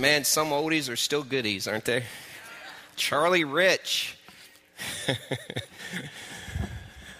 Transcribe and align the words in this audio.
Man, 0.00 0.24
some 0.24 0.48
oldies 0.48 0.90
are 0.90 0.96
still 0.96 1.22
goodies, 1.22 1.68
aren't 1.68 1.84
they? 1.84 2.04
Charlie 2.96 3.44
Rich. 3.44 4.16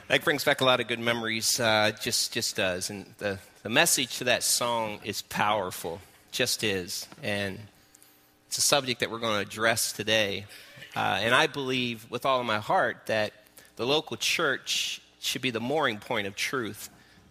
that 0.09 0.25
brings 0.25 0.45
back 0.45 0.63
a 0.63 0.65
lot 0.65 0.81
of 0.81 0.89
good 0.89 0.99
memories. 0.99 1.61
Uh, 1.61 1.93
just, 2.01 2.33
just 2.33 2.57
does. 2.57 2.89
And 2.89 3.05
the, 3.19 3.39
the 3.63 3.69
message 3.69 4.17
to 4.17 4.25
that 4.25 4.43
song 4.43 4.99
is 5.05 5.21
powerful. 5.21 6.01
Just 6.33 6.65
is. 6.65 7.07
And 7.23 7.59
it's 8.47 8.57
a 8.57 8.63
subject 8.63 9.01
that 9.01 9.11
we're 9.11 9.19
going 9.19 9.35
to 9.35 9.47
address 9.47 9.93
today. 9.93 10.47
Uh, 10.97 11.19
and 11.21 11.35
I 11.35 11.49
believe 11.49 12.11
with 12.11 12.25
all 12.25 12.41
of 12.41 12.47
my 12.47 12.61
heart 12.61 13.03
that 13.09 13.35
the 13.77 13.85
local 13.85 14.17
church 14.17 15.03
should 15.21 15.43
be 15.43 15.51
the 15.51 15.61
mooring 15.61 15.99
point 15.99 16.27
of 16.27 16.35
truth. 16.35 16.89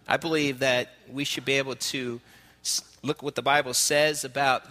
I 0.07 0.18
believe 0.18 0.59
that 0.59 0.93
we 1.11 1.23
should 1.23 1.45
be 1.45 1.54
able 1.54 1.73
to 1.75 2.21
look 3.02 3.18
at 3.18 3.23
what 3.23 3.34
the 3.34 3.41
Bible 3.41 3.73
says 3.73 4.23
about 4.23 4.63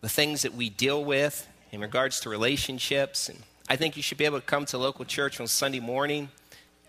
the 0.00 0.08
things 0.08 0.42
that 0.42 0.54
we 0.54 0.70
deal 0.70 1.04
with 1.04 1.46
in 1.72 1.80
regards 1.80 2.20
to 2.20 2.30
relationships. 2.30 3.28
And 3.28 3.38
I 3.68 3.76
think 3.76 3.96
you 3.96 4.02
should 4.02 4.18
be 4.18 4.24
able 4.24 4.40
to 4.40 4.46
come 4.46 4.66
to 4.66 4.78
local 4.78 5.04
church 5.04 5.40
on 5.40 5.46
Sunday 5.46 5.80
morning 5.80 6.28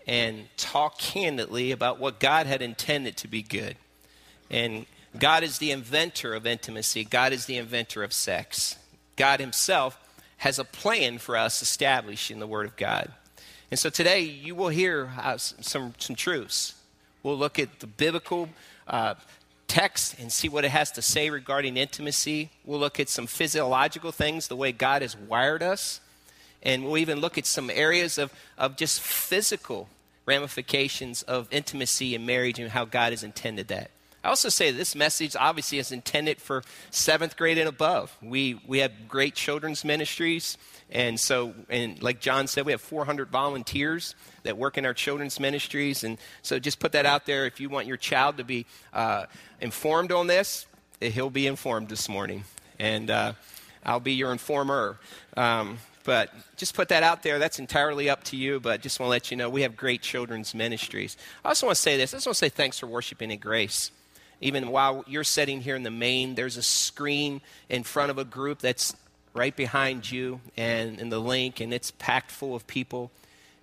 and 0.06 0.48
talk 0.56 0.98
candidly 0.98 1.70
about 1.70 2.00
what 2.00 2.18
God 2.18 2.46
had 2.46 2.62
intended 2.62 3.16
to 3.18 3.28
be 3.28 3.42
good. 3.42 3.76
And 4.50 4.86
God 5.18 5.42
is 5.42 5.58
the 5.58 5.70
inventor 5.70 6.34
of 6.34 6.46
intimacy, 6.46 7.04
God 7.04 7.32
is 7.32 7.46
the 7.46 7.56
inventor 7.56 8.02
of 8.02 8.12
sex. 8.12 8.76
God 9.16 9.40
Himself 9.40 9.98
has 10.38 10.58
a 10.58 10.64
plan 10.64 11.18
for 11.18 11.36
us 11.36 11.62
established 11.62 12.30
in 12.30 12.40
the 12.40 12.46
Word 12.46 12.66
of 12.66 12.76
God. 12.76 13.12
And 13.70 13.78
so 13.78 13.90
today 13.90 14.20
you 14.20 14.54
will 14.54 14.68
hear 14.68 15.12
uh, 15.18 15.36
some, 15.36 15.94
some 15.98 16.16
truths. 16.16 16.74
We'll 17.22 17.38
look 17.38 17.58
at 17.58 17.80
the 17.80 17.86
biblical 17.86 18.48
uh, 18.88 19.14
text 19.72 20.18
and 20.20 20.30
see 20.30 20.50
what 20.50 20.66
it 20.66 20.70
has 20.70 20.90
to 20.90 21.00
say 21.00 21.30
regarding 21.30 21.78
intimacy. 21.78 22.50
We'll 22.66 22.78
look 22.78 23.00
at 23.00 23.08
some 23.08 23.26
physiological 23.26 24.12
things, 24.12 24.48
the 24.48 24.56
way 24.56 24.70
God 24.70 25.00
has 25.00 25.16
wired 25.16 25.62
us. 25.62 26.02
And 26.62 26.84
we'll 26.84 26.98
even 26.98 27.20
look 27.20 27.38
at 27.38 27.46
some 27.46 27.70
areas 27.70 28.18
of, 28.18 28.34
of 28.58 28.76
just 28.76 29.00
physical 29.00 29.88
ramifications 30.26 31.22
of 31.22 31.48
intimacy 31.50 32.14
in 32.14 32.26
marriage 32.26 32.58
and 32.58 32.70
how 32.70 32.84
God 32.84 33.14
has 33.14 33.24
intended 33.24 33.68
that. 33.68 33.90
I 34.22 34.28
also 34.28 34.50
say 34.50 34.70
this 34.72 34.94
message 34.94 35.34
obviously 35.34 35.78
is 35.78 35.90
intended 35.90 36.38
for 36.38 36.62
seventh 36.90 37.38
grade 37.38 37.56
and 37.56 37.68
above. 37.68 38.14
We, 38.22 38.60
we 38.66 38.80
have 38.80 39.08
great 39.08 39.34
children's 39.34 39.86
ministries. 39.86 40.58
And 40.92 41.18
so, 41.18 41.54
and 41.70 42.00
like 42.02 42.20
John 42.20 42.46
said, 42.46 42.66
we 42.66 42.72
have 42.72 42.80
400 42.82 43.30
volunteers 43.30 44.14
that 44.42 44.58
work 44.58 44.76
in 44.76 44.84
our 44.84 44.92
children's 44.92 45.40
ministries. 45.40 46.04
And 46.04 46.18
so 46.42 46.58
just 46.58 46.78
put 46.78 46.92
that 46.92 47.06
out 47.06 47.24
there. 47.24 47.46
If 47.46 47.60
you 47.60 47.70
want 47.70 47.86
your 47.86 47.96
child 47.96 48.36
to 48.36 48.44
be 48.44 48.66
uh, 48.92 49.24
informed 49.62 50.12
on 50.12 50.26
this, 50.26 50.66
he'll 51.00 51.30
be 51.30 51.46
informed 51.46 51.88
this 51.88 52.10
morning. 52.10 52.44
And 52.78 53.10
uh, 53.10 53.32
I'll 53.84 54.00
be 54.00 54.12
your 54.12 54.32
informer. 54.32 54.98
Um, 55.34 55.78
but 56.04 56.30
just 56.56 56.74
put 56.74 56.88
that 56.88 57.02
out 57.02 57.22
there. 57.22 57.38
That's 57.38 57.58
entirely 57.58 58.10
up 58.10 58.22
to 58.24 58.36
you. 58.36 58.60
But 58.60 58.82
just 58.82 59.00
want 59.00 59.08
to 59.08 59.10
let 59.12 59.30
you 59.30 59.38
know 59.38 59.48
we 59.48 59.62
have 59.62 59.76
great 59.76 60.02
children's 60.02 60.54
ministries. 60.54 61.16
I 61.42 61.48
also 61.48 61.66
want 61.66 61.76
to 61.76 61.82
say 61.82 61.96
this. 61.96 62.12
I 62.12 62.18
just 62.18 62.26
want 62.26 62.36
to 62.36 62.38
say 62.38 62.48
thanks 62.50 62.78
for 62.78 62.86
worshiping 62.86 63.32
at 63.32 63.40
Grace 63.40 63.90
even 64.42 64.68
while 64.70 65.04
you're 65.06 65.24
sitting 65.24 65.60
here 65.60 65.76
in 65.76 65.84
the 65.84 65.90
main, 65.90 66.34
there's 66.34 66.56
a 66.56 66.62
screen 66.62 67.40
in 67.68 67.84
front 67.84 68.10
of 68.10 68.18
a 68.18 68.24
group 68.24 68.58
that's 68.58 68.94
right 69.34 69.54
behind 69.54 70.10
you 70.10 70.40
and 70.56 71.00
in 71.00 71.08
the 71.08 71.18
link, 71.20 71.60
and 71.60 71.72
it's 71.72 71.90
packed 71.92 72.30
full 72.30 72.54
of 72.54 72.66
people. 72.66 73.10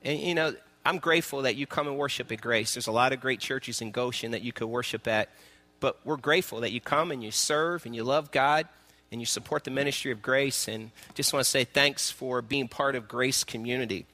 And, 0.03 0.20
you 0.20 0.34
know, 0.34 0.53
I'm 0.86 0.98
grateful 0.98 1.44
that 1.44 1.56
you 1.56 1.67
come 1.67 1.88
and 1.88 1.98
worship 1.98 2.31
at 2.31 2.42
Grace. 2.42 2.73
There's 2.73 2.88
a 2.88 2.92
lot 2.92 3.14
of 3.14 3.20
great 3.20 3.39
churches 3.39 3.81
in 3.81 3.92
Goshen 3.92 4.31
that 4.31 4.42
you 4.42 4.52
could 4.52 4.67
worship 4.67 5.08
at, 5.08 5.30
but 5.80 6.00
we're 6.06 6.17
grateful 6.17 6.62
that 6.62 6.72
you 6.72 6.81
come 6.81 7.12
and 7.12 7.23
you 7.23 7.31
serve 7.31 7.86
and 7.86 7.95
you 7.95 8.03
love 8.03 8.31
God 8.31 8.67
and 9.12 9.22
you 9.22 9.25
support 9.25 9.64
the 9.64 9.72
ministry 9.72 10.12
of 10.12 10.22
Grace. 10.22 10.67
And 10.67 10.92
just 11.14 11.34
want 11.34 11.44
to 11.44 11.50
say 11.50 11.64
thanks 11.64 12.09
for 12.09 12.42
being 12.42 12.67
part 12.67 12.95
of 12.95 13.08
Grace 13.08 13.44
community. 13.44 14.06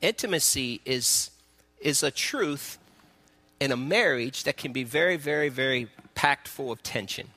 Intimacy 0.00 0.80
is, 0.84 1.30
is 1.80 2.02
a 2.02 2.10
truth 2.10 2.78
in 3.60 3.72
a 3.72 3.76
marriage 3.76 4.44
that 4.44 4.56
can 4.56 4.72
be 4.72 4.84
very, 4.84 5.16
very, 5.16 5.48
very 5.48 5.88
packed 6.14 6.48
full 6.48 6.70
of 6.70 6.82
tension. 6.82 7.28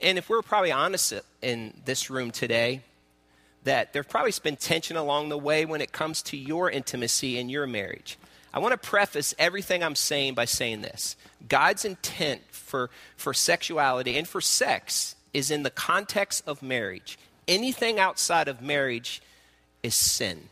And 0.00 0.18
if 0.18 0.28
we're 0.28 0.42
probably 0.42 0.72
honest 0.72 1.12
in 1.42 1.74
this 1.84 2.10
room 2.10 2.30
today, 2.30 2.82
that 3.64 3.92
there's 3.92 4.06
probably 4.06 4.32
been 4.42 4.56
tension 4.56 4.96
along 4.96 5.28
the 5.28 5.38
way 5.38 5.64
when 5.64 5.80
it 5.80 5.92
comes 5.92 6.22
to 6.22 6.36
your 6.36 6.70
intimacy 6.70 7.38
in 7.38 7.48
your 7.48 7.66
marriage. 7.66 8.18
I 8.54 8.60
want 8.60 8.72
to 8.72 8.88
preface 8.88 9.34
everything 9.38 9.82
I'm 9.82 9.94
saying 9.94 10.34
by 10.34 10.44
saying 10.44 10.82
this 10.82 11.16
God's 11.48 11.84
intent 11.84 12.42
for, 12.50 12.90
for 13.16 13.34
sexuality 13.34 14.16
and 14.16 14.26
for 14.26 14.40
sex 14.40 15.16
is 15.34 15.50
in 15.50 15.64
the 15.64 15.70
context 15.70 16.44
of 16.46 16.62
marriage. 16.62 17.18
Anything 17.46 17.98
outside 17.98 18.48
of 18.48 18.62
marriage 18.62 19.20
is 19.82 19.94
sin. 19.94 20.48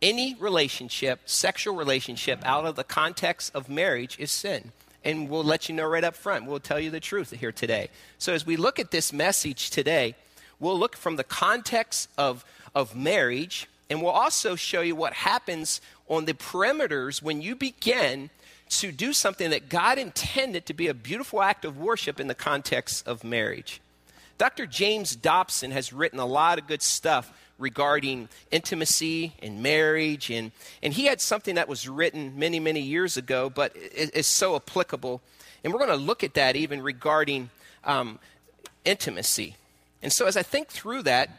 Any 0.00 0.34
relationship, 0.34 1.20
sexual 1.26 1.76
relationship, 1.76 2.40
out 2.44 2.64
of 2.64 2.76
the 2.76 2.84
context 2.84 3.54
of 3.54 3.68
marriage 3.68 4.18
is 4.18 4.30
sin 4.30 4.72
and 5.04 5.28
we'll 5.28 5.44
let 5.44 5.68
you 5.68 5.74
know 5.74 5.86
right 5.86 6.04
up 6.04 6.14
front. 6.14 6.46
We'll 6.46 6.60
tell 6.60 6.80
you 6.80 6.90
the 6.90 7.00
truth 7.00 7.30
here 7.32 7.52
today. 7.52 7.88
So, 8.18 8.32
as 8.32 8.46
we 8.46 8.56
look 8.56 8.78
at 8.78 8.90
this 8.90 9.12
message 9.12 9.70
today, 9.70 10.14
we'll 10.60 10.78
look 10.78 10.96
from 10.96 11.16
the 11.16 11.24
context 11.24 12.08
of, 12.16 12.44
of 12.74 12.94
marriage, 12.94 13.68
and 13.90 14.02
we'll 14.02 14.12
also 14.12 14.54
show 14.54 14.80
you 14.80 14.94
what 14.94 15.12
happens 15.12 15.80
on 16.08 16.24
the 16.24 16.34
perimeters 16.34 17.22
when 17.22 17.42
you 17.42 17.56
begin 17.56 18.30
to 18.68 18.90
do 18.90 19.12
something 19.12 19.50
that 19.50 19.68
God 19.68 19.98
intended 19.98 20.66
to 20.66 20.74
be 20.74 20.88
a 20.88 20.94
beautiful 20.94 21.42
act 21.42 21.64
of 21.64 21.78
worship 21.78 22.18
in 22.18 22.28
the 22.28 22.34
context 22.34 23.06
of 23.06 23.22
marriage. 23.22 23.80
Dr. 24.38 24.66
James 24.66 25.14
Dobson 25.14 25.70
has 25.72 25.92
written 25.92 26.18
a 26.18 26.26
lot 26.26 26.58
of 26.58 26.66
good 26.66 26.82
stuff 26.82 27.32
regarding 27.62 28.28
intimacy 28.50 29.32
and 29.42 29.62
marriage. 29.62 30.30
And, 30.30 30.52
and 30.82 30.92
he 30.92 31.06
had 31.06 31.20
something 31.20 31.54
that 31.54 31.68
was 31.68 31.88
written 31.88 32.38
many, 32.38 32.60
many 32.60 32.80
years 32.80 33.16
ago, 33.16 33.48
but 33.48 33.74
is 33.76 34.26
so 34.26 34.56
applicable. 34.56 35.22
And 35.64 35.72
we're 35.72 35.78
going 35.78 35.90
to 35.90 36.04
look 36.04 36.22
at 36.24 36.34
that 36.34 36.56
even 36.56 36.82
regarding 36.82 37.48
um, 37.84 38.18
intimacy. 38.84 39.56
And 40.02 40.12
so 40.12 40.26
as 40.26 40.36
I 40.36 40.42
think 40.42 40.68
through 40.68 41.02
that, 41.04 41.30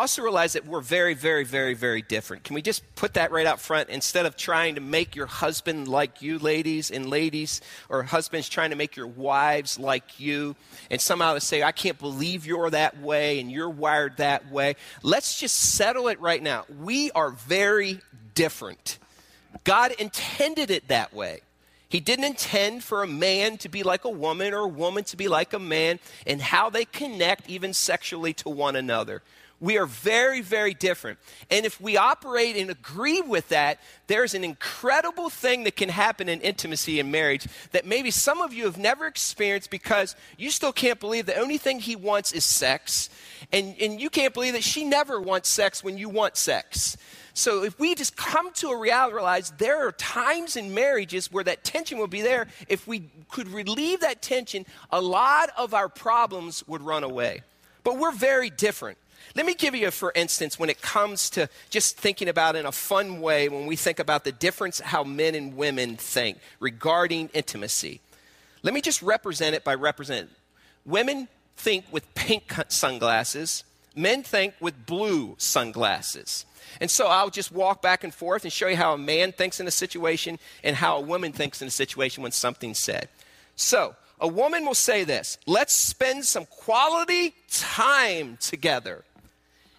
also 0.00 0.22
realize 0.22 0.54
that 0.54 0.66
we're 0.66 0.80
very, 0.80 1.14
very, 1.14 1.44
very, 1.44 1.74
very 1.74 2.02
different. 2.02 2.44
Can 2.44 2.54
we 2.54 2.62
just 2.62 2.82
put 2.96 3.14
that 3.14 3.30
right 3.30 3.46
out 3.46 3.60
front 3.60 3.90
instead 3.90 4.26
of 4.26 4.36
trying 4.36 4.74
to 4.74 4.80
make 4.80 5.14
your 5.14 5.26
husband 5.26 5.88
like 5.88 6.20
you, 6.20 6.38
ladies 6.38 6.90
and 6.90 7.08
ladies, 7.08 7.60
or 7.88 8.02
husbands 8.02 8.48
trying 8.48 8.70
to 8.70 8.76
make 8.76 8.96
your 8.96 9.06
wives 9.06 9.78
like 9.78 10.18
you, 10.18 10.56
and 10.90 11.00
somehow 11.00 11.34
to 11.34 11.40
say, 11.40 11.62
I 11.62 11.72
can't 11.72 11.98
believe 11.98 12.44
you're 12.44 12.70
that 12.70 13.00
way 13.00 13.40
and 13.40 13.50
you're 13.50 13.70
wired 13.70 14.16
that 14.16 14.50
way. 14.50 14.74
Let's 15.02 15.38
just 15.38 15.56
settle 15.56 16.08
it 16.08 16.20
right 16.20 16.42
now. 16.42 16.64
We 16.80 17.10
are 17.12 17.30
very 17.30 18.00
different. 18.34 18.98
God 19.62 19.92
intended 19.92 20.70
it 20.70 20.88
that 20.88 21.14
way. 21.14 21.40
He 21.88 22.00
didn't 22.00 22.24
intend 22.24 22.82
for 22.82 23.04
a 23.04 23.06
man 23.06 23.56
to 23.58 23.68
be 23.68 23.84
like 23.84 24.04
a 24.04 24.10
woman 24.10 24.52
or 24.52 24.64
a 24.64 24.68
woman 24.68 25.04
to 25.04 25.16
be 25.16 25.28
like 25.28 25.52
a 25.52 25.60
man 25.60 26.00
and 26.26 26.42
how 26.42 26.68
they 26.68 26.84
connect 26.86 27.48
even 27.48 27.72
sexually 27.72 28.32
to 28.34 28.48
one 28.48 28.74
another. 28.74 29.22
We 29.60 29.78
are 29.78 29.86
very, 29.86 30.40
very 30.40 30.74
different. 30.74 31.18
And 31.50 31.64
if 31.64 31.80
we 31.80 31.96
operate 31.96 32.56
and 32.56 32.70
agree 32.70 33.20
with 33.20 33.48
that, 33.48 33.78
there's 34.08 34.34
an 34.34 34.44
incredible 34.44 35.30
thing 35.30 35.64
that 35.64 35.76
can 35.76 35.88
happen 35.88 36.28
in 36.28 36.40
intimacy 36.40 37.00
and 37.00 37.10
marriage 37.10 37.46
that 37.72 37.86
maybe 37.86 38.10
some 38.10 38.42
of 38.42 38.52
you 38.52 38.64
have 38.64 38.76
never 38.76 39.06
experienced 39.06 39.70
because 39.70 40.16
you 40.36 40.50
still 40.50 40.72
can't 40.72 41.00
believe 41.00 41.26
the 41.26 41.38
only 41.38 41.56
thing 41.56 41.80
he 41.80 41.96
wants 41.96 42.32
is 42.32 42.44
sex. 42.44 43.08
And, 43.52 43.74
and 43.80 44.00
you 44.00 44.10
can't 44.10 44.34
believe 44.34 44.54
that 44.54 44.64
she 44.64 44.84
never 44.84 45.20
wants 45.20 45.48
sex 45.48 45.82
when 45.82 45.96
you 45.96 46.08
want 46.08 46.36
sex. 46.36 46.96
So 47.32 47.64
if 47.64 47.78
we 47.80 47.94
just 47.96 48.16
come 48.16 48.52
to 48.54 48.68
a 48.68 48.78
reality, 48.78 49.16
realize 49.16 49.50
there 49.58 49.86
are 49.86 49.92
times 49.92 50.56
in 50.56 50.72
marriages 50.72 51.32
where 51.32 51.44
that 51.44 51.64
tension 51.64 51.98
will 51.98 52.06
be 52.06 52.22
there. 52.22 52.46
If 52.68 52.86
we 52.86 53.10
could 53.28 53.48
relieve 53.48 54.00
that 54.00 54.22
tension, 54.22 54.66
a 54.90 55.00
lot 55.00 55.50
of 55.58 55.74
our 55.74 55.88
problems 55.88 56.66
would 56.68 56.82
run 56.82 57.02
away. 57.02 57.42
But 57.82 57.98
we're 57.98 58.12
very 58.12 58.50
different. 58.50 58.98
Let 59.34 59.46
me 59.46 59.54
give 59.54 59.74
you, 59.74 59.90
for 59.90 60.12
instance, 60.14 60.58
when 60.58 60.70
it 60.70 60.80
comes 60.80 61.30
to 61.30 61.48
just 61.70 61.96
thinking 61.96 62.28
about 62.28 62.56
in 62.56 62.66
a 62.66 62.72
fun 62.72 63.20
way, 63.20 63.48
when 63.48 63.66
we 63.66 63.76
think 63.76 63.98
about 63.98 64.24
the 64.24 64.32
difference 64.32 64.80
how 64.80 65.04
men 65.04 65.34
and 65.34 65.56
women 65.56 65.96
think 65.96 66.38
regarding 66.60 67.30
intimacy. 67.34 68.00
Let 68.62 68.74
me 68.74 68.80
just 68.80 69.02
represent 69.02 69.54
it 69.54 69.64
by 69.64 69.74
representing. 69.74 70.30
Women 70.86 71.28
think 71.56 71.84
with 71.90 72.12
pink 72.14 72.52
sunglasses, 72.68 73.64
men 73.94 74.22
think 74.22 74.54
with 74.60 74.86
blue 74.86 75.34
sunglasses. 75.38 76.46
And 76.80 76.90
so 76.90 77.06
I'll 77.06 77.30
just 77.30 77.52
walk 77.52 77.82
back 77.82 78.04
and 78.04 78.12
forth 78.12 78.44
and 78.44 78.52
show 78.52 78.68
you 78.68 78.76
how 78.76 78.94
a 78.94 78.98
man 78.98 79.32
thinks 79.32 79.60
in 79.60 79.66
a 79.66 79.70
situation 79.70 80.38
and 80.62 80.76
how 80.76 80.96
a 80.96 81.00
woman 81.00 81.32
thinks 81.32 81.62
in 81.62 81.68
a 81.68 81.70
situation 81.70 82.22
when 82.22 82.32
something's 82.32 82.80
said. 82.80 83.08
So, 83.56 83.94
a 84.20 84.28
woman 84.28 84.64
will 84.64 84.74
say 84.74 85.04
this 85.04 85.38
let's 85.46 85.74
spend 85.74 86.24
some 86.24 86.46
quality 86.46 87.34
time 87.50 88.38
together. 88.40 89.04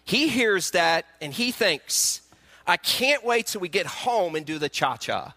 He 0.06 0.28
hears 0.28 0.70
that 0.70 1.04
and 1.20 1.32
he 1.32 1.50
thinks, 1.50 2.22
I 2.66 2.76
can't 2.76 3.24
wait 3.24 3.48
till 3.48 3.60
we 3.60 3.68
get 3.68 3.86
home 3.86 4.36
and 4.36 4.46
do 4.46 4.58
the 4.58 4.68
cha 4.68 4.96
cha. 4.96 5.34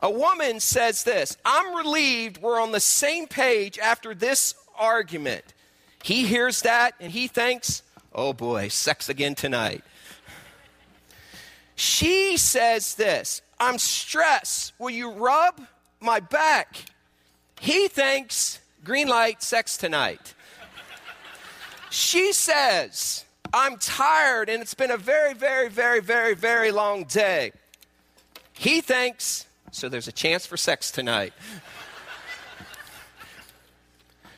A 0.00 0.10
woman 0.10 0.60
says 0.60 1.02
this 1.02 1.36
I'm 1.44 1.74
relieved 1.74 2.40
we're 2.40 2.60
on 2.60 2.70
the 2.70 2.80
same 2.80 3.26
page 3.26 3.78
after 3.80 4.14
this 4.14 4.54
argument. 4.78 5.44
He 6.04 6.24
hears 6.24 6.62
that 6.62 6.94
and 7.00 7.10
he 7.10 7.26
thinks, 7.26 7.82
oh 8.14 8.32
boy, 8.32 8.68
sex 8.68 9.08
again 9.08 9.34
tonight. 9.34 9.82
She 11.74 12.36
says 12.36 12.94
this 12.94 13.42
I'm 13.58 13.78
stressed. 13.78 14.72
Will 14.78 14.90
you 14.90 15.10
rub 15.10 15.60
my 15.98 16.20
back? 16.20 16.76
He 17.60 17.88
thinks, 17.88 18.60
green 18.84 19.08
light, 19.08 19.42
sex 19.42 19.76
tonight. 19.76 20.35
She 21.90 22.32
says, 22.32 23.24
I'm 23.52 23.78
tired 23.78 24.48
and 24.48 24.62
it's 24.62 24.74
been 24.74 24.90
a 24.90 24.96
very, 24.96 25.34
very, 25.34 25.68
very, 25.68 26.00
very, 26.00 26.34
very 26.34 26.70
long 26.70 27.04
day. 27.04 27.52
He 28.52 28.80
thinks, 28.80 29.46
so 29.70 29.88
there's 29.88 30.08
a 30.08 30.12
chance 30.12 30.46
for 30.46 30.56
sex 30.56 30.90
tonight. 30.90 31.32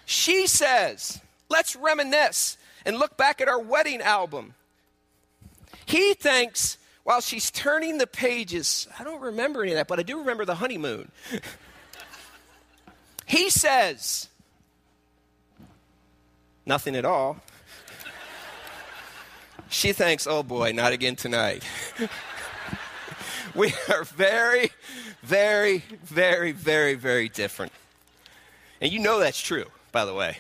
she 0.05 0.47
says, 0.47 1.21
let's 1.49 1.77
reminisce 1.77 2.57
and 2.85 2.99
look 2.99 3.17
back 3.17 3.41
at 3.41 3.49
our 3.49 3.61
wedding 3.61 4.01
album. 4.01 4.55
He 5.87 6.15
thinks, 6.15 6.79
while 7.05 7.21
she's 7.21 7.51
turning 7.51 7.99
the 7.99 8.07
pages, 8.07 8.87
I 8.99 9.05
don't 9.05 9.21
remember 9.21 9.63
any 9.63 9.73
of 9.73 9.77
that, 9.77 9.89
but 9.89 9.99
I 9.99 10.03
do 10.03 10.19
remember 10.19 10.45
the 10.45 10.57
honeymoon. 10.57 11.11
he 13.27 13.49
says, 13.49 14.29
nothing 16.69 16.95
at 16.95 17.05
all. 17.05 17.39
She 19.71 19.93
thinks, 19.93 20.27
oh 20.27 20.43
boy, 20.43 20.73
not 20.73 20.93
again 20.93 21.17
tonight. 21.17 21.65
we 23.55 23.73
are 23.89 24.05
very, 24.05 24.71
very, 25.23 25.79
very, 26.05 26.53
very, 26.53 26.95
very 26.95 27.29
different. 27.29 27.73
And 28.81 28.93
you 28.93 29.01
know 29.01 29.19
that's 29.19 29.41
true, 29.41 29.67
by 29.93 30.05
the 30.05 30.15
way. 30.15 30.39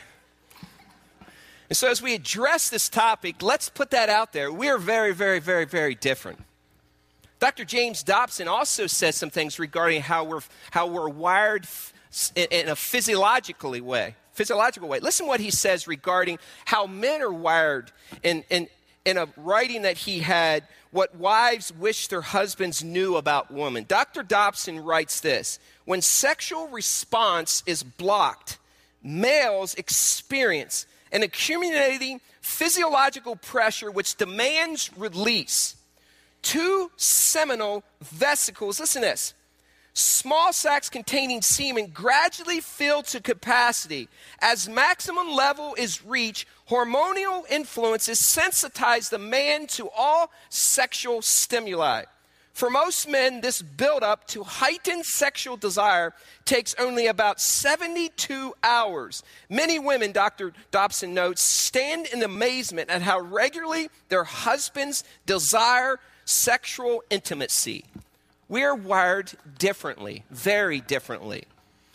And 1.68 1.76
so, 1.76 1.90
as 1.90 2.00
we 2.00 2.14
address 2.14 2.70
this 2.70 2.88
topic, 2.88 3.42
let's 3.42 3.68
put 3.68 3.90
that 3.90 4.08
out 4.08 4.32
there. 4.32 4.50
We 4.50 4.70
are 4.70 4.78
very, 4.78 5.12
very, 5.12 5.40
very, 5.40 5.66
very 5.66 5.94
different. 5.94 6.42
Dr. 7.40 7.64
James 7.64 8.02
Dobson 8.02 8.48
also 8.48 8.86
says 8.86 9.16
some 9.16 9.30
things 9.30 9.58
regarding 9.58 10.02
how 10.02 10.24
we're, 10.24 10.40
how 10.70 10.86
we're 10.86 11.08
wired 11.08 11.66
in 12.34 12.68
a 12.68 12.74
physiologically 12.74 13.80
way, 13.80 14.14
physiological 14.38 14.88
way. 14.88 15.00
Listen 15.00 15.26
what 15.26 15.40
he 15.40 15.50
says 15.50 15.88
regarding 15.88 16.38
how 16.64 16.86
men 16.86 17.20
are 17.22 17.32
wired 17.32 17.90
in, 18.22 18.44
in, 18.48 18.68
in 19.04 19.18
a 19.18 19.26
writing 19.36 19.82
that 19.82 19.98
he 19.98 20.20
had, 20.20 20.62
What 20.92 21.16
Wives 21.16 21.72
Wish 21.72 22.06
Their 22.06 22.20
Husbands 22.20 22.84
Knew 22.84 23.16
About 23.16 23.50
Women. 23.50 23.84
Dr. 23.88 24.22
Dobson 24.22 24.78
writes 24.84 25.20
this 25.20 25.58
When 25.84 26.00
sexual 26.00 26.68
response 26.68 27.64
is 27.66 27.82
blocked, 27.82 28.58
males 29.02 29.74
experience 29.74 30.86
an 31.10 31.24
accumulating 31.24 32.20
physiological 32.40 33.34
pressure 33.34 33.90
which 33.90 34.14
demands 34.14 34.90
release 34.96 35.74
two 36.42 36.92
seminal 36.96 37.82
vesicles. 38.00 38.78
Listen 38.78 39.02
to 39.02 39.08
this. 39.08 39.34
Small 39.98 40.52
sacs 40.52 40.88
containing 40.88 41.42
semen 41.42 41.88
gradually 41.88 42.60
fill 42.60 43.02
to 43.02 43.20
capacity. 43.20 44.08
As 44.40 44.68
maximum 44.68 45.32
level 45.32 45.74
is 45.76 46.04
reached, 46.04 46.46
hormonal 46.70 47.42
influences 47.50 48.20
sensitize 48.20 49.10
the 49.10 49.18
man 49.18 49.66
to 49.66 49.90
all 49.90 50.30
sexual 50.50 51.20
stimuli. 51.20 52.04
For 52.52 52.70
most 52.70 53.08
men, 53.08 53.40
this 53.40 53.60
buildup 53.60 54.28
to 54.28 54.44
heightened 54.44 55.04
sexual 55.04 55.56
desire 55.56 56.14
takes 56.44 56.76
only 56.78 57.08
about 57.08 57.40
72 57.40 58.54
hours. 58.62 59.24
Many 59.50 59.80
women, 59.80 60.12
Dr. 60.12 60.52
Dobson 60.70 61.12
notes, 61.12 61.42
stand 61.42 62.06
in 62.06 62.22
amazement 62.22 62.88
at 62.88 63.02
how 63.02 63.18
regularly 63.18 63.88
their 64.10 64.24
husbands 64.24 65.02
desire 65.26 65.98
sexual 66.24 67.02
intimacy. 67.10 67.84
We 68.48 68.64
are 68.64 68.74
wired 68.74 69.32
differently, 69.58 70.24
very 70.30 70.80
differently. 70.80 71.44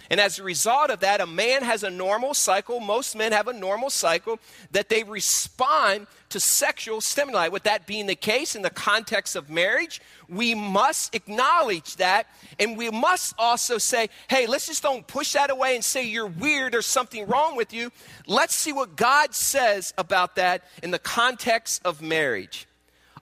And 0.10 0.20
as 0.20 0.38
a 0.38 0.44
result 0.44 0.92
of 0.92 1.00
that, 1.00 1.22
a 1.22 1.26
man 1.26 1.64
has 1.64 1.82
a 1.84 1.90
normal 1.90 2.34
cycle. 2.34 2.80
Most 2.80 3.16
men 3.16 3.32
have 3.32 3.48
a 3.48 3.54
normal 3.54 3.90
cycle 3.90 4.40
that 4.72 4.90
they 4.90 5.04
respond 5.04 6.08
to 6.30 6.40
sexual 6.40 7.02
stimuli. 7.02 7.48
With 7.48 7.64
that 7.64 7.88
being 7.88 8.06
the 8.06 8.16
case 8.16 8.56
in 8.56 8.62
the 8.62 8.70
context 8.70 9.36
of 9.36 9.50
marriage, 9.50 10.02
we 10.30 10.54
must 10.54 11.16
acknowledge 11.16 11.96
that. 11.96 12.28
And 12.60 12.78
we 12.78 12.92
must 12.92 13.34
also 13.40 13.78
say, 13.78 14.10
hey, 14.30 14.46
let's 14.46 14.68
just 14.68 14.84
don't 14.84 15.08
push 15.08 15.34
that 15.34 15.50
away 15.50 15.74
and 15.76 15.84
say 15.84 16.06
you're 16.06 16.28
weird 16.28 16.76
or 16.76 16.82
something 16.82 17.26
wrong 17.26 17.56
with 17.56 17.74
you. 17.74 17.92
Let's 18.28 18.56
see 18.56 18.74
what 18.74 18.96
God 18.96 19.34
says 19.34 19.94
about 19.98 20.36
that 20.36 20.64
in 20.84 20.92
the 20.92 21.00
context 21.00 21.82
of 21.86 22.02
marriage. 22.02 22.68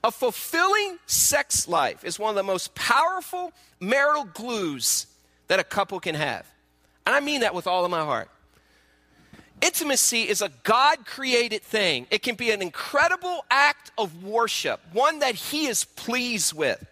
A 0.04 0.10
fulfilling 0.10 0.98
sex 1.06 1.68
life 1.68 2.04
is 2.04 2.18
one 2.18 2.30
of 2.30 2.36
the 2.36 2.42
most 2.42 2.74
powerful 2.74 3.52
marital 3.80 4.24
glues 4.24 5.06
that 5.48 5.60
a 5.60 5.64
couple 5.64 6.00
can 6.00 6.14
have. 6.14 6.46
And 7.06 7.14
I 7.14 7.20
mean 7.20 7.40
that 7.40 7.54
with 7.54 7.66
all 7.66 7.84
of 7.84 7.90
my 7.90 8.04
heart. 8.04 8.28
Intimacy 9.60 10.22
is 10.22 10.42
a 10.42 10.50
God 10.64 11.06
created 11.06 11.62
thing. 11.62 12.08
It 12.10 12.22
can 12.22 12.34
be 12.34 12.50
an 12.50 12.62
incredible 12.62 13.44
act 13.48 13.92
of 13.96 14.24
worship, 14.24 14.80
one 14.92 15.20
that 15.20 15.36
He 15.36 15.66
is 15.66 15.84
pleased 15.84 16.52
with. 16.52 16.84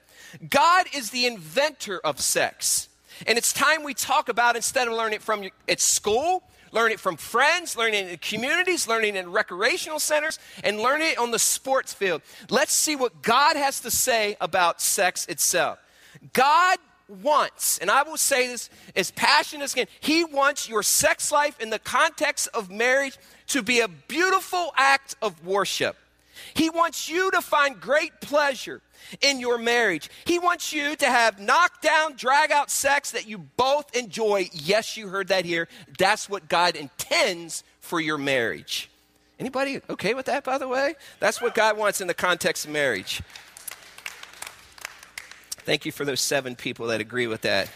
God 0.48 0.86
is 0.94 1.10
the 1.10 1.26
inventor 1.26 1.98
of 2.04 2.20
sex. 2.20 2.88
And 3.26 3.36
it's 3.36 3.52
time 3.52 3.82
we 3.82 3.92
talk 3.92 4.28
about 4.28 4.54
instead 4.54 4.86
of 4.86 4.94
learning 4.94 5.16
it 5.16 5.22
from 5.22 5.48
at 5.68 5.80
school 5.80 6.44
learn 6.72 6.92
it 6.92 7.00
from 7.00 7.16
friends, 7.16 7.76
learn 7.76 7.94
it 7.94 8.08
in 8.08 8.18
communities, 8.18 8.86
learning 8.88 9.16
in 9.16 9.30
recreational 9.30 9.98
centers, 9.98 10.38
and 10.62 10.80
learn 10.80 11.02
it 11.02 11.18
on 11.18 11.30
the 11.30 11.38
sports 11.38 11.92
field. 11.92 12.22
Let's 12.48 12.72
see 12.72 12.96
what 12.96 13.22
God 13.22 13.56
has 13.56 13.80
to 13.80 13.90
say 13.90 14.36
about 14.40 14.80
sex 14.80 15.26
itself. 15.26 15.78
God 16.32 16.78
wants, 17.22 17.78
and 17.78 17.90
I 17.90 18.02
will 18.02 18.16
say 18.16 18.46
this 18.46 18.70
as 18.94 19.10
passionate 19.10 19.64
as 19.64 19.74
can, 19.74 19.86
He 20.00 20.24
wants 20.24 20.68
your 20.68 20.82
sex 20.82 21.32
life 21.32 21.58
in 21.60 21.70
the 21.70 21.78
context 21.78 22.48
of 22.54 22.70
marriage 22.70 23.18
to 23.48 23.62
be 23.62 23.80
a 23.80 23.88
beautiful 23.88 24.72
act 24.76 25.16
of 25.20 25.44
worship. 25.44 25.96
He 26.54 26.70
wants 26.70 27.08
you 27.08 27.30
to 27.32 27.40
find 27.40 27.80
great 27.80 28.20
pleasure 28.20 28.80
in 29.20 29.40
your 29.40 29.58
marriage. 29.58 30.08
He 30.24 30.38
wants 30.38 30.72
you 30.72 30.96
to 30.96 31.06
have 31.06 31.38
knockdown, 31.38 32.14
drag 32.16 32.52
out 32.52 32.70
sex 32.70 33.10
that 33.12 33.26
you 33.26 33.38
both 33.38 33.94
enjoy. 33.96 34.48
Yes, 34.52 34.96
you 34.96 35.08
heard 35.08 35.28
that 35.28 35.44
here. 35.44 35.68
That's 35.98 36.28
what 36.28 36.48
God 36.48 36.76
intends 36.76 37.64
for 37.80 38.00
your 38.00 38.18
marriage. 38.18 38.90
Anybody 39.38 39.80
okay 39.88 40.14
with 40.14 40.26
that, 40.26 40.44
by 40.44 40.58
the 40.58 40.68
way? 40.68 40.94
That's 41.18 41.40
what 41.40 41.54
God 41.54 41.76
wants 41.76 42.00
in 42.00 42.06
the 42.06 42.14
context 42.14 42.66
of 42.66 42.72
marriage. 42.72 43.22
Thank 45.64 45.86
you 45.86 45.92
for 45.92 46.04
those 46.04 46.20
seven 46.20 46.56
people 46.56 46.88
that 46.88 47.00
agree 47.00 47.26
with 47.26 47.42
that. 47.42 47.70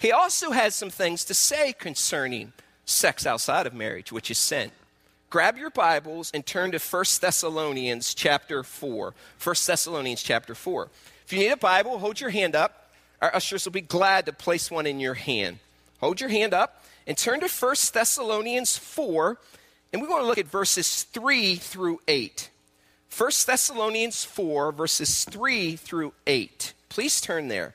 He 0.00 0.10
also 0.12 0.50
has 0.50 0.74
some 0.74 0.90
things 0.90 1.24
to 1.24 1.34
say 1.34 1.72
concerning 1.72 2.52
sex 2.84 3.24
outside 3.24 3.66
of 3.66 3.74
marriage, 3.74 4.10
which 4.10 4.30
is 4.30 4.38
sin 4.38 4.72
grab 5.32 5.56
your 5.56 5.70
Bibles 5.70 6.30
and 6.34 6.44
turn 6.44 6.72
to 6.72 6.78
1 6.78 7.04
Thessalonians 7.22 8.12
chapter 8.12 8.62
4. 8.62 9.14
1 9.42 9.56
Thessalonians 9.66 10.22
chapter 10.22 10.54
4. 10.54 10.90
If 11.24 11.32
you 11.32 11.38
need 11.38 11.48
a 11.48 11.56
Bible, 11.56 11.98
hold 11.98 12.20
your 12.20 12.28
hand 12.28 12.54
up. 12.54 12.90
Our 13.22 13.34
ushers 13.34 13.64
will 13.64 13.72
be 13.72 13.80
glad 13.80 14.26
to 14.26 14.34
place 14.34 14.70
one 14.70 14.86
in 14.86 15.00
your 15.00 15.14
hand. 15.14 15.58
Hold 16.00 16.20
your 16.20 16.28
hand 16.28 16.52
up 16.52 16.84
and 17.06 17.16
turn 17.16 17.40
to 17.40 17.48
1 17.48 17.74
Thessalonians 17.94 18.76
4, 18.76 19.38
and 19.94 20.02
we 20.02 20.08
want 20.08 20.22
to 20.22 20.26
look 20.26 20.36
at 20.36 20.48
verses 20.48 21.04
3 21.04 21.54
through 21.54 22.00
8. 22.06 22.50
1 23.16 23.30
Thessalonians 23.46 24.24
4, 24.24 24.70
verses 24.72 25.24
3 25.24 25.76
through 25.76 26.12
8. 26.26 26.74
Please 26.90 27.22
turn 27.22 27.48
there. 27.48 27.74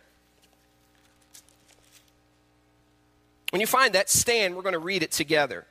When 3.50 3.62
you 3.62 3.68
find 3.68 3.94
that, 3.96 4.12
stand. 4.12 4.56
We're 4.56 4.62
going 4.62 4.74
to 4.74 4.80
read 4.80 5.02
it 5.02 5.12
together. 5.12 5.66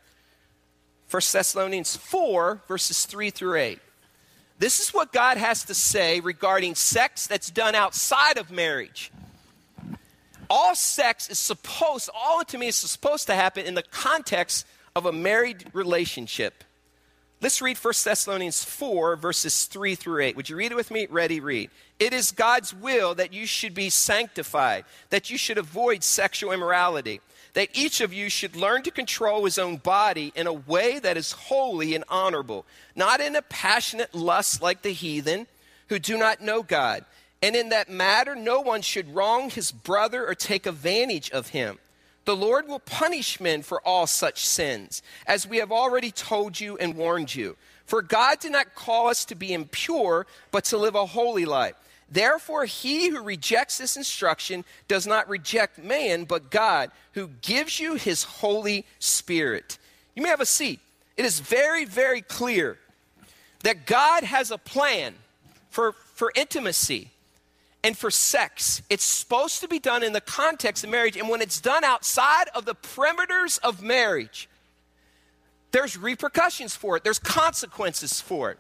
1 1.11 1.23
Thessalonians 1.33 1.97
4, 1.97 2.63
verses 2.67 3.07
3 3.07 3.31
through 3.31 3.57
8. 3.57 3.79
This 4.59 4.81
is 4.81 4.95
what 4.95 5.13
God 5.13 5.37
has 5.37 5.65
to 5.65 5.75
say 5.75 6.21
regarding 6.21 6.75
sex 6.75 7.27
that's 7.27 7.51
done 7.51 7.75
outside 7.75 8.39
of 8.39 8.51
marriage. 8.51 9.13
All 10.49 10.75
sex 10.75 11.29
is 11.29 11.39
supposed, 11.39 12.09
all 12.15 12.41
intimacy 12.41 12.85
is 12.85 12.91
supposed 12.91 13.27
to 13.27 13.35
happen 13.35 13.67
in 13.67 13.75
the 13.75 13.83
context 13.83 14.67
of 14.95 15.07
a 15.07 15.13
married 15.13 15.67
relationship. 15.73 16.65
Let's 17.43 17.61
read 17.61 17.77
1 17.77 17.95
Thessalonians 18.03 18.65
4, 18.65 19.17
verses 19.17 19.67
3 19.67 19.95
through 19.95 20.23
8. 20.23 20.37
Would 20.37 20.49
you 20.49 20.57
read 20.57 20.73
it 20.73 20.77
with 20.77 20.91
me? 20.91 21.07
Ready, 21.11 21.39
read. 21.39 21.71
It 22.01 22.15
is 22.15 22.33
God's 22.33 22.73
will 22.73 23.15
that 23.17 23.35
you 23.35 23.45
should 23.45 23.75
be 23.75 23.91
sanctified, 23.91 24.87
that 25.11 25.29
you 25.29 25.37
should 25.37 25.59
avoid 25.59 26.03
sexual 26.03 26.53
immorality 26.53 27.21
that 27.57 27.71
each 27.73 28.03
of 28.03 28.13
you 28.13 28.29
should 28.29 28.55
learn 28.55 28.83
to 28.83 28.91
control 28.91 29.47
his 29.47 29.57
own 29.57 29.79
body 29.79 30.31
in 30.37 30.47
a 30.47 30.53
way 30.53 30.99
that 30.99 31.17
is 31.17 31.33
holy 31.33 31.95
and 31.95 32.05
honorable, 32.07 32.67
not 32.95 33.19
in 33.19 33.35
a 33.35 33.41
passionate 33.41 34.15
lust 34.15 34.61
like 34.61 34.83
the 34.83 34.93
heathen 34.93 35.47
who 35.89 35.99
do 35.99 36.19
not 36.19 36.43
know 36.43 36.63
God. 36.63 37.03
And 37.41 37.57
in 37.57 37.71
that 37.71 37.89
matter, 37.89 38.37
no 38.37 38.61
one 38.61 38.83
should 38.83 39.15
wrong 39.15 39.49
his 39.49 39.73
brother 39.73 40.27
or 40.27 40.35
take 40.35 40.67
advantage 40.67 41.31
of 41.31 41.49
him. 41.49 41.79
The 42.27 42.37
Lord 42.37 42.69
will 42.69 42.79
punish 42.79 43.41
men 43.41 43.63
for 43.63 43.81
all 43.89 44.07
such 44.07 44.47
sins, 44.47 45.01
as 45.27 45.49
we 45.49 45.57
have 45.57 45.73
already 45.73 46.11
told 46.11 46.61
you 46.61 46.77
and 46.77 46.95
warned 46.95 47.35
you. 47.35 47.57
For 47.87 48.03
God 48.03 48.39
did 48.39 48.53
not 48.53 48.75
call 48.75 49.09
us 49.09 49.25
to 49.25 49.35
be 49.35 49.55
impure, 49.55 50.27
but 50.51 50.65
to 50.65 50.77
live 50.77 50.95
a 50.95 51.07
holy 51.07 51.47
life. 51.47 51.77
Therefore, 52.09 52.65
he 52.65 53.09
who 53.09 53.23
rejects 53.23 53.79
this 53.79 53.97
instruction 53.97 54.65
does 54.87 55.07
not 55.07 55.29
reject 55.29 55.79
man, 55.79 56.25
but 56.25 56.51
God, 56.51 56.91
who 57.13 57.31
gives 57.43 57.81
you 57.81 57.95
his 57.95 58.23
Holy 58.23 58.85
Spirit. 59.01 59.79
You 60.15 60.23
may 60.23 60.29
have 60.29 60.41
a 60.41 60.47
seat. 60.47 60.81
It 61.17 61.25
is 61.25 61.41
very, 61.41 61.85
very 61.85 62.21
clear 62.21 62.79
that 63.65 63.87
God 63.87 64.23
has 64.23 64.51
a 64.51 64.59
plan 64.59 65.15
for, 65.71 65.93
for 65.93 66.33
intimacy 66.37 67.11
and 67.83 67.97
for 67.97 68.11
sex. 68.11 68.83
It's 68.89 69.05
supposed 69.05 69.61
to 69.61 69.69
be 69.69 69.79
done 69.79 70.03
in 70.03 70.13
the 70.13 70.21
context 70.21 70.85
of 70.85 70.91
marriage. 70.91 71.17
And 71.17 71.29
when 71.29 71.41
it's 71.41 71.61
done 71.61 71.85
outside 71.85 72.49
of 72.55 72.65
the 72.65 72.75
perimeters 72.75 73.59
of 73.61 73.83
marriage, 73.83 74.49
there's 75.73 75.97
repercussions 75.97 76.75
for 76.75 76.97
it, 76.97 77.05
there's 77.05 77.19
consequences 77.19 78.21
for 78.21 78.53
it. 78.53 78.59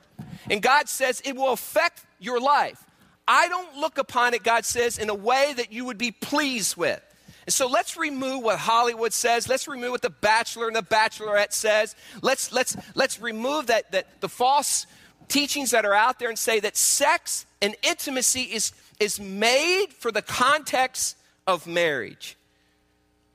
And 0.50 0.60
God 0.60 0.88
says 0.88 1.22
it 1.24 1.36
will 1.36 1.52
affect 1.52 2.04
your 2.18 2.40
life. 2.40 2.85
I 3.28 3.48
don't 3.48 3.76
look 3.76 3.98
upon 3.98 4.34
it, 4.34 4.42
God 4.42 4.64
says, 4.64 4.98
in 4.98 5.10
a 5.10 5.14
way 5.14 5.52
that 5.56 5.72
you 5.72 5.84
would 5.84 5.98
be 5.98 6.12
pleased 6.12 6.76
with. 6.76 7.02
And 7.46 7.52
so 7.52 7.68
let's 7.68 7.96
remove 7.96 8.42
what 8.42 8.58
Hollywood 8.58 9.12
says. 9.12 9.48
Let's 9.48 9.68
remove 9.68 9.92
what 9.92 10.02
the 10.02 10.10
bachelor 10.10 10.66
and 10.66 10.74
the 10.74 10.82
bachelorette 10.82 11.52
says. 11.52 11.94
Let's, 12.22 12.52
let's, 12.52 12.76
let's 12.94 13.20
remove 13.20 13.68
that, 13.68 13.92
that 13.92 14.20
the 14.20 14.28
false 14.28 14.86
teachings 15.28 15.70
that 15.70 15.84
are 15.84 15.94
out 15.94 16.18
there 16.18 16.28
and 16.28 16.38
say 16.38 16.60
that 16.60 16.76
sex 16.76 17.46
and 17.62 17.76
intimacy 17.82 18.42
is, 18.42 18.72
is 18.98 19.20
made 19.20 19.88
for 19.96 20.10
the 20.10 20.22
context 20.22 21.16
of 21.46 21.66
marriage. 21.66 22.36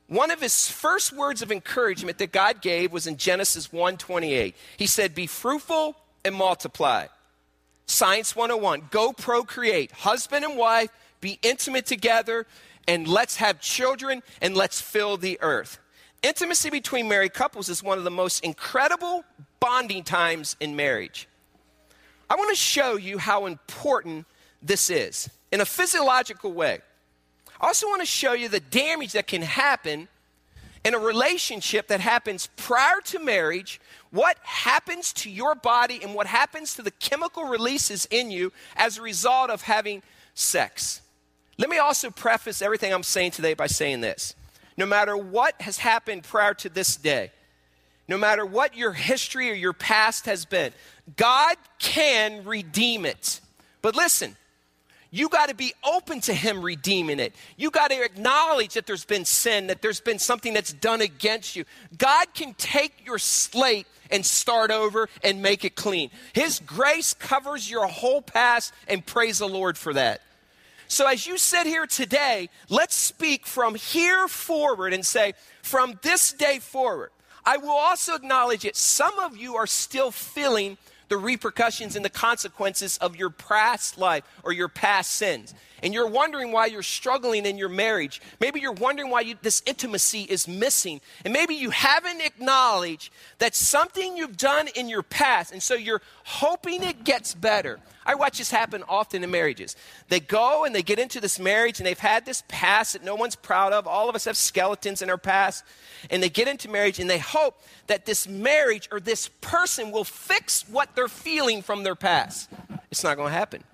One 0.08 0.30
of 0.30 0.42
his 0.42 0.70
first 0.70 1.14
words 1.14 1.40
of 1.40 1.50
encouragement 1.50 2.18
that 2.18 2.32
God 2.32 2.60
gave 2.60 2.92
was 2.92 3.06
in 3.06 3.16
Genesis 3.16 3.68
1:28. 3.72 4.54
He 4.76 4.86
said, 4.86 5.14
"Be 5.14 5.26
fruitful 5.26 5.96
and 6.22 6.34
multiply." 6.34 7.06
Science 7.86 8.34
101, 8.36 8.88
go 8.90 9.12
procreate. 9.12 9.92
Husband 9.92 10.44
and 10.44 10.56
wife, 10.56 10.90
be 11.20 11.38
intimate 11.42 11.86
together 11.86 12.46
and 12.88 13.06
let's 13.06 13.36
have 13.36 13.60
children 13.60 14.22
and 14.40 14.56
let's 14.56 14.80
fill 14.80 15.16
the 15.16 15.38
earth. 15.40 15.78
Intimacy 16.22 16.70
between 16.70 17.08
married 17.08 17.34
couples 17.34 17.68
is 17.68 17.82
one 17.82 17.98
of 17.98 18.04
the 18.04 18.10
most 18.10 18.44
incredible 18.44 19.24
bonding 19.60 20.04
times 20.04 20.56
in 20.60 20.76
marriage. 20.76 21.28
I 22.30 22.36
want 22.36 22.50
to 22.50 22.56
show 22.56 22.96
you 22.96 23.18
how 23.18 23.46
important 23.46 24.26
this 24.62 24.88
is 24.88 25.28
in 25.50 25.60
a 25.60 25.64
physiological 25.64 26.52
way. 26.52 26.80
I 27.60 27.66
also 27.66 27.88
want 27.88 28.00
to 28.00 28.06
show 28.06 28.32
you 28.32 28.48
the 28.48 28.60
damage 28.60 29.12
that 29.12 29.26
can 29.26 29.42
happen 29.42 30.08
in 30.84 30.94
a 30.94 30.98
relationship 30.98 31.88
that 31.88 32.00
happens 32.00 32.48
prior 32.56 33.00
to 33.04 33.18
marriage, 33.18 33.80
what 34.10 34.36
happens 34.42 35.12
to 35.12 35.30
your 35.30 35.54
body 35.54 36.00
and 36.02 36.14
what 36.14 36.26
happens 36.26 36.74
to 36.74 36.82
the 36.82 36.90
chemical 36.90 37.44
releases 37.44 38.06
in 38.10 38.30
you 38.30 38.52
as 38.76 38.98
a 38.98 39.02
result 39.02 39.50
of 39.50 39.62
having 39.62 40.02
sex. 40.34 41.00
Let 41.58 41.70
me 41.70 41.78
also 41.78 42.10
preface 42.10 42.62
everything 42.62 42.92
I'm 42.92 43.02
saying 43.02 43.32
today 43.32 43.54
by 43.54 43.68
saying 43.68 44.00
this. 44.00 44.34
No 44.76 44.86
matter 44.86 45.16
what 45.16 45.60
has 45.60 45.78
happened 45.78 46.24
prior 46.24 46.54
to 46.54 46.68
this 46.68 46.96
day, 46.96 47.30
no 48.08 48.18
matter 48.18 48.44
what 48.44 48.76
your 48.76 48.92
history 48.92 49.50
or 49.50 49.54
your 49.54 49.72
past 49.72 50.26
has 50.26 50.44
been, 50.44 50.72
God 51.16 51.56
can 51.78 52.44
redeem 52.44 53.06
it. 53.06 53.40
But 53.80 53.94
listen, 53.94 54.36
you 55.12 55.28
got 55.28 55.50
to 55.50 55.54
be 55.54 55.74
open 55.84 56.20
to 56.22 56.32
Him 56.32 56.62
redeeming 56.62 57.20
it. 57.20 57.34
You 57.58 57.70
got 57.70 57.90
to 57.90 58.02
acknowledge 58.02 58.74
that 58.74 58.86
there's 58.86 59.04
been 59.04 59.26
sin, 59.26 59.66
that 59.66 59.82
there's 59.82 60.00
been 60.00 60.18
something 60.18 60.54
that's 60.54 60.72
done 60.72 61.02
against 61.02 61.54
you. 61.54 61.64
God 61.98 62.32
can 62.32 62.54
take 62.54 63.04
your 63.04 63.18
slate 63.18 63.86
and 64.10 64.24
start 64.24 64.70
over 64.70 65.10
and 65.22 65.42
make 65.42 65.66
it 65.66 65.76
clean. 65.76 66.10
His 66.32 66.60
grace 66.60 67.12
covers 67.12 67.70
your 67.70 67.86
whole 67.86 68.22
past, 68.22 68.72
and 68.88 69.04
praise 69.04 69.38
the 69.38 69.48
Lord 69.48 69.76
for 69.76 69.92
that. 69.92 70.22
So, 70.88 71.06
as 71.06 71.26
you 71.26 71.36
sit 71.36 71.66
here 71.66 71.86
today, 71.86 72.48
let's 72.70 72.94
speak 72.94 73.46
from 73.46 73.74
here 73.74 74.28
forward 74.28 74.94
and 74.94 75.04
say, 75.04 75.34
from 75.62 75.98
this 76.02 76.32
day 76.32 76.58
forward, 76.58 77.10
I 77.44 77.58
will 77.58 77.70
also 77.70 78.14
acknowledge 78.14 78.64
it. 78.64 78.76
Some 78.76 79.18
of 79.18 79.36
you 79.36 79.56
are 79.56 79.66
still 79.66 80.10
feeling 80.10 80.78
the 81.12 81.18
repercussions 81.18 81.94
and 81.94 82.02
the 82.02 82.08
consequences 82.08 82.96
of 82.96 83.16
your 83.16 83.28
past 83.28 83.98
life 83.98 84.24
or 84.42 84.50
your 84.50 84.66
past 84.66 85.10
sins. 85.10 85.52
And 85.82 85.92
you're 85.92 86.06
wondering 86.06 86.52
why 86.52 86.66
you're 86.66 86.82
struggling 86.82 87.44
in 87.44 87.58
your 87.58 87.68
marriage. 87.68 88.22
Maybe 88.40 88.60
you're 88.60 88.72
wondering 88.72 89.10
why 89.10 89.22
you, 89.22 89.34
this 89.42 89.62
intimacy 89.66 90.22
is 90.22 90.46
missing. 90.46 91.00
And 91.24 91.32
maybe 91.32 91.54
you 91.54 91.70
haven't 91.70 92.20
acknowledged 92.20 93.12
that 93.38 93.56
something 93.56 94.16
you've 94.16 94.36
done 94.36 94.68
in 94.68 94.88
your 94.88 95.02
past. 95.02 95.52
And 95.52 95.62
so 95.62 95.74
you're 95.74 96.02
hoping 96.24 96.84
it 96.84 97.02
gets 97.02 97.34
better. 97.34 97.80
I 98.06 98.14
watch 98.14 98.38
this 98.38 98.50
happen 98.50 98.84
often 98.88 99.24
in 99.24 99.30
marriages. 99.30 99.76
They 100.08 100.20
go 100.20 100.64
and 100.64 100.74
they 100.74 100.82
get 100.82 100.98
into 100.98 101.20
this 101.20 101.38
marriage 101.38 101.80
and 101.80 101.86
they've 101.86 101.98
had 101.98 102.26
this 102.26 102.44
past 102.48 102.92
that 102.92 103.04
no 103.04 103.14
one's 103.14 103.36
proud 103.36 103.72
of. 103.72 103.86
All 103.86 104.08
of 104.08 104.14
us 104.14 104.24
have 104.26 104.36
skeletons 104.36 105.02
in 105.02 105.10
our 105.10 105.18
past. 105.18 105.64
And 106.10 106.22
they 106.22 106.28
get 106.28 106.46
into 106.46 106.68
marriage 106.68 107.00
and 107.00 107.10
they 107.10 107.18
hope 107.18 107.60
that 107.88 108.06
this 108.06 108.28
marriage 108.28 108.88
or 108.92 109.00
this 109.00 109.28
person 109.40 109.90
will 109.90 110.04
fix 110.04 110.64
what 110.68 110.94
they're 110.94 111.08
feeling 111.08 111.62
from 111.62 111.82
their 111.82 111.96
past. 111.96 112.50
It's 112.90 113.02
not 113.02 113.16
going 113.16 113.32
to 113.32 113.38
happen. 113.38 113.64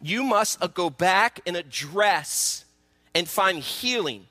You 0.00 0.22
must 0.22 0.62
uh, 0.62 0.68
go 0.68 0.90
back 0.90 1.40
and 1.46 1.56
address 1.56 2.64
and 3.14 3.28
find 3.28 3.58
healing 3.58 4.26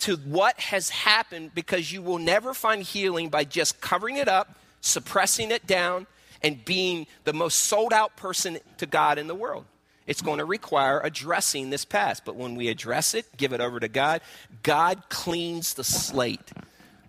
to 0.00 0.16
what 0.16 0.58
has 0.60 0.90
happened 0.90 1.52
because 1.54 1.92
you 1.92 2.02
will 2.02 2.18
never 2.18 2.54
find 2.54 2.82
healing 2.82 3.28
by 3.28 3.44
just 3.44 3.80
covering 3.80 4.16
it 4.16 4.28
up, 4.28 4.56
suppressing 4.80 5.50
it 5.50 5.66
down, 5.66 6.06
and 6.42 6.64
being 6.64 7.06
the 7.24 7.32
most 7.32 7.56
sold 7.56 7.92
out 7.92 8.16
person 8.16 8.58
to 8.78 8.86
God 8.86 9.18
in 9.18 9.26
the 9.26 9.34
world. 9.34 9.64
It's 10.06 10.22
going 10.22 10.38
to 10.38 10.44
require 10.44 11.00
addressing 11.00 11.70
this 11.70 11.84
past. 11.84 12.24
But 12.24 12.36
when 12.36 12.54
we 12.54 12.68
address 12.68 13.14
it, 13.14 13.26
give 13.36 13.52
it 13.52 13.60
over 13.60 13.80
to 13.80 13.88
God, 13.88 14.20
God 14.62 15.02
cleans 15.08 15.74
the 15.74 15.84
slate. 15.84 16.52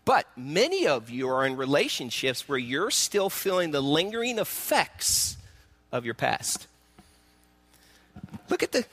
But 0.03 0.25
many 0.36 0.88
of 0.88 1.10
you 1.10 1.29
are 1.29 1.46
in 1.46 1.58
relationships 1.58 2.48
where 2.48 2.58
you're 2.58 2.91
still 2.91 3.29
feeling 3.29 3.72
the 3.72 3.82
lingering 3.82 4.39
effects 4.39 5.38
of 5.91 6.06
your 6.06 6.13
past. 6.13 6.67
Look 8.50 8.63
at 8.63 8.72
the 8.72 8.86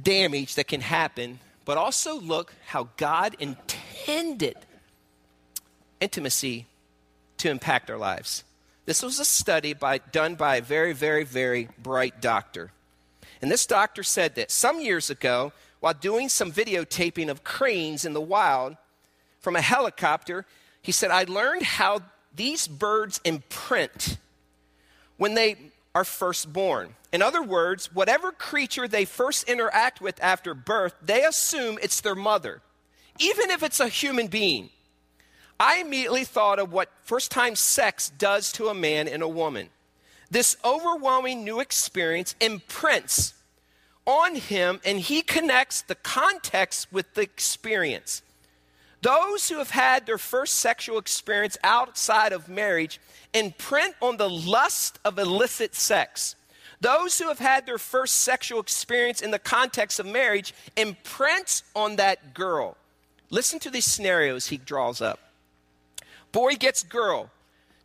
damage 0.00 0.54
that 0.54 0.68
can 0.68 0.80
happen, 0.80 1.38
but 1.64 1.78
also 1.78 2.18
look 2.20 2.54
how 2.66 2.88
God 2.96 3.36
intended 3.38 4.56
intimacy 6.00 6.66
to 7.38 7.50
impact 7.50 7.90
our 7.90 7.98
lives. 7.98 8.44
This 8.84 9.02
was 9.02 9.20
a 9.20 9.24
study 9.24 9.74
by, 9.74 9.98
done 9.98 10.34
by 10.34 10.56
a 10.56 10.62
very, 10.62 10.92
very, 10.92 11.24
very 11.24 11.68
bright 11.78 12.20
doctor. 12.20 12.72
And 13.40 13.50
this 13.50 13.66
doctor 13.66 14.02
said 14.02 14.34
that 14.34 14.50
some 14.50 14.80
years 14.80 15.10
ago, 15.10 15.52
while 15.80 15.94
doing 15.94 16.28
some 16.28 16.52
videotaping 16.52 17.28
of 17.28 17.44
cranes 17.44 18.04
in 18.04 18.12
the 18.12 18.20
wild 18.20 18.76
from 19.40 19.56
a 19.56 19.60
helicopter, 19.60 20.46
he 20.80 20.92
said, 20.92 21.10
I 21.10 21.24
learned 21.24 21.62
how 21.62 22.02
these 22.34 22.66
birds 22.66 23.20
imprint 23.24 24.18
when 25.16 25.34
they 25.34 25.56
are 25.94 26.04
first 26.04 26.52
born. 26.52 26.94
In 27.12 27.20
other 27.20 27.42
words, 27.42 27.94
whatever 27.94 28.32
creature 28.32 28.88
they 28.88 29.04
first 29.04 29.48
interact 29.48 30.00
with 30.00 30.22
after 30.22 30.54
birth, 30.54 30.94
they 31.02 31.24
assume 31.24 31.78
it's 31.82 32.00
their 32.00 32.14
mother, 32.14 32.62
even 33.18 33.50
if 33.50 33.62
it's 33.62 33.80
a 33.80 33.88
human 33.88 34.28
being. 34.28 34.70
I 35.60 35.78
immediately 35.78 36.24
thought 36.24 36.58
of 36.58 36.72
what 36.72 36.90
first 37.02 37.30
time 37.30 37.54
sex 37.54 38.08
does 38.08 38.50
to 38.52 38.68
a 38.68 38.74
man 38.74 39.06
and 39.06 39.22
a 39.22 39.28
woman. 39.28 39.68
This 40.30 40.56
overwhelming 40.64 41.44
new 41.44 41.60
experience 41.60 42.34
imprints 42.40 43.34
on 44.06 44.34
him 44.36 44.80
and 44.84 44.98
he 44.98 45.20
connects 45.20 45.82
the 45.82 45.94
context 45.94 46.90
with 46.90 47.12
the 47.14 47.20
experience. 47.20 48.22
Those 49.02 49.48
who 49.48 49.58
have 49.58 49.70
had 49.70 50.06
their 50.06 50.18
first 50.18 50.54
sexual 50.54 50.96
experience 50.96 51.58
outside 51.62 52.32
of 52.32 52.48
marriage 52.48 53.00
imprint 53.34 53.94
on 54.00 54.16
the 54.16 54.30
lust 54.30 54.98
of 55.04 55.18
illicit 55.18 55.74
sex. 55.74 56.36
Those 56.82 57.20
who 57.20 57.28
have 57.28 57.38
had 57.38 57.64
their 57.64 57.78
first 57.78 58.16
sexual 58.16 58.58
experience 58.58 59.22
in 59.22 59.30
the 59.30 59.38
context 59.38 60.00
of 60.00 60.06
marriage 60.06 60.52
imprint 60.76 61.62
on 61.76 61.94
that 61.96 62.34
girl. 62.34 62.76
Listen 63.30 63.60
to 63.60 63.70
these 63.70 63.84
scenarios 63.84 64.48
he 64.48 64.56
draws 64.56 65.00
up. 65.00 65.20
Boy 66.32 66.56
gets 66.56 66.82
girl 66.82 67.30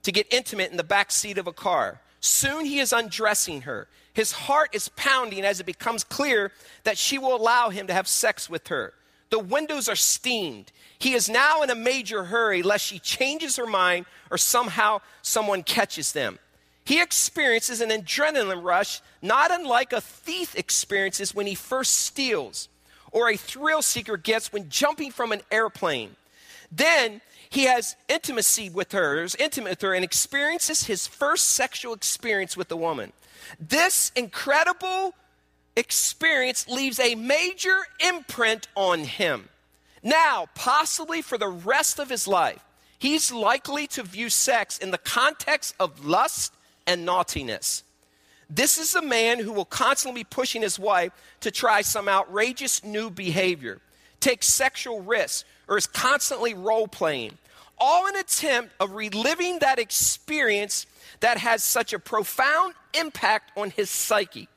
to 0.01 0.11
get 0.11 0.33
intimate 0.33 0.71
in 0.71 0.77
the 0.77 0.83
back 0.83 1.11
seat 1.11 1.37
of 1.37 1.45
a 1.45 1.53
car. 1.53 2.01
Soon 2.21 2.65
he 2.65 2.79
is 2.79 2.91
undressing 2.91 3.61
her. 3.61 3.87
His 4.13 4.31
heart 4.31 4.73
is 4.73 4.89
pounding 4.89 5.45
as 5.45 5.59
it 5.59 5.67
becomes 5.67 6.03
clear 6.03 6.51
that 6.83 6.97
she 6.97 7.19
will 7.19 7.35
allow 7.35 7.69
him 7.69 7.85
to 7.85 7.93
have 7.93 8.07
sex 8.07 8.49
with 8.49 8.69
her. 8.69 8.95
The 9.29 9.37
windows 9.37 9.87
are 9.87 9.95
steamed. 9.95 10.71
He 10.97 11.13
is 11.13 11.29
now 11.29 11.61
in 11.61 11.69
a 11.69 11.75
major 11.75 12.23
hurry 12.23 12.63
lest 12.63 12.85
she 12.85 12.97
changes 12.97 13.57
her 13.57 13.67
mind 13.67 14.07
or 14.31 14.39
somehow 14.39 15.01
someone 15.21 15.61
catches 15.61 16.13
them. 16.13 16.39
He 16.87 17.01
experiences 17.01 17.81
an 17.81 17.89
adrenaline 17.89 18.63
rush 18.63 19.01
not 19.21 19.51
unlike 19.51 19.91
a 19.91 19.99
thief 19.99 20.55
experiences 20.55 21.35
when 21.35 21.45
he 21.45 21.53
first 21.53 21.93
steals 21.93 22.69
or 23.11 23.29
a 23.29 23.35
thrill 23.35 23.81
seeker 23.81 24.15
gets 24.15 24.53
when 24.53 24.69
jumping 24.69 25.11
from 25.11 25.33
an 25.33 25.41
airplane. 25.51 26.15
Then 26.71 27.19
he 27.49 27.65
has 27.65 27.97
intimacy 28.07 28.69
with 28.69 28.93
her, 28.93 29.21
is 29.21 29.35
intimate 29.35 29.71
with 29.71 29.81
her, 29.81 29.93
and 29.93 30.05
experiences 30.05 30.85
his 30.85 31.07
first 31.07 31.49
sexual 31.49 31.93
experience 31.93 32.55
with 32.55 32.71
a 32.71 32.77
woman. 32.77 33.11
This 33.59 34.13
incredible 34.15 35.13
experience 35.75 36.69
leaves 36.69 37.01
a 37.01 37.15
major 37.15 37.79
imprint 37.99 38.69
on 38.75 38.99
him. 38.99 39.49
Now, 40.03 40.47
possibly 40.55 41.21
for 41.21 41.37
the 41.37 41.49
rest 41.49 41.99
of 41.99 42.07
his 42.07 42.29
life, 42.29 42.63
he's 42.97 43.29
likely 43.29 43.87
to 43.87 44.03
view 44.03 44.29
sex 44.29 44.77
in 44.77 44.91
the 44.91 44.97
context 44.97 45.75
of 45.81 46.05
lust 46.05 46.53
and 46.87 47.05
naughtiness. 47.05 47.83
This 48.49 48.77
is 48.77 48.95
a 48.95 49.01
man 49.01 49.39
who 49.39 49.51
will 49.51 49.65
constantly 49.65 50.21
be 50.21 50.27
pushing 50.29 50.61
his 50.61 50.79
wife 50.79 51.11
to 51.41 51.51
try 51.51 51.81
some 51.81 52.07
outrageous 52.07 52.83
new 52.83 53.09
behavior, 53.09 53.81
take 54.21 54.41
sexual 54.41 55.01
risks, 55.01 55.43
or 55.67 55.77
is 55.77 55.85
constantly 55.85 56.53
role 56.53 56.87
playing, 56.87 57.37
all 57.77 58.07
in 58.07 58.15
attempt 58.15 58.73
of 58.79 58.91
reliving 58.91 59.59
that 59.59 59.79
experience 59.79 60.85
that 61.19 61.37
has 61.37 61.63
such 61.63 61.91
a 61.91 61.99
profound 61.99 62.73
impact 62.93 63.51
on 63.57 63.69
his 63.69 63.89
psyche. 63.89 64.47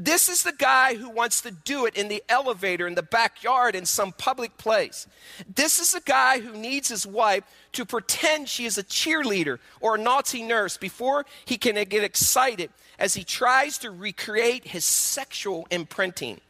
This 0.00 0.28
is 0.28 0.44
the 0.44 0.52
guy 0.52 0.94
who 0.94 1.10
wants 1.10 1.40
to 1.40 1.50
do 1.50 1.84
it 1.84 1.96
in 1.96 2.06
the 2.06 2.22
elevator, 2.28 2.86
in 2.86 2.94
the 2.94 3.02
backyard, 3.02 3.74
in 3.74 3.84
some 3.84 4.12
public 4.12 4.56
place. 4.56 5.08
This 5.52 5.80
is 5.80 5.92
the 5.92 6.00
guy 6.00 6.38
who 6.38 6.56
needs 6.56 6.88
his 6.88 7.04
wife 7.04 7.42
to 7.72 7.84
pretend 7.84 8.48
she 8.48 8.64
is 8.64 8.78
a 8.78 8.84
cheerleader 8.84 9.58
or 9.80 9.96
a 9.96 10.00
naughty 10.00 10.44
nurse 10.44 10.76
before 10.76 11.26
he 11.44 11.58
can 11.58 11.74
get 11.74 12.04
excited 12.04 12.70
as 12.96 13.14
he 13.14 13.24
tries 13.24 13.76
to 13.78 13.90
recreate 13.90 14.68
his 14.68 14.84
sexual 14.84 15.66
imprinting. 15.68 16.40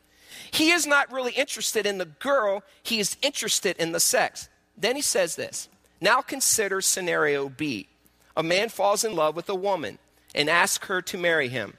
He 0.50 0.70
is 0.70 0.86
not 0.86 1.10
really 1.10 1.32
interested 1.32 1.86
in 1.86 1.96
the 1.96 2.04
girl, 2.04 2.62
he 2.82 3.00
is 3.00 3.16
interested 3.22 3.78
in 3.78 3.92
the 3.92 4.00
sex. 4.00 4.50
Then 4.76 4.94
he 4.94 5.02
says 5.02 5.36
this 5.36 5.70
Now 6.02 6.20
consider 6.20 6.82
scenario 6.82 7.48
B. 7.48 7.88
A 8.36 8.42
man 8.42 8.68
falls 8.68 9.04
in 9.04 9.16
love 9.16 9.34
with 9.34 9.48
a 9.48 9.54
woman 9.54 9.98
and 10.34 10.50
asks 10.50 10.86
her 10.86 11.00
to 11.00 11.16
marry 11.16 11.48
him. 11.48 11.78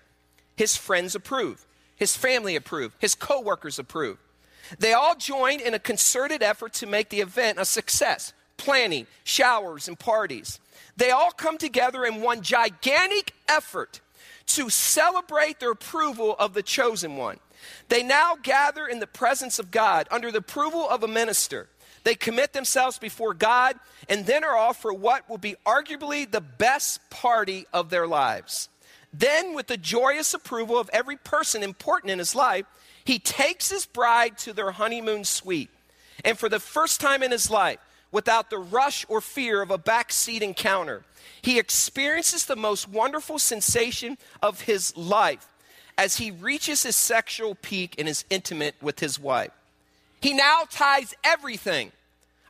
His 0.60 0.76
friends 0.76 1.16
approve, 1.16 1.66
his 1.96 2.18
family 2.18 2.58
approve, 2.58 2.94
his 3.00 3.16
coworkers 3.16 3.80
approve. 3.80 4.18
They 4.78 4.92
all 4.92 5.16
join 5.16 5.62
in 5.62 5.74
a 5.74 5.80
concerted 5.80 6.44
effort 6.44 6.74
to 6.74 6.86
make 6.86 7.08
the 7.08 7.22
event 7.22 7.60
a 7.60 7.64
success, 7.64 8.34
planning, 8.58 9.08
showers, 9.24 9.88
and 9.88 9.98
parties. 9.98 10.60
They 10.98 11.12
all 11.12 11.32
come 11.32 11.58
together 11.58 12.04
in 12.04 12.22
one 12.22 12.42
gigantic 12.42 13.32
effort 13.48 14.02
to 14.48 14.70
celebrate 14.70 15.62
their 15.62 15.72
approval 15.72 16.36
of 16.38 16.54
the 16.54 16.62
chosen 16.62 17.16
one. 17.16 17.40
They 17.88 18.04
now 18.04 18.36
gather 18.36 18.86
in 18.86 19.00
the 19.00 19.08
presence 19.08 19.60
of 19.60 19.72
God 19.72 20.10
under 20.12 20.30
the 20.30 20.40
approval 20.40 20.90
of 20.90 21.04
a 21.04 21.08
minister. 21.08 21.70
They 22.04 22.16
commit 22.16 22.52
themselves 22.52 23.00
before 23.00 23.34
God 23.34 23.80
and 24.10 24.26
then 24.26 24.44
are 24.44 24.58
off 24.58 24.82
for 24.82 24.94
what 24.94 25.30
will 25.30 25.38
be 25.38 25.56
arguably 25.66 26.30
the 26.30 26.42
best 26.42 27.00
party 27.10 27.66
of 27.72 27.90
their 27.90 28.08
lives. 28.08 28.68
Then, 29.12 29.54
with 29.54 29.68
the 29.68 29.78
joyous 29.78 30.34
approval 30.34 30.78
of 30.78 30.90
every 30.94 31.18
person 31.18 31.64
important 31.64 32.12
in 32.12 32.20
his 32.20 32.36
life, 32.36 32.66
he 33.04 33.18
takes 33.20 33.72
his 33.72 33.86
bride 33.86 34.38
to 34.40 34.54
their 34.54 34.72
honeymoon 34.72 35.24
suite. 35.24 35.70
And 36.24 36.38
for 36.38 36.50
the 36.50 36.60
first 36.60 37.02
time 37.02 37.24
in 37.24 37.32
his 37.32 37.50
life, 37.50 37.80
without 38.12 38.50
the 38.50 38.58
rush 38.58 39.06
or 39.10 39.22
fear 39.22 39.62
of 39.62 39.72
a 39.72 39.78
backseat 39.78 40.42
encounter, 40.42 41.04
he 41.42 41.58
experiences 41.58 42.46
the 42.46 42.56
most 42.56 42.88
wonderful 42.88 43.40
sensation 43.40 44.18
of 44.42 44.62
his 44.62 44.96
life 44.96 45.48
as 45.98 46.18
he 46.18 46.32
reaches 46.32 46.84
his 46.84 46.96
sexual 46.96 47.56
peak 47.56 47.96
and 47.98 48.08
is 48.08 48.26
intimate 48.30 48.76
with 48.82 49.00
his 49.00 49.20
wife. 49.20 49.52
He 50.22 50.34
now 50.34 50.64
ties 50.70 51.14
everything 51.24 51.92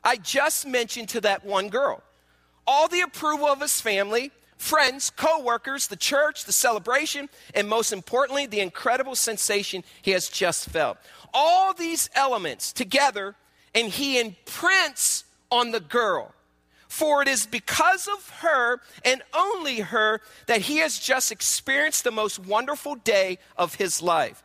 I 0.02 0.16
just 0.16 0.66
mentioned 0.66 1.08
to 1.10 1.20
that 1.22 1.44
one 1.44 1.68
girl. 1.68 2.02
All 2.66 2.88
the 2.88 3.00
approval 3.00 3.46
of 3.46 3.60
his 3.60 3.80
family, 3.80 4.30
friends, 4.60 5.10
co 5.10 5.40
workers, 5.40 5.86
the 5.86 5.96
church, 5.96 6.44
the 6.44 6.52
celebration, 6.52 7.28
and 7.54 7.68
most 7.68 7.92
importantly, 7.92 8.46
the 8.46 8.60
incredible 8.60 9.14
sensation 9.14 9.82
he 10.02 10.10
has 10.10 10.28
just 10.28 10.68
felt. 10.68 10.98
All 11.32 11.72
these 11.72 12.10
elements 12.14 12.72
together, 12.72 13.34
and 13.74 13.88
he 13.88 14.20
imprints 14.20 15.24
on 15.50 15.70
the 15.70 15.80
girl. 15.80 16.34
For 16.88 17.22
it 17.22 17.28
is 17.28 17.46
because 17.46 18.08
of 18.08 18.28
her 18.40 18.80
and 19.04 19.22
only 19.32 19.78
her 19.78 20.20
that 20.46 20.62
he 20.62 20.78
has 20.78 20.98
just 20.98 21.32
experienced 21.32 22.04
the 22.04 22.10
most 22.10 22.38
wonderful 22.38 22.96
day 22.96 23.38
of 23.56 23.76
his 23.76 24.02
life. 24.02 24.42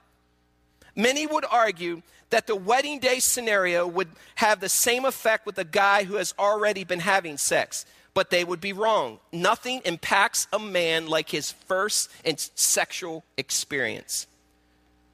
Many 0.95 1.25
would 1.27 1.45
argue 1.49 2.03
that 2.29 2.47
the 2.47 2.55
wedding 2.55 2.99
day 2.99 3.19
scenario 3.19 3.85
would 3.87 4.09
have 4.35 4.59
the 4.59 4.69
same 4.69 5.05
effect 5.05 5.45
with 5.45 5.57
a 5.57 5.63
guy 5.63 6.03
who 6.03 6.15
has 6.15 6.33
already 6.39 6.83
been 6.83 6.99
having 6.99 7.37
sex, 7.37 7.85
but 8.15 8.31
they 8.31 8.43
would 8.43 8.61
be 8.61 8.73
wrong. 8.73 9.19
Nothing 9.31 9.81
impacts 9.85 10.47
a 10.51 10.57
man 10.57 11.05
like 11.05 11.29
his 11.29 11.51
first 11.51 12.09
and 12.23 12.39
sexual 12.55 13.23
experience. 13.37 14.25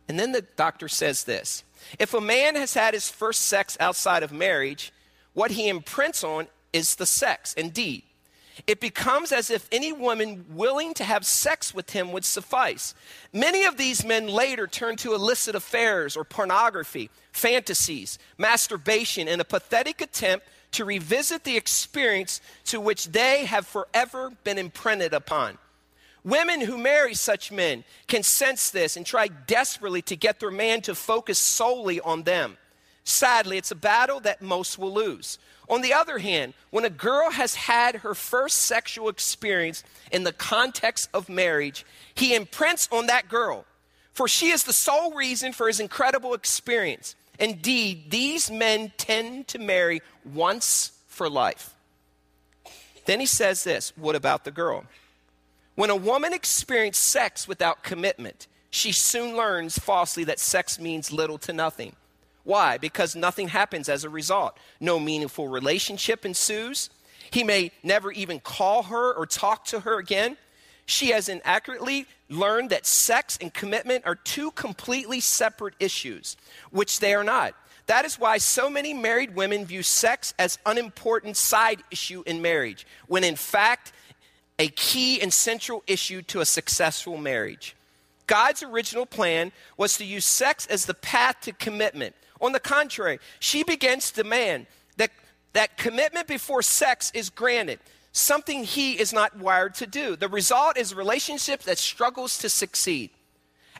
And 0.08 0.18
then 0.18 0.32
the 0.32 0.44
doctor 0.44 0.88
says 0.88 1.26
this 1.26 1.66
if 2.00 2.14
a 2.14 2.22
man 2.22 2.56
has 2.56 2.76
had 2.76 2.94
his 2.94 3.10
first 3.10 3.42
sex 3.42 3.76
outside 3.82 4.24
of 4.24 4.32
marriage, 4.32 4.94
what 5.34 5.52
he 5.52 5.68
imprints 5.68 6.24
on 6.24 6.48
is 6.72 6.96
the 6.96 7.06
sex. 7.06 7.54
Indeed, 7.56 8.04
it 8.68 8.80
becomes 8.80 9.32
as 9.32 9.50
if 9.50 9.68
any 9.72 9.92
woman 9.92 10.46
willing 10.50 10.94
to 10.96 11.04
have 11.04 11.26
sex 11.26 11.74
with 11.74 11.90
him 11.92 12.12
would 12.12 12.26
suffice. 12.26 12.94
Many 13.34 13.64
of 13.64 13.78
these 13.78 14.06
men 14.06 14.28
later 14.28 14.68
turn 14.68 14.96
to 14.98 15.16
illicit 15.16 15.56
affairs 15.56 16.16
or 16.16 16.24
pornography, 16.24 17.10
fantasies, 17.32 18.20
masturbation 18.38 19.28
in 19.28 19.40
a 19.40 19.46
pathetic 19.46 20.02
attempt 20.02 20.46
to 20.72 20.86
revisit 20.86 21.44
the 21.44 21.58
experience 21.58 22.42
to 22.66 22.80
which 22.80 23.08
they 23.08 23.46
have 23.46 23.68
forever 23.68 24.32
been 24.44 24.58
imprinted 24.58 25.14
upon. 25.14 25.58
Women 26.24 26.62
who 26.62 26.78
marry 26.78 27.14
such 27.14 27.52
men 27.52 27.84
can 28.08 28.24
sense 28.24 28.70
this 28.70 28.96
and 28.96 29.06
try 29.06 29.28
desperately 29.28 30.02
to 30.04 30.16
get 30.16 30.40
their 30.40 30.52
man 30.52 30.82
to 30.82 30.96
focus 30.96 31.40
solely 31.40 32.00
on 32.00 32.24
them. 32.24 32.58
Sadly, 33.04 33.58
it's 33.58 33.72
a 33.72 33.76
battle 33.76 34.20
that 34.20 34.42
most 34.42 34.78
will 34.78 34.94
lose. 34.94 35.40
On 35.68 35.82
the 35.82 35.94
other 35.94 36.20
hand, 36.20 36.54
when 36.70 36.86
a 36.86 36.90
girl 36.90 37.32
has 37.32 37.56
had 37.56 37.96
her 37.96 38.14
first 38.14 38.58
sexual 38.58 39.10
experience 39.10 39.84
in 40.12 40.24
the 40.24 40.34
context 40.34 41.10
of 41.14 41.28
marriage, 41.28 41.86
he 42.14 42.36
imprints 42.36 42.88
on 42.92 43.08
that 43.08 43.28
girl, 43.28 43.66
for 44.14 44.28
she 44.28 44.50
is 44.50 44.64
the 44.64 44.74
sole 44.74 45.14
reason 45.14 45.54
for 45.54 45.68
his 45.68 45.80
incredible 45.80 46.34
experience. 46.36 47.16
Indeed, 47.42 48.12
these 48.12 48.52
men 48.52 48.94
tend 48.98 49.48
to 49.48 49.60
marry 49.60 50.02
once 50.24 50.92
for 51.08 51.28
life. 51.28 51.76
Then 53.06 53.20
he 53.20 53.26
says 53.26 53.64
this 53.64 53.92
what 53.98 54.16
about 54.16 54.46
the 54.46 54.52
girl? 54.52 54.86
When 55.74 55.90
a 55.90 55.96
woman 55.96 56.34
experiences 56.34 57.04
sex 57.04 57.48
without 57.48 57.84
commitment, 57.84 58.48
she 58.70 58.92
soon 58.92 59.36
learns 59.36 59.80
falsely 59.80 60.24
that 60.26 60.40
sex 60.40 60.80
means 60.80 61.12
little 61.12 61.40
to 61.40 61.52
nothing. 61.52 61.96
Why? 62.44 62.78
Because 62.78 63.16
nothing 63.16 63.48
happens 63.48 63.90
as 63.90 64.04
a 64.04 64.10
result. 64.10 64.56
No 64.80 65.00
meaningful 65.00 65.48
relationship 65.48 66.26
ensues. 66.26 66.92
He 67.32 67.44
may 67.44 67.72
never 67.82 68.12
even 68.12 68.40
call 68.40 68.84
her 68.84 69.14
or 69.14 69.26
talk 69.26 69.66
to 69.66 69.80
her 69.80 69.98
again. 69.98 70.38
She 70.86 71.10
has 71.10 71.30
inaccurately 71.30 72.06
learned 72.30 72.70
that 72.72 72.86
sex 72.86 73.38
and 73.39 73.54
commitment 73.54 74.06
are 74.06 74.15
two 74.15 74.52
completely 74.52 75.20
separate 75.20 75.76
issues, 75.80 76.38
which 76.72 77.00
they 77.00 77.13
are 77.13 77.24
not. 77.24 77.54
That 77.88 78.06
is 78.06 78.20
why 78.20 78.38
so 78.38 78.70
many 78.70 78.94
married 78.94 79.36
women 79.36 79.65
view 79.65 79.84
sex 79.84 80.34
as 80.39 80.58
an 80.65 80.78
unimportant 80.78 81.38
side 81.38 81.84
issue 81.91 82.24
in 82.26 82.41
marriage, 82.41 82.86
when 83.08 83.24
in 83.24 83.36
fact 83.36 83.91
a 84.60 84.67
key 84.70 85.22
and 85.22 85.34
central 85.34 85.84
issue 85.88 86.22
to 86.24 86.41
a 86.41 86.46
successful 86.46 87.17
marriage. 87.17 87.76
God's 88.28 88.63
original 88.63 89.06
plan 89.06 89.52
was 89.76 89.98
to 89.98 90.06
use 90.06 90.24
sex 90.24 90.67
as 90.67 90.86
the 90.86 90.94
path 90.94 91.41
to 91.41 91.54
commitment, 91.54 92.15
on 92.41 92.52
the 92.52 92.60
contrary, 92.60 93.20
she 93.39 93.63
begins 93.63 94.12
to 94.12 94.24
demand 94.24 94.65
that, 94.98 95.12
that 95.54 95.78
commitment 95.78 96.28
before 96.28 96.63
sex 96.63 97.12
is 97.13 97.30
granted, 97.30 97.80
something 98.12 98.63
he 98.63 99.00
is 99.00 99.13
not 99.13 99.38
wired 99.38 99.76
to 99.76 99.88
do. 99.88 100.15
The 100.15 100.28
result 100.28 100.78
is 100.78 100.91
a 100.91 100.95
relationship 100.95 101.63
that 101.63 101.78
struggles 101.78 102.38
to 102.39 102.50
succeed. 102.50 103.12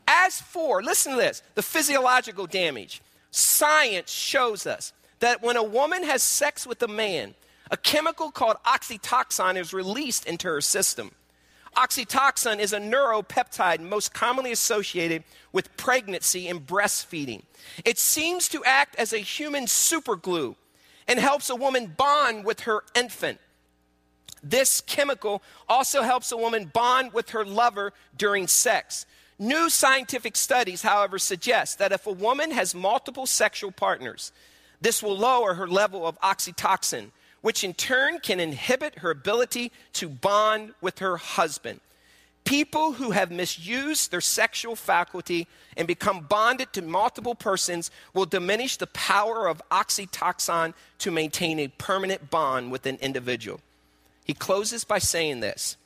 As 0.08 0.42
for, 0.42 0.82
listen 0.82 1.14
to 1.14 1.18
this, 1.18 1.44
the 1.56 1.62
physiological 1.62 2.48
damage, 2.48 3.02
science 3.32 4.12
shows 4.12 4.66
us 4.66 4.94
that 5.20 5.42
when 5.42 5.58
a 5.58 5.64
woman 5.64 6.04
has 6.04 6.24
sex 6.24 6.66
with 6.66 6.82
a 6.84 6.88
man, 6.88 7.36
a 7.70 7.78
chemical 7.78 8.32
called 8.32 8.58
oxytocin 8.66 9.56
is 9.56 9.74
released 9.74 10.26
into 10.26 10.48
her 10.48 10.62
system. 10.62 11.12
Oxytocin 11.78 12.60
is 12.60 12.74
a 12.74 12.80
neuropeptide 12.80 13.80
most 13.80 14.14
commonly 14.14 14.52
associated 14.52 15.24
with 15.54 15.76
pregnancy 15.78 16.50
and 16.50 16.66
breastfeeding. 16.66 17.44
It 17.86 17.98
seems 17.98 18.50
to 18.50 18.64
act 18.66 18.96
as 18.98 19.14
a 19.14 19.20
human 19.20 19.66
superglue 19.66 20.56
and 21.08 21.18
helps 21.18 21.50
a 21.50 21.56
woman 21.56 21.94
bond 21.96 22.44
with 22.44 22.62
her 22.62 22.84
infant. 22.94 23.40
This 24.44 24.82
chemical 24.82 25.44
also 25.70 26.02
helps 26.02 26.32
a 26.32 26.38
woman 26.38 26.66
bond 26.66 27.14
with 27.14 27.30
her 27.32 27.46
lover 27.46 27.94
during 28.18 28.48
sex. 28.48 29.06
New 29.38 29.70
scientific 29.70 30.36
studies, 30.36 30.82
however, 30.82 31.18
suggest 31.18 31.80
that 31.80 31.92
if 31.92 32.06
a 32.08 32.12
woman 32.12 32.52
has 32.52 32.76
multiple 32.76 33.26
sexual 33.26 33.72
partners, 33.72 34.32
this 34.82 35.02
will 35.02 35.18
lower 35.18 35.56
her 35.56 35.68
level 35.68 36.08
of 36.08 36.20
oxytocin, 36.22 37.12
which 37.42 37.64
in 37.64 37.74
turn 37.74 38.20
can 38.20 38.40
inhibit 38.40 39.00
her 39.00 39.12
ability 39.12 39.72
to 39.94 40.10
bond 40.10 40.74
with 40.82 41.00
her 41.00 41.18
husband. 41.18 41.80
People 42.44 42.94
who 42.94 43.12
have 43.12 43.32
misused 43.32 44.10
their 44.10 44.22
sexual 44.22 44.76
faculty 44.76 45.48
and 45.78 45.88
become 45.88 46.22
bonded 46.22 46.74
to 46.74 46.82
multiple 46.82 47.36
persons 47.36 47.92
will 48.16 48.26
diminish 48.26 48.78
the 48.78 48.88
power 48.88 49.48
of 49.48 49.62
oxytocin 49.70 50.74
to 50.98 51.12
maintain 51.12 51.60
a 51.60 51.68
permanent 51.68 52.32
bond 52.32 52.72
with 52.72 52.88
an 52.88 52.98
individual. 53.02 53.60
He 54.24 54.34
closes 54.34 54.84
by 54.84 55.00
saying 55.00 55.40
this 55.40 55.78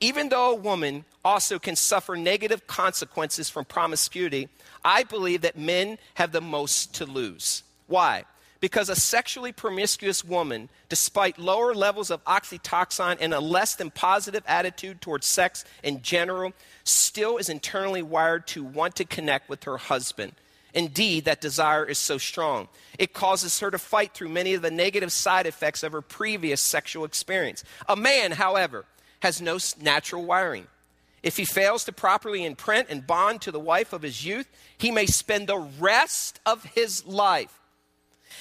Even 0.00 0.28
though 0.28 0.52
a 0.52 0.54
woman 0.54 1.04
also 1.24 1.58
can 1.58 1.76
suffer 1.76 2.16
negative 2.16 2.66
consequences 2.66 3.50
from 3.50 3.64
promiscuity, 3.64 4.48
I 4.84 5.04
believe 5.04 5.42
that 5.42 5.58
men 5.58 5.98
have 6.14 6.32
the 6.32 6.40
most 6.40 6.94
to 6.96 7.04
lose. 7.04 7.62
Why? 7.86 8.24
Because 8.60 8.90
a 8.90 8.96
sexually 8.96 9.52
promiscuous 9.52 10.22
woman, 10.22 10.68
despite 10.90 11.38
lower 11.38 11.74
levels 11.74 12.10
of 12.10 12.22
oxytocin 12.24 13.16
and 13.18 13.32
a 13.32 13.40
less 13.40 13.74
than 13.74 13.90
positive 13.90 14.44
attitude 14.46 15.00
towards 15.00 15.26
sex 15.26 15.64
in 15.82 16.02
general, 16.02 16.52
still 16.84 17.38
is 17.38 17.48
internally 17.48 18.02
wired 18.02 18.46
to 18.48 18.62
want 18.62 18.96
to 18.96 19.06
connect 19.06 19.48
with 19.48 19.64
her 19.64 19.78
husband. 19.78 20.32
Indeed, 20.74 21.24
that 21.24 21.40
desire 21.40 21.84
is 21.84 21.98
so 21.98 22.18
strong. 22.18 22.68
It 22.98 23.12
causes 23.12 23.58
her 23.60 23.70
to 23.70 23.78
fight 23.78 24.14
through 24.14 24.28
many 24.28 24.54
of 24.54 24.62
the 24.62 24.70
negative 24.70 25.12
side 25.12 25.46
effects 25.46 25.82
of 25.82 25.92
her 25.92 26.02
previous 26.02 26.60
sexual 26.60 27.04
experience. 27.04 27.64
A 27.88 27.96
man, 27.96 28.32
however, 28.32 28.84
has 29.20 29.40
no 29.40 29.58
natural 29.80 30.24
wiring. 30.24 30.66
If 31.22 31.36
he 31.36 31.44
fails 31.44 31.84
to 31.84 31.92
properly 31.92 32.44
imprint 32.44 32.88
and 32.88 33.06
bond 33.06 33.42
to 33.42 33.52
the 33.52 33.60
wife 33.60 33.92
of 33.92 34.02
his 34.02 34.24
youth, 34.24 34.48
he 34.78 34.90
may 34.90 35.06
spend 35.06 35.46
the 35.46 35.58
rest 35.58 36.40
of 36.46 36.64
his 36.64 37.04
life 37.04 37.60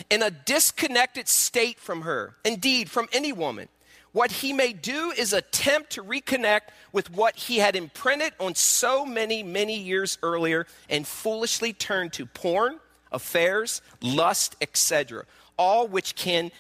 in 0.10 0.24
a 0.24 0.32
disconnected 0.32 1.28
state 1.28 1.80
from 1.80 2.04
her, 2.04 2.36
indeed, 2.46 2.90
from 2.90 3.10
any 3.12 3.34
woman. 3.34 3.68
What 4.12 4.32
he 4.32 4.54
may 4.54 4.74
do 4.74 5.12
is 5.16 5.34
attempt 5.34 5.92
to 5.92 6.04
reconnect 6.04 6.70
with 6.92 7.12
what 7.12 7.36
he 7.36 7.60
had 7.60 7.76
imprinted 7.76 8.34
on 8.40 8.56
so 8.56 9.06
many, 9.06 9.44
many 9.44 9.78
years 9.78 10.18
earlier 10.24 10.66
and 10.90 11.06
foolishly 11.06 11.74
turn 11.74 12.10
to 12.12 12.26
porn, 12.26 12.80
affairs, 13.12 13.82
lust, 14.02 14.56
etc., 14.62 15.26
all 15.58 15.88
which 15.88 16.16
can 16.16 16.52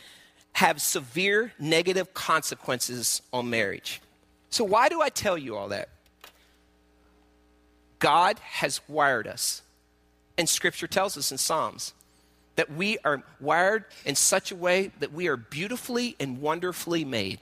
have 0.53 0.81
severe 0.81 1.53
negative 1.57 2.13
consequences 2.13 3.21
on 3.33 3.49
marriage. 3.49 4.01
So, 4.49 4.63
why 4.63 4.89
do 4.89 5.01
I 5.01 5.09
tell 5.09 5.37
you 5.37 5.55
all 5.55 5.69
that? 5.69 5.89
God 7.99 8.39
has 8.39 8.81
wired 8.87 9.27
us, 9.27 9.61
and 10.37 10.47
Scripture 10.47 10.87
tells 10.87 11.17
us 11.17 11.31
in 11.31 11.37
Psalms 11.37 11.93
that 12.59 12.73
we 12.73 12.97
are 13.05 13.23
wired 13.39 13.85
in 14.03 14.15
such 14.15 14.51
a 14.51 14.55
way 14.55 14.91
that 14.99 15.13
we 15.13 15.29
are 15.29 15.37
beautifully 15.37 16.17
and 16.19 16.41
wonderfully 16.41 17.05
made. 17.05 17.39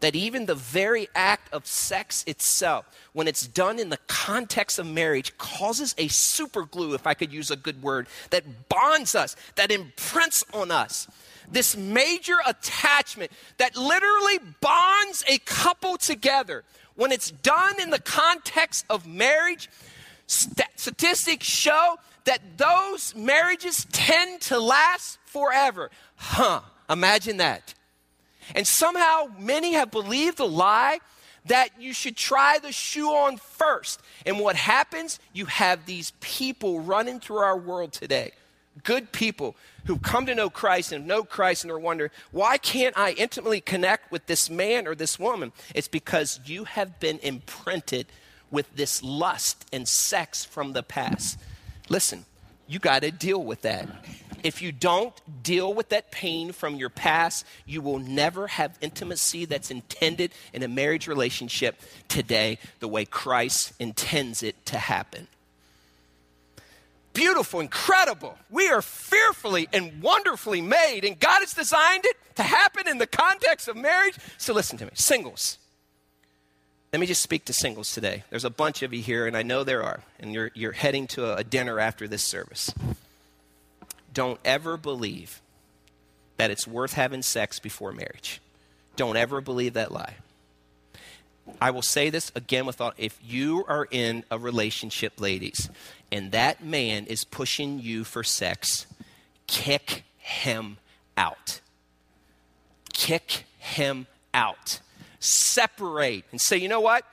That 0.00 0.16
even 0.16 0.46
the 0.46 0.56
very 0.56 1.06
act 1.14 1.54
of 1.54 1.66
sex 1.66 2.24
itself, 2.26 2.84
when 3.12 3.28
it's 3.28 3.46
done 3.46 3.78
in 3.78 3.90
the 3.90 4.00
context 4.08 4.80
of 4.80 4.86
marriage, 4.86 5.38
causes 5.38 5.94
a 5.98 6.08
super 6.08 6.64
glue, 6.64 6.94
if 6.94 7.06
I 7.06 7.14
could 7.14 7.32
use 7.32 7.52
a 7.52 7.56
good 7.56 7.80
word, 7.80 8.08
that 8.30 8.68
bonds 8.68 9.14
us, 9.14 9.36
that 9.54 9.70
imprints 9.70 10.42
on 10.52 10.72
us. 10.72 11.06
This 11.48 11.76
major 11.76 12.38
attachment 12.44 13.30
that 13.58 13.76
literally 13.76 14.40
bonds 14.60 15.22
a 15.28 15.38
couple 15.38 15.96
together. 15.96 16.64
When 16.96 17.12
it's 17.12 17.30
done 17.30 17.80
in 17.80 17.90
the 17.90 18.00
context 18.00 18.84
of 18.90 19.06
marriage, 19.06 19.70
st- 20.26 20.66
statistics 20.74 21.46
show 21.46 21.98
that 22.26 22.58
those 22.58 23.14
marriages 23.16 23.86
tend 23.90 24.42
to 24.42 24.58
last 24.60 25.18
forever. 25.24 25.90
Huh, 26.16 26.60
imagine 26.88 27.38
that. 27.38 27.74
And 28.54 28.66
somehow 28.66 29.26
many 29.38 29.72
have 29.72 29.90
believed 29.90 30.36
the 30.36 30.46
lie 30.46 31.00
that 31.46 31.70
you 31.80 31.92
should 31.92 32.16
try 32.16 32.58
the 32.58 32.72
shoe 32.72 33.08
on 33.08 33.36
first. 33.38 34.00
And 34.24 34.38
what 34.38 34.56
happens? 34.56 35.18
You 35.32 35.46
have 35.46 35.86
these 35.86 36.12
people 36.20 36.80
running 36.80 37.20
through 37.20 37.38
our 37.38 37.56
world 37.56 37.92
today. 37.92 38.32
Good 38.84 39.12
people 39.12 39.56
who 39.86 39.98
come 39.98 40.26
to 40.26 40.34
know 40.34 40.50
Christ 40.50 40.92
and 40.92 41.06
know 41.06 41.22
Christ 41.22 41.64
and 41.64 41.70
are 41.70 41.78
wondering, 41.78 42.10
why 42.30 42.58
can't 42.58 42.96
I 42.98 43.12
intimately 43.12 43.60
connect 43.60 44.12
with 44.12 44.26
this 44.26 44.50
man 44.50 44.86
or 44.86 44.94
this 44.94 45.18
woman? 45.18 45.52
It's 45.74 45.88
because 45.88 46.40
you 46.44 46.64
have 46.64 47.00
been 47.00 47.18
imprinted 47.20 48.06
with 48.50 48.74
this 48.76 49.02
lust 49.02 49.64
and 49.72 49.88
sex 49.88 50.44
from 50.44 50.72
the 50.72 50.82
past. 50.82 51.38
Listen, 51.88 52.24
you 52.66 52.78
got 52.78 53.02
to 53.02 53.10
deal 53.10 53.42
with 53.42 53.62
that. 53.62 53.88
If 54.42 54.62
you 54.62 54.70
don't 54.70 55.14
deal 55.42 55.72
with 55.72 55.88
that 55.88 56.10
pain 56.10 56.52
from 56.52 56.76
your 56.76 56.88
past, 56.88 57.44
you 57.64 57.80
will 57.80 57.98
never 57.98 58.46
have 58.46 58.78
intimacy 58.80 59.44
that's 59.44 59.70
intended 59.70 60.32
in 60.52 60.62
a 60.62 60.68
marriage 60.68 61.08
relationship 61.08 61.80
today 62.08 62.58
the 62.80 62.88
way 62.88 63.04
Christ 63.04 63.72
intends 63.80 64.42
it 64.42 64.66
to 64.66 64.78
happen. 64.78 65.26
Beautiful, 67.12 67.60
incredible. 67.60 68.36
We 68.50 68.68
are 68.68 68.82
fearfully 68.82 69.68
and 69.72 70.02
wonderfully 70.02 70.60
made, 70.60 71.04
and 71.04 71.18
God 71.18 71.40
has 71.40 71.54
designed 71.54 72.04
it 72.04 72.16
to 72.36 72.42
happen 72.42 72.86
in 72.86 72.98
the 72.98 73.06
context 73.06 73.68
of 73.68 73.76
marriage. 73.76 74.16
So 74.36 74.52
listen 74.52 74.76
to 74.78 74.84
me, 74.84 74.90
singles. 74.94 75.58
Let 76.92 77.00
me 77.00 77.06
just 77.06 77.22
speak 77.22 77.44
to 77.46 77.52
singles 77.52 77.92
today. 77.92 78.24
There's 78.30 78.44
a 78.44 78.50
bunch 78.50 78.82
of 78.82 78.94
you 78.94 79.02
here, 79.02 79.26
and 79.26 79.36
I 79.36 79.42
know 79.42 79.64
there 79.64 79.82
are, 79.82 80.00
and 80.20 80.32
you're, 80.32 80.50
you're 80.54 80.72
heading 80.72 81.06
to 81.08 81.26
a, 81.26 81.36
a 81.36 81.44
dinner 81.44 81.80
after 81.80 82.06
this 82.06 82.22
service. 82.22 82.72
Don't 84.14 84.40
ever 84.44 84.76
believe 84.76 85.42
that 86.36 86.50
it's 86.50 86.66
worth 86.66 86.92
having 86.94 87.22
sex 87.22 87.58
before 87.58 87.92
marriage. 87.92 88.40
Don't 88.94 89.16
ever 89.16 89.40
believe 89.40 89.74
that 89.74 89.92
lie. 89.92 90.14
I 91.60 91.70
will 91.70 91.82
say 91.82 92.10
this 92.10 92.32
again 92.34 92.66
with 92.66 92.80
all 92.80 92.92
if 92.96 93.18
you 93.22 93.64
are 93.68 93.86
in 93.90 94.24
a 94.30 94.38
relationship, 94.38 95.20
ladies, 95.20 95.68
and 96.10 96.32
that 96.32 96.64
man 96.64 97.06
is 97.06 97.24
pushing 97.24 97.78
you 97.78 98.04
for 98.04 98.24
sex, 98.24 98.86
kick 99.46 100.04
him 100.18 100.78
out. 101.16 101.60
Kick 102.92 103.44
him 103.58 104.06
out 104.32 104.80
separate 105.18 106.24
and 106.30 106.40
say, 106.40 106.56
you 106.56 106.68
know 106.68 106.80
what? 106.80 107.04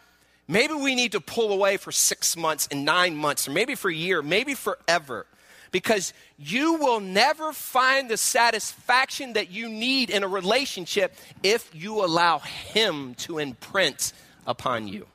Maybe 0.47 0.73
we 0.73 0.95
need 0.95 1.13
to 1.13 1.21
pull 1.21 1.53
away 1.53 1.77
for 1.77 1.91
six 1.91 2.35
months 2.35 2.67
and 2.69 2.83
nine 2.83 3.15
months, 3.15 3.47
or 3.47 3.51
maybe 3.51 3.75
for 3.75 3.89
a 3.89 3.95
year, 3.95 4.21
maybe 4.21 4.53
forever. 4.53 5.25
Because 5.71 6.13
you 6.37 6.75
will 6.75 6.99
never 6.99 7.51
find 7.51 8.09
the 8.09 8.17
satisfaction 8.17 9.33
that 9.33 9.49
you 9.49 9.69
need 9.69 10.09
in 10.09 10.23
a 10.23 10.27
relationship 10.27 11.15
if 11.41 11.71
you 11.73 12.03
allow 12.03 12.39
Him 12.39 13.15
to 13.15 13.39
imprint 13.39 14.13
upon 14.45 14.87
you. 14.87 15.07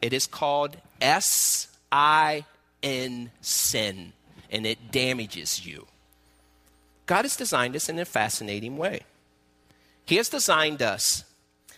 It 0.00 0.12
is 0.12 0.26
called 0.26 0.76
S 1.00 1.68
I 1.90 2.44
N 2.82 3.30
sin, 3.40 4.12
and 4.50 4.64
it 4.64 4.90
damages 4.90 5.66
you. 5.66 5.86
God 7.06 7.22
has 7.22 7.36
designed 7.36 7.76
us 7.76 7.88
in 7.88 7.98
a 7.98 8.04
fascinating 8.06 8.78
way. 8.78 9.00
He 10.06 10.16
has 10.16 10.28
designed 10.28 10.80
us 10.80 11.24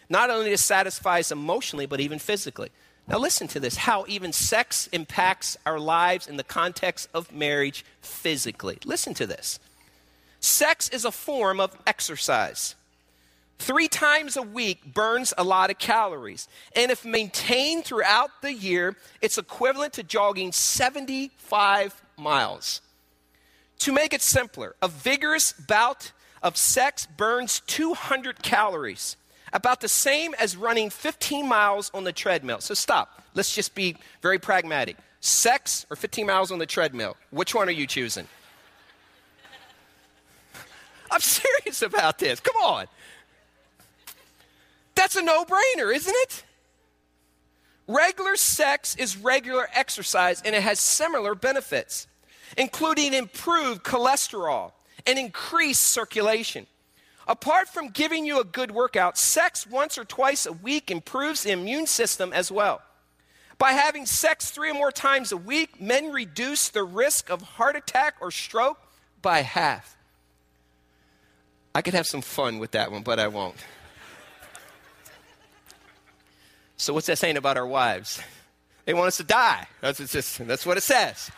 not 0.09 0.31
only 0.31 0.51
to 0.51 0.59
satisfy 0.59 1.19
us 1.21 1.33
emotionally, 1.33 1.87
but 1.87 2.01
even 2.01 2.19
physically. 2.19 2.71
Now, 3.09 3.19
listen 3.19 3.47
to 3.49 3.61
this 3.61 3.77
how 3.77 4.05
even 4.09 4.33
sex 4.33 4.89
impacts 4.93 5.57
our 5.65 5.79
lives 5.79 6.27
in 6.27 6.37
the 6.37 6.45
context 6.45 7.09
of 7.15 7.33
marriage 7.33 7.85
physically. 8.01 8.79
Listen 8.85 9.15
to 9.15 9.27
this. 9.27 9.61
Sex 10.41 10.89
is 10.89 11.05
a 11.05 11.13
form 11.13 11.61
of 11.61 11.77
exercise. 11.87 12.75
Three 13.59 13.89
times 13.89 14.37
a 14.37 14.43
week 14.43 14.85
burns 14.85 15.33
a 15.39 15.45
lot 15.45 15.71
of 15.71 15.79
calories. 15.79 16.47
And 16.75 16.91
if 16.91 17.05
maintained 17.05 17.85
throughout 17.85 18.31
the 18.43 18.53
year, 18.53 18.97
it's 19.23 19.39
equivalent 19.39 19.95
to 19.95 20.03
jogging 20.03 20.53
75 20.53 22.03
miles. 22.19 22.81
To 23.81 23.93
make 23.93 24.13
it 24.13 24.23
simpler, 24.23 24.75
a 24.83 24.89
vigorous 24.89 25.53
bout 25.53 26.13
of 26.43 26.57
sex 26.57 27.07
burns 27.07 27.61
200 27.67 28.43
calories 28.43 29.17
about 29.57 29.81
the 29.81 29.89
same 29.89 30.35
as 30.35 30.55
running 30.55 30.91
15 30.91 31.49
miles 31.49 31.91
on 31.95 32.05
the 32.05 32.13
treadmill. 32.13 32.61
So 32.61 32.75
stop. 32.75 33.23
Let's 33.35 33.55
just 33.55 33.75
be 33.75 33.97
very 34.21 34.39
pragmatic. 34.39 34.99
Sex 35.21 35.87
or 35.89 35.97
15 35.97 36.27
miles 36.27 36.53
on 36.53 36.59
the 36.59 36.67
treadmill? 36.67 37.17
Which 37.31 37.55
one 37.55 37.67
are 37.67 37.73
you 37.73 37.87
choosing? 37.87 38.29
I'm 41.11 41.21
serious 41.21 41.81
about 41.81 42.19
this. 42.19 42.39
Come 42.39 42.57
on. 42.63 42.87
That's 44.95 45.17
a 45.17 45.23
no 45.23 45.47
brainer, 45.47 45.95
isn't 45.95 46.15
it? 46.15 46.45
Regular 47.89 48.37
sex 48.37 48.95
is 48.97 49.17
regular 49.17 49.69
exercise 49.73 50.43
and 50.45 50.55
it 50.55 50.63
has 50.63 50.79
similar 50.79 51.35
benefits, 51.35 52.07
including 52.59 53.15
improved 53.15 53.85
cholesterol 53.85 54.73
and 55.07 55.19
increased 55.19 55.83
circulation. 55.83 56.67
Apart 57.27 57.69
from 57.69 57.89
giving 57.89 58.25
you 58.25 58.41
a 58.41 58.45
good 58.45 58.71
workout, 58.71 59.19
sex 59.19 59.67
once 59.67 59.99
or 59.99 60.05
twice 60.05 60.47
a 60.47 60.53
week 60.53 60.91
improves 60.91 61.43
the 61.43 61.51
immune 61.51 61.87
system 61.87 62.33
as 62.33 62.53
well. 62.53 62.83
By 63.59 63.73
having 63.73 64.07
sex 64.07 64.51
three 64.51 64.71
or 64.71 64.75
more 64.75 64.93
times 64.93 65.33
a 65.33 65.37
week, 65.37 65.81
men 65.81 66.13
reduce 66.13 66.69
the 66.69 66.85
risk 66.85 67.31
of 67.31 67.43
heart 67.43 67.75
attack 67.75 68.17
or 68.21 68.31
stroke 68.31 68.79
by 69.23 69.41
half. 69.41 69.97
I 71.75 71.83
could 71.83 71.95
have 71.95 72.07
some 72.07 72.23
fun 72.23 72.59
with 72.59 72.73
that 72.73 72.93
one, 72.93 73.03
but 73.03 73.19
I 73.19 73.29
won't. 73.29 73.57
So, 76.77 76.93
what's 76.93 77.07
that 77.07 77.19
saying 77.19 77.37
about 77.37 77.57
our 77.57 77.67
wives? 77.67 78.21
They 78.85 78.95
want 78.95 79.09
us 79.09 79.17
to 79.17 79.25
die. 79.25 79.67
That's, 79.81 79.99
just, 80.13 80.47
that's 80.47 80.65
what 80.65 80.77
it 80.77 80.83
says. 80.83 81.31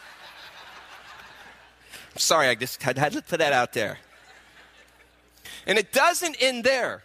I'm 2.12 2.18
sorry, 2.18 2.48
I 2.48 2.54
just 2.56 2.82
had, 2.82 2.98
had 2.98 3.12
to 3.12 3.22
put 3.22 3.38
that 3.38 3.52
out 3.52 3.72
there. 3.72 3.98
And 5.68 5.78
it 5.78 5.92
doesn't 5.92 6.36
end 6.40 6.64
there. 6.64 7.04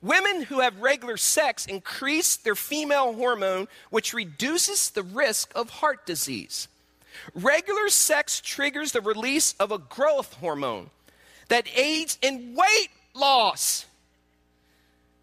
Women 0.00 0.42
who 0.42 0.60
have 0.60 0.80
regular 0.80 1.16
sex 1.16 1.66
increase 1.66 2.36
their 2.36 2.54
female 2.54 3.12
hormone, 3.12 3.68
which 3.90 4.14
reduces 4.14 4.90
the 4.90 5.02
risk 5.02 5.52
of 5.54 5.68
heart 5.68 6.06
disease. 6.06 6.68
Regular 7.34 7.88
sex 7.88 8.40
triggers 8.40 8.92
the 8.92 9.00
release 9.00 9.54
of 9.60 9.70
a 9.70 9.78
growth 9.78 10.34
hormone 10.34 10.88
that 11.48 11.68
aids 11.76 12.16
in 12.22 12.54
weight 12.54 12.90
loss 13.14 13.86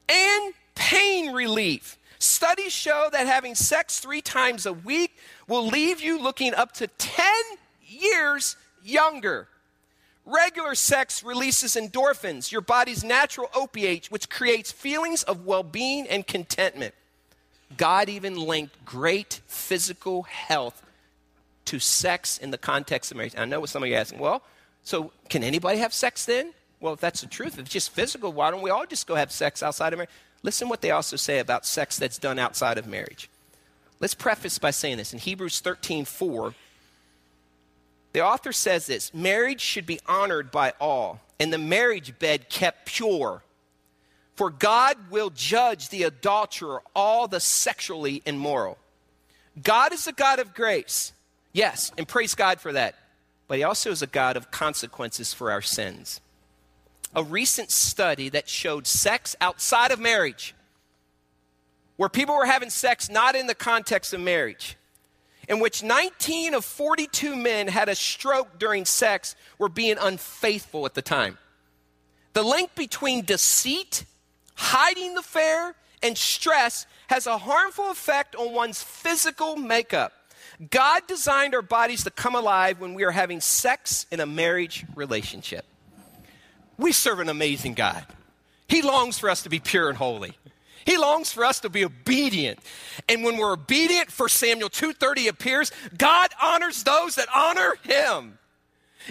and 0.08 0.54
pain 0.76 1.34
relief. 1.34 1.98
Studies 2.20 2.74
show 2.74 3.10
that 3.12 3.28
having 3.28 3.56
sex 3.56 4.00
three 4.00 4.22
times 4.22 4.66
a 4.66 4.74
week 4.74 5.18
will 5.48 5.66
leave 5.66 6.02
you 6.02 6.22
looking 6.22 6.54
up 6.54 6.74
to 6.74 6.88
10 6.88 7.26
years 7.82 8.56
younger. 8.84 9.48
Regular 10.26 10.74
sex 10.74 11.24
releases 11.24 11.76
endorphins, 11.76 12.52
your 12.52 12.62
body's 12.62 13.04
natural 13.04 13.50
opiate, 13.54 14.08
which 14.08 14.28
creates 14.28 14.72
feelings 14.72 15.22
of 15.24 15.46
well 15.46 15.62
being 15.62 16.08
and 16.08 16.26
contentment. 16.26 16.96
God 17.78 18.10
even 18.10 18.36
linked 18.36 18.86
great 18.86 19.42
physical 19.46 20.24
health 20.24 20.82
to 21.66 21.80
sex 21.80 22.38
in 22.38 22.52
the 22.52 22.58
context 22.58 23.12
of 23.12 23.18
marriage. 23.18 23.36
I 23.38 23.46
know 23.46 23.60
what 23.60 23.70
some 23.70 23.84
of 23.84 23.90
you 23.90 23.96
are 23.96 24.00
asking, 24.00 24.20
well, 24.20 24.44
so 24.84 25.12
can 25.30 25.44
anybody 25.44 25.80
have 25.80 25.94
sex 25.94 26.26
then? 26.26 26.54
Well, 26.80 26.94
if 26.94 27.00
that's 27.00 27.22
the 27.22 27.28
truth, 27.28 27.54
if 27.54 27.60
it's 27.60 27.70
just 27.70 27.92
physical, 27.92 28.32
why 28.32 28.52
don't 28.52 28.62
we 28.62 28.70
all 28.70 28.86
just 28.86 29.08
go 29.08 29.16
have 29.16 29.32
sex 29.32 29.64
outside 29.64 29.94
of 29.94 29.98
marriage? 29.98 30.12
Listen 30.44 30.70
what 30.70 30.82
they 30.82 30.92
also 30.92 31.16
say 31.16 31.40
about 31.40 31.66
sex 31.66 31.98
that's 31.98 32.18
done 32.18 32.38
outside 32.38 32.78
of 32.78 32.88
marriage. 32.88 33.30
Let's 34.00 34.14
preface 34.14 34.60
by 34.60 34.72
saying 34.72 34.98
this. 34.98 35.14
In 35.14 35.20
Hebrews 35.20 35.60
13 35.60 36.06
4, 36.06 36.54
the 38.16 38.24
author 38.24 38.54
says 38.54 38.86
this 38.86 39.14
marriage 39.14 39.60
should 39.60 39.86
be 39.86 40.00
honored 40.06 40.50
by 40.50 40.72
all, 40.80 41.20
and 41.38 41.52
the 41.52 41.58
marriage 41.58 42.18
bed 42.18 42.48
kept 42.48 42.86
pure. 42.86 43.44
For 44.36 44.50
God 44.50 44.96
will 45.12 45.30
judge 45.32 45.90
the 45.90 46.04
adulterer, 46.04 46.82
all 46.96 47.28
the 47.28 47.42
sexually 47.42 48.22
immoral. 48.26 48.78
God 49.62 49.92
is 49.92 50.08
a 50.08 50.14
God 50.14 50.40
of 50.40 50.54
grace. 50.54 51.12
Yes, 51.52 51.92
and 51.98 52.08
praise 52.08 52.36
God 52.36 52.62
for 52.62 52.72
that. 52.72 52.96
But 53.50 53.58
He 53.58 53.66
also 53.66 53.92
is 53.92 54.02
a 54.02 54.08
God 54.08 54.38
of 54.38 54.50
consequences 54.50 55.34
for 55.34 55.52
our 55.52 55.62
sins 55.62 56.22
a 57.14 57.24
recent 57.24 57.70
study 57.70 58.30
that 58.30 58.48
showed 58.48 58.88
sex 58.88 59.36
outside 59.42 59.92
of 59.92 60.00
marriage, 60.00 60.56
where 61.98 62.08
people 62.08 62.38
were 62.38 62.46
having 62.46 62.70
sex 62.70 63.10
not 63.10 63.36
in 63.36 63.48
the 63.48 63.56
context 63.56 64.14
of 64.14 64.22
marriage, 64.22 64.78
in 65.48 65.60
which 65.60 65.84
19 65.84 66.54
of 66.54 66.66
42 66.66 67.36
men 67.36 67.68
had 67.68 67.90
a 67.90 67.96
stroke 67.96 68.60
during 68.60 68.86
sex, 68.86 69.36
were 69.58 69.70
being 69.70 69.98
unfaithful 70.00 70.86
at 70.86 70.94
the 70.94 71.02
time. 71.02 71.38
The 72.34 72.44
link 72.44 72.76
between 72.76 73.24
deceit, 73.24 74.06
hiding 74.56 75.14
the 75.14 75.22
affair, 75.22 75.76
and 76.04 76.18
stress 76.18 76.86
has 77.08 77.28
a 77.28 77.38
harmful 77.38 77.92
effect 77.92 78.36
on 78.36 78.54
one's 78.54 78.82
physical 78.82 79.56
makeup. 79.56 80.14
God 80.70 81.04
designed 81.08 81.56
our 81.56 81.62
bodies 81.62 82.04
to 82.04 82.12
come 82.12 82.36
alive 82.36 82.80
when 82.80 82.94
we 82.94 83.04
are 83.04 83.12
having 83.12 83.42
sex 83.42 84.06
in 84.12 84.20
a 84.20 84.26
marriage 84.26 84.86
relationship. 84.96 85.66
We 86.78 86.92
serve 86.92 87.20
an 87.20 87.30
amazing 87.30 87.74
God. 87.74 88.06
He 88.68 88.82
longs 88.82 89.20
for 89.20 89.30
us 89.30 89.44
to 89.44 89.50
be 89.50 89.60
pure 89.60 89.90
and 89.90 89.98
holy. 89.98 90.38
He 90.86 90.98
longs 90.98 91.32
for 91.32 91.44
us 91.44 91.60
to 91.62 91.70
be 91.70 91.84
obedient. 91.84 92.60
And 93.10 93.24
when 93.24 93.38
we're 93.38 93.54
obedient, 93.54 94.12
for 94.12 94.30
Samuel 94.30 94.70
2:30 94.70 95.28
appears, 95.28 95.72
God 95.98 96.30
honors 96.42 96.84
those 96.84 97.16
that 97.16 97.28
honor 97.34 97.76
him. 97.84 98.38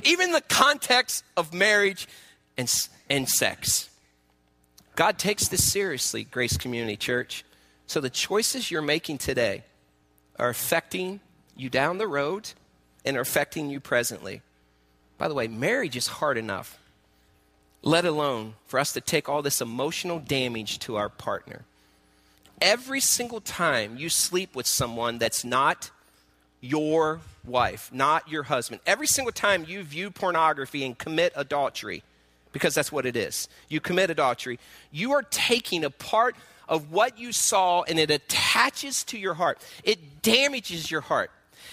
Even 0.03 0.33
the 0.33 0.41
context 0.41 1.25
of 1.37 1.53
marriage 1.53 2.09
and, 2.57 2.73
and 3.11 3.29
sex. 3.29 3.89
God 4.97 5.19
takes 5.19 5.49
this 5.49 5.65
seriously, 5.65 6.25
Grace 6.25 6.57
Community 6.57 6.97
Church. 6.97 7.45
So 7.87 8.01
the 8.01 8.11
choices 8.11 8.71
you're 8.71 8.83
making 8.83 9.19
today 9.19 9.65
are 10.39 10.49
affecting 10.49 11.21
you 11.57 11.69
down 11.69 11.99
the 11.99 12.07
road 12.07 12.51
and 13.05 13.17
are 13.17 13.21
affecting 13.21 13.69
you 13.69 13.81
presently. 13.81 14.43
By 15.19 15.29
the 15.29 15.35
way, 15.35 15.49
marriage 15.49 15.97
is 15.97 16.07
hard 16.07 16.39
enough 16.39 16.79
let 17.85 18.07
alone 18.07 18.55
for 18.67 18.81
us 18.81 18.93
to 18.95 19.01
take 19.01 19.29
all 19.29 19.43
this 19.43 19.61
emotional 19.61 20.19
damage 20.19 20.79
to 20.81 20.97
our 20.97 21.11
partner. 21.11 21.63
Every 22.61 23.01
single 23.01 23.41
time 23.41 23.99
you 23.99 24.09
sleep 24.09 24.57
with 24.57 24.67
someone 24.67 25.19
that's 25.19 25.45
not 25.45 25.91
your 26.63 27.21
wife, 27.45 27.91
not 27.93 28.27
your 28.29 28.45
husband, 28.45 28.81
every 28.87 29.07
single 29.07 29.33
time 29.33 29.67
you 29.69 29.83
view 29.83 30.11
pornography 30.11 30.83
and 30.83 30.97
commit 30.97 31.35
adultery, 31.37 32.03
because 32.53 32.75
that's 32.75 32.91
what 32.91 33.05
it 33.05 33.17
is, 33.17 33.49
you 33.69 33.81
commit 33.81 34.09
adultery, 34.09 34.59
you 34.91 35.13
are 35.13 35.23
taking 35.23 35.85
a 35.85 35.91
part 35.91 36.35
of 36.67 36.91
what 36.91 37.19
you 37.19 37.33
saw 37.33 37.83
and 37.83 37.99
it 37.99 38.11
attaches 38.11 39.05
to 39.05 39.19
your 39.19 39.35
heart. 39.35 39.59
It 39.83 40.23
damages 40.23 40.91
your 40.91 41.03
heart. 41.03 41.31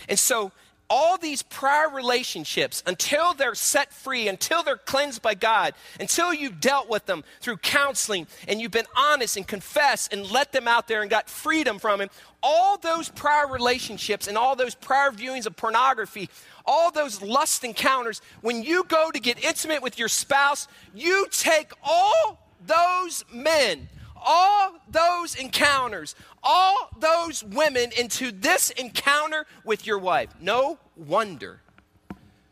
And 0.09 0.19
so 0.19 0.51
all 0.91 1.17
these 1.17 1.41
prior 1.41 1.89
relationships 1.89 2.83
until 2.85 3.33
they're 3.33 3.55
set 3.55 3.93
free, 3.93 4.27
until 4.27 4.61
they're 4.61 4.75
cleansed 4.75 5.21
by 5.21 5.33
God, 5.33 5.73
until 6.01 6.33
you've 6.33 6.59
dealt 6.59 6.89
with 6.89 7.05
them 7.05 7.23
through 7.39 7.55
counseling 7.57 8.27
and 8.45 8.59
you've 8.59 8.71
been 8.71 8.85
honest 8.97 9.37
and 9.37 9.47
confessed 9.47 10.11
and 10.11 10.29
let 10.29 10.51
them 10.51 10.67
out 10.67 10.89
there 10.89 11.01
and 11.01 11.09
got 11.09 11.29
freedom 11.29 11.79
from 11.79 12.01
Him, 12.01 12.09
all 12.43 12.77
those 12.77 13.07
prior 13.07 13.47
relationships 13.47 14.27
and 14.27 14.37
all 14.37 14.53
those 14.57 14.75
prior 14.75 15.11
viewings 15.11 15.45
of 15.45 15.55
pornography, 15.55 16.29
all 16.65 16.91
those 16.91 17.21
lust 17.21 17.63
encounters, 17.63 18.21
when 18.41 18.61
you 18.61 18.83
go 18.83 19.11
to 19.11 19.19
get 19.21 19.41
intimate 19.41 19.81
with 19.81 19.97
your 19.97 20.09
spouse, 20.09 20.67
you 20.93 21.25
take 21.31 21.71
all 21.85 22.37
those 22.67 23.23
men 23.31 23.87
all 24.21 24.75
those 24.89 25.35
encounters, 25.35 26.15
all 26.43 26.89
those 26.99 27.43
women 27.43 27.91
into 27.97 28.31
this 28.31 28.69
encounter 28.71 29.45
with 29.65 29.85
your 29.85 29.99
wife. 29.99 30.29
No 30.39 30.77
wonder, 30.95 31.61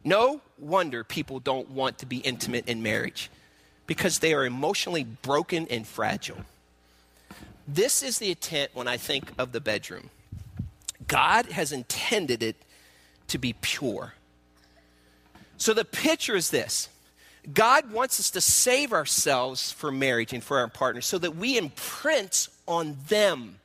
no 0.03 0.41
wonder 0.57 1.03
people 1.03 1.39
don't 1.39 1.69
want 1.69 1.99
to 1.99 2.05
be 2.05 2.17
intimate 2.17 2.67
in 2.67 2.81
marriage 2.81 3.29
because 3.87 4.19
they 4.19 4.33
are 4.33 4.45
emotionally 4.45 5.03
broken 5.03 5.67
and 5.69 5.87
fragile. 5.87 6.37
This 7.67 8.01
is 8.01 8.19
the 8.19 8.29
intent 8.29 8.71
when 8.73 8.87
I 8.87 8.97
think 8.97 9.31
of 9.37 9.51
the 9.51 9.61
bedroom. 9.61 10.09
God 11.07 11.47
has 11.47 11.71
intended 11.71 12.41
it 12.43 12.55
to 13.27 13.37
be 13.37 13.53
pure. 13.61 14.13
So 15.57 15.73
the 15.73 15.85
picture 15.85 16.35
is 16.35 16.49
this 16.49 16.89
God 17.53 17.91
wants 17.91 18.19
us 18.19 18.31
to 18.31 18.41
save 18.41 18.93
ourselves 18.93 19.71
for 19.71 19.91
marriage 19.91 20.33
and 20.33 20.43
for 20.43 20.59
our 20.59 20.67
partners 20.67 21.05
so 21.05 21.17
that 21.17 21.35
we 21.35 21.57
imprint 21.57 22.49
on 22.67 22.97
them. 23.07 23.55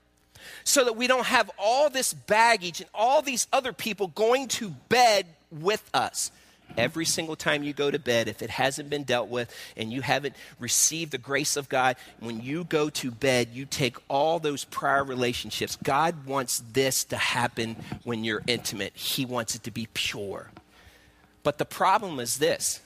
So 0.65 0.85
that 0.85 0.97
we 0.97 1.07
don't 1.07 1.27
have 1.27 1.51
all 1.59 1.91
this 1.91 2.15
baggage 2.15 2.81
and 2.81 2.89
all 2.95 3.21
these 3.21 3.47
other 3.53 3.73
people 3.73 4.09
going 4.09 4.49
to 4.49 4.71
bed 4.89 5.27
with 5.51 5.89
us. 5.93 6.31
Every 6.77 7.05
single 7.05 7.37
time 7.37 7.63
you 7.63 7.73
go 7.73 7.91
to 7.91 7.99
bed, 7.99 8.27
if 8.27 8.43
it 8.43 8.51
hasn't 8.51 8.91
been 8.91 9.05
dealt 9.05 9.29
with 9.29 9.55
and 9.77 9.93
you 9.93 10.01
haven't 10.01 10.35
received 10.59 11.13
the 11.13 11.19
grace 11.19 11.57
of 11.57 11.69
God, 11.69 11.97
when 12.19 12.41
you 12.41 12.65
go 12.65 12.91
to 12.91 13.11
bed, 13.11 13.49
you 13.53 13.65
take 13.65 13.97
all 14.09 14.41
those 14.41 14.65
prior 14.65 15.05
relationships. 15.05 15.77
God 15.83 16.27
wants 16.27 16.63
this 16.73 17.05
to 17.05 17.17
happen 17.17 17.77
when 18.03 18.25
you're 18.25 18.43
intimate, 18.47 18.97
He 18.97 19.25
wants 19.25 19.55
it 19.55 19.63
to 19.65 19.71
be 19.71 19.89
pure. 19.95 20.51
But 21.43 21.59
the 21.59 21.65
problem 21.65 22.19
is 22.19 22.39
this 22.39 22.81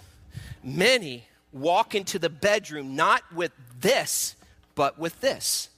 Many 0.62 1.28
walk 1.52 1.94
into 1.94 2.18
the 2.18 2.28
bedroom 2.28 2.94
not 2.96 3.22
with 3.32 3.52
this, 3.80 4.36
but 4.74 4.98
with 4.98 5.20
this. 5.20 5.68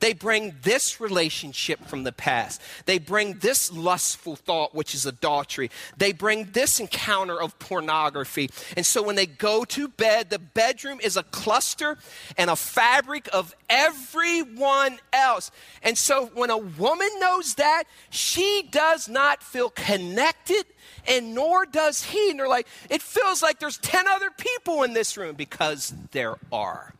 They 0.00 0.12
bring 0.12 0.54
this 0.62 1.00
relationship 1.00 1.84
from 1.86 2.04
the 2.04 2.12
past. 2.12 2.60
They 2.86 2.98
bring 2.98 3.34
this 3.34 3.72
lustful 3.72 4.36
thought, 4.36 4.74
which 4.74 4.94
is 4.94 5.06
adultery. 5.06 5.70
They 5.96 6.12
bring 6.12 6.50
this 6.52 6.80
encounter 6.80 7.40
of 7.40 7.58
pornography. 7.58 8.50
And 8.76 8.84
so 8.84 9.02
when 9.02 9.16
they 9.16 9.26
go 9.26 9.64
to 9.64 9.88
bed, 9.88 10.30
the 10.30 10.38
bedroom 10.38 11.00
is 11.02 11.16
a 11.16 11.22
cluster 11.22 11.98
and 12.36 12.50
a 12.50 12.56
fabric 12.56 13.28
of 13.32 13.54
everyone 13.68 14.98
else. 15.12 15.50
And 15.82 15.96
so 15.96 16.26
when 16.34 16.50
a 16.50 16.58
woman 16.58 17.08
knows 17.18 17.54
that, 17.54 17.84
she 18.10 18.68
does 18.70 19.08
not 19.08 19.42
feel 19.42 19.70
connected 19.70 20.64
and 21.06 21.34
nor 21.34 21.66
does 21.66 22.02
he. 22.02 22.30
And 22.30 22.38
they're 22.38 22.48
like, 22.48 22.68
it 22.90 23.02
feels 23.02 23.42
like 23.42 23.58
there's 23.58 23.78
10 23.78 24.06
other 24.08 24.30
people 24.30 24.82
in 24.82 24.92
this 24.92 25.16
room 25.16 25.34
because 25.34 25.92
there 26.12 26.36
are. 26.52 26.94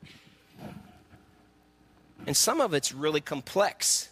And 2.26 2.37
some 2.37 2.60
of 2.60 2.74
it's 2.74 2.92
really 2.92 3.20
complex. 3.20 4.08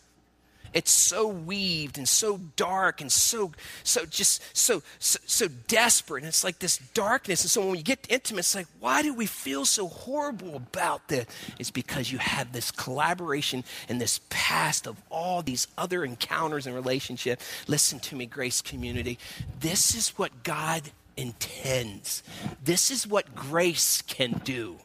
It's 0.75 1.07
so 1.07 1.27
weaved 1.27 1.99
and 1.99 2.09
so 2.09 2.39
dark 2.57 3.01
and 3.01 3.13
so 3.13 3.53
so 3.85 4.07
just 4.07 4.43
so 4.57 4.83
so, 4.99 5.19
so 5.27 5.49
desperate. 5.69 6.23
And 6.23 6.29
it's 6.29 6.45
like 6.45 6.61
this 6.61 6.79
darkness. 6.95 7.43
And 7.43 7.51
so 7.51 7.67
when 7.67 7.77
you 7.77 7.83
get 7.83 8.07
intimate, 8.09 8.41
it's 8.41 8.55
like, 8.55 8.67
why 8.81 9.03
do 9.03 9.13
we 9.13 9.27
feel 9.27 9.65
so 9.65 9.89
horrible 9.89 10.57
about 10.57 11.09
this? 11.09 11.27
It's 11.59 11.71
because 11.71 12.11
you 12.11 12.19
have 12.19 12.53
this 12.53 12.71
collaboration 12.71 13.65
and 13.89 14.01
this 14.01 14.21
past 14.31 14.87
of 14.87 14.97
all 15.11 15.43
these 15.43 15.69
other 15.77 16.05
encounters 16.05 16.67
and 16.67 16.75
relationships. 16.75 17.45
Listen 17.69 18.01
to 18.01 18.17
me, 18.17 18.27
Grace 18.27 18.63
Community. 18.63 19.19
This 19.61 19.95
is 19.95 20.11
what 20.17 20.43
God 20.43 20.91
intends. 21.17 22.23
This 22.65 22.91
is 22.91 23.07
what 23.07 23.35
grace 23.35 24.03
can 24.03 24.41
do. 24.45 24.79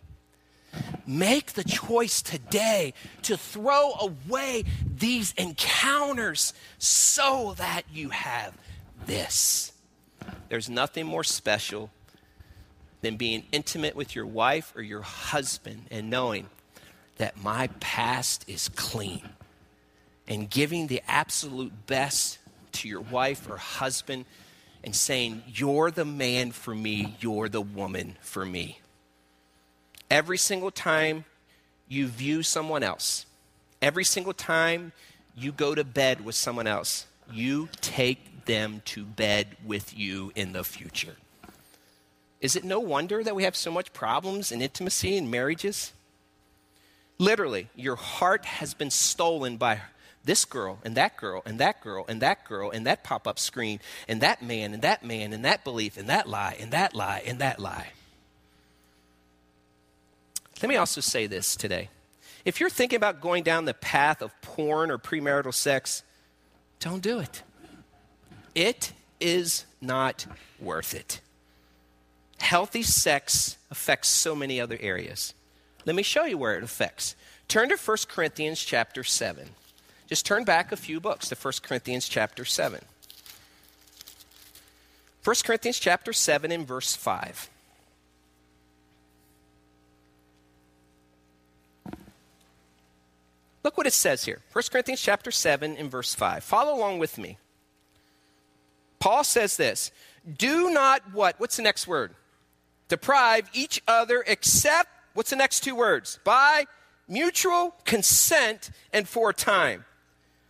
Make 1.06 1.54
the 1.54 1.64
choice 1.64 2.22
today 2.22 2.94
to 3.24 3.38
throw 3.38 3.94
away 3.94 4.66
these 4.86 5.34
encounters 5.38 6.54
so 6.78 7.56
that 7.58 7.84
you 7.92 8.10
have 8.10 8.58
this. 9.06 9.72
There's 10.50 10.70
nothing 10.70 11.06
more 11.06 11.24
special 11.24 11.90
than 13.02 13.16
being 13.16 13.44
intimate 13.52 13.96
with 13.96 14.16
your 14.16 14.26
wife 14.26 14.74
or 14.76 14.82
your 14.82 15.02
husband 15.02 15.86
and 15.92 16.10
knowing 16.10 16.48
that 17.18 17.42
my 17.42 17.68
past 17.80 18.44
is 18.48 18.70
clean 18.70 19.22
and 20.28 20.50
giving 20.50 20.88
the 20.88 21.02
absolute 21.08 21.88
best 21.88 22.40
to 22.74 22.88
your 22.88 23.02
wife 23.02 23.50
or 23.50 23.58
husband 23.58 24.26
and 24.84 24.96
saying, 24.96 25.44
You're 25.48 25.92
the 25.92 26.06
man 26.06 26.52
for 26.52 26.76
me, 26.76 27.16
you're 27.20 27.50
the 27.50 27.62
woman 27.62 28.16
for 28.22 28.46
me. 28.46 28.80
Every 30.10 30.38
single 30.38 30.72
time 30.72 31.26
you 31.88 32.08
view 32.08 32.44
someone 32.44 32.84
else, 32.84 33.26
every 33.82 34.04
single 34.04 34.34
time 34.34 34.94
you 35.36 35.52
go 35.52 35.76
to 35.76 35.84
bed 35.84 36.24
with 36.24 36.36
someone 36.36 36.68
else, 36.68 37.06
you 37.32 37.70
take 37.82 38.46
them 38.46 38.82
to 38.86 39.04
bed 39.04 39.58
with 39.66 39.98
you 39.98 40.32
in 40.36 40.54
the 40.54 40.64
future. 40.64 41.18
Is 42.40 42.56
it 42.56 42.64
no 42.64 42.80
wonder 42.80 43.24
that 43.24 43.36
we 43.36 43.44
have 43.44 43.56
so 43.56 43.72
much 43.72 43.94
problems 43.94 44.52
in 44.52 44.62
intimacy 44.62 45.18
in 45.18 45.30
marriages? 45.30 45.92
Literally, 47.18 47.70
your 47.76 47.96
heart 47.96 48.46
has 48.46 48.74
been 48.74 48.92
stolen 48.92 49.58
by 49.58 49.82
this 50.24 50.46
girl 50.46 50.78
and 50.84 50.96
that 50.96 51.18
girl 51.18 51.42
and 51.46 51.60
that 51.60 51.82
girl 51.82 52.06
and 52.08 52.22
that 52.22 52.46
girl 52.46 52.70
and 52.70 52.86
that 52.86 53.04
pop 53.04 53.28
up 53.28 53.40
screen 53.40 53.80
and 54.08 54.22
that 54.22 54.42
man 54.42 54.74
and 54.74 54.84
that 54.84 55.04
man 55.04 55.34
and 55.34 55.44
that 55.44 55.64
belief 55.64 55.98
and 55.98 56.10
that 56.10 56.28
lie 56.30 56.56
and 56.60 56.72
that 56.72 56.94
lie 56.94 57.24
and 57.26 57.40
that 57.40 57.60
lie. 57.60 57.88
Let 60.62 60.70
me 60.70 60.76
also 60.78 61.02
say 61.02 61.28
this 61.28 61.56
today. 61.56 61.90
If 62.46 62.60
you're 62.60 62.70
thinking 62.70 62.98
about 62.98 63.22
going 63.22 63.44
down 63.44 63.66
the 63.66 63.74
path 63.74 64.22
of 64.22 64.40
porn 64.42 64.90
or 64.90 64.98
premarital 64.98 65.54
sex, 65.54 66.04
don't 66.80 67.02
do 67.02 67.20
it. 67.20 67.44
It 68.56 68.94
is 69.20 69.66
not 69.82 70.26
worth 70.60 70.96
it. 70.96 71.22
Healthy 72.40 72.84
sex 72.84 73.58
affects 73.70 74.10
so 74.10 74.36
many 74.36 74.62
other 74.62 74.78
areas. 74.80 75.34
Let 75.86 75.96
me 75.96 76.04
show 76.04 76.26
you 76.26 76.38
where 76.38 76.58
it 76.58 76.64
affects. 76.64 77.16
Turn 77.48 77.70
to 77.70 77.78
1 77.78 77.98
Corinthians 78.08 78.60
chapter 78.60 79.04
7. 79.04 79.50
Just 80.08 80.26
turn 80.26 80.44
back 80.44 80.72
a 80.72 80.78
few 80.78 81.00
books 81.00 81.30
to 81.30 81.36
1 81.36 81.54
Corinthians 81.64 82.08
chapter 82.08 82.46
7. 82.46 82.82
1 85.24 85.36
Corinthians 85.44 85.80
chapter 85.80 86.14
7 86.14 86.52
and 86.52 86.68
verse 86.68 86.96
5. 86.96 87.50
Look 93.68 93.78
what 93.78 93.86
it 93.86 93.92
says 93.92 94.24
here. 94.24 94.40
1 94.54 94.64
Corinthians 94.72 95.02
chapter 95.02 95.30
7 95.30 95.76
and 95.76 95.92
verse 95.92 96.16
5. 96.16 96.42
Follow 96.42 96.74
along 96.74 97.00
with 97.00 97.18
me. 97.18 97.38
Paul 98.98 99.26
says 99.26 99.58
this 99.58 99.92
Do 100.38 100.70
not 100.70 101.02
what? 101.12 101.38
What's 101.38 101.58
the 101.58 101.64
next 101.64 101.86
word? 101.86 102.16
Deprive 102.88 103.50
each 103.52 103.84
other 103.86 104.24
except, 104.26 104.88
what's 105.16 105.32
the 105.32 105.36
next 105.36 105.66
two 105.66 105.76
words? 105.76 106.18
By 106.24 106.64
mutual 107.10 107.76
consent 107.84 108.70
and 108.94 109.06
for 109.06 109.34
time. 109.34 109.84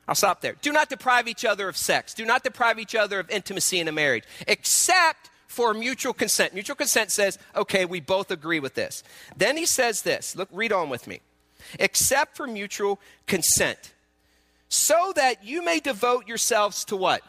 I'll 0.08 0.13
stop 0.13 0.41
there. 0.41 0.53
Do 0.62 0.71
not 0.71 0.88
deprive 0.88 1.27
each 1.27 1.43
other 1.43 1.67
of 1.67 1.75
sex. 1.75 2.13
Do 2.13 2.23
not 2.23 2.43
deprive 2.43 2.77
each 2.77 2.93
other 2.93 3.19
of 3.19 3.32
intimacy 3.32 3.80
in 3.80 3.88
a 3.88 3.91
marriage, 3.91 4.25
except 4.47 5.32
for 5.47 5.73
mutual 5.73 6.13
consent. 6.13 6.53
Mutual 6.53 6.75
consent 6.75 7.10
says, 7.10 7.39
okay, 7.56 7.84
we 7.84 7.99
both 7.99 8.30
agree 8.30 8.60
with 8.60 8.75
this. 8.75 9.01
Then 9.36 9.58
he 9.58 9.65
says 9.65 10.03
this. 10.03 10.36
Look, 10.36 10.49
read 10.51 10.71
on 10.71 10.91
with 10.91 11.08
me 11.08 11.21
except 11.80 12.36
for 12.36 12.47
mutual 12.47 12.99
consent, 13.25 13.93
so 14.69 15.13
that 15.15 15.43
you 15.43 15.63
may 15.63 15.80
devote 15.80 16.27
yourselves 16.27 16.86
to 16.86 16.95
what? 16.95 17.21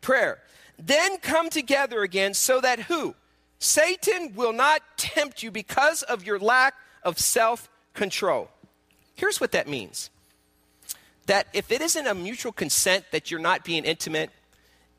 Prayer. 0.00 0.38
Then 0.78 1.18
come 1.18 1.50
together 1.50 2.02
again, 2.02 2.34
so 2.34 2.60
that 2.60 2.80
who? 2.80 3.14
Satan 3.58 4.34
will 4.34 4.52
not 4.52 4.82
tempt 4.96 5.42
you 5.42 5.50
because 5.52 6.02
of 6.02 6.26
your 6.26 6.38
lack 6.38 6.74
of 7.04 7.18
self 7.18 7.68
control. 7.94 8.50
Here's 9.14 9.40
what 9.40 9.52
that 9.52 9.68
means 9.68 10.10
that 11.26 11.46
if 11.52 11.70
it 11.70 11.80
isn't 11.80 12.06
a 12.06 12.14
mutual 12.14 12.50
consent 12.50 13.04
that 13.12 13.30
you're 13.30 13.38
not 13.38 13.64
being 13.64 13.84
intimate, 13.84 14.30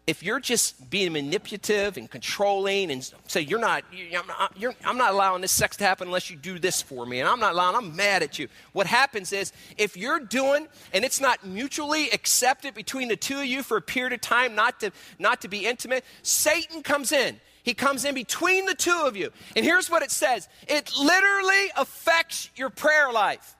if 0.05 0.21
you're 0.21 0.39
just 0.39 0.89
being 0.89 1.13
manipulative 1.13 1.95
and 1.95 2.09
controlling 2.09 2.91
and 2.91 3.09
say 3.27 3.41
you're 3.41 3.59
not, 3.59 3.83
I'm 3.93 4.27
not, 4.27 4.53
you're, 4.57 4.75
I'm 4.83 4.97
not 4.97 5.11
allowing 5.11 5.41
this 5.41 5.53
sex 5.53 5.77
to 5.77 5.85
happen 5.85 6.09
unless 6.09 6.29
you 6.29 6.35
do 6.35 6.59
this 6.59 6.81
for 6.81 7.05
me 7.05 7.19
and 7.19 7.29
i'm 7.29 7.39
not 7.39 7.53
allowing 7.53 7.75
i'm 7.75 7.95
mad 7.95 8.21
at 8.21 8.37
you. 8.37 8.47
What 8.73 8.87
happens 8.87 9.31
is 9.31 9.53
if 9.77 9.95
you're 9.95 10.19
doing 10.19 10.67
and 10.93 11.05
it's 11.05 11.21
not 11.21 11.45
mutually 11.45 12.09
accepted 12.09 12.73
between 12.73 13.07
the 13.07 13.15
two 13.15 13.39
of 13.39 13.45
you 13.45 13.63
for 13.63 13.77
a 13.77 13.81
period 13.81 14.13
of 14.13 14.21
time 14.21 14.55
not 14.55 14.81
to 14.81 14.91
not 15.19 15.41
to 15.41 15.47
be 15.47 15.65
intimate 15.65 16.03
satan 16.21 16.83
comes 16.83 17.11
in. 17.11 17.39
He 17.63 17.73
comes 17.73 18.03
in 18.03 18.13
between 18.13 18.65
the 18.65 18.75
two 18.75 19.03
of 19.05 19.15
you. 19.15 19.31
And 19.55 19.63
here's 19.63 19.89
what 19.89 20.03
it 20.03 20.11
says. 20.11 20.49
It 20.67 20.91
literally 20.99 21.71
affects 21.77 22.49
your 22.57 22.69
prayer 22.69 23.09
life. 23.09 23.55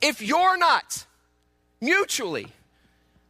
If 0.00 0.20
you're 0.20 0.58
not 0.58 1.06
mutually 1.80 2.48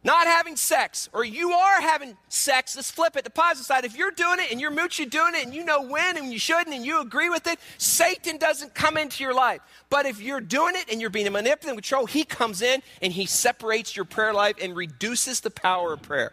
not 0.03 0.25
having 0.25 0.55
sex, 0.55 1.09
or 1.13 1.23
you 1.23 1.51
are 1.51 1.79
having 1.79 2.17
sex, 2.27 2.75
let's 2.75 2.89
flip 2.89 3.15
it, 3.15 3.23
the 3.23 3.29
positive 3.29 3.65
side. 3.65 3.85
If 3.85 3.95
you're 3.95 4.11
doing 4.11 4.39
it 4.39 4.51
and 4.51 4.59
you're 4.59 4.71
mutually 4.71 5.07
doing 5.07 5.35
it 5.35 5.45
and 5.45 5.53
you 5.53 5.63
know 5.63 5.83
when 5.83 6.17
and 6.17 6.31
you 6.31 6.39
shouldn't 6.39 6.75
and 6.75 6.83
you 6.83 7.01
agree 7.01 7.29
with 7.29 7.45
it, 7.45 7.59
Satan 7.77 8.37
doesn't 8.37 8.73
come 8.73 8.97
into 8.97 9.23
your 9.23 9.33
life. 9.33 9.61
But 9.89 10.07
if 10.07 10.19
you're 10.19 10.41
doing 10.41 10.75
it 10.75 10.85
and 10.91 10.99
you're 10.99 11.11
being 11.11 11.31
manipulated 11.31 11.69
and 11.69 11.77
controlled, 11.77 12.09
he 12.09 12.23
comes 12.23 12.63
in 12.63 12.81
and 13.01 13.13
he 13.13 13.27
separates 13.27 13.95
your 13.95 14.05
prayer 14.05 14.33
life 14.33 14.55
and 14.59 14.75
reduces 14.75 15.41
the 15.41 15.51
power 15.51 15.93
of 15.93 16.01
prayer. 16.01 16.31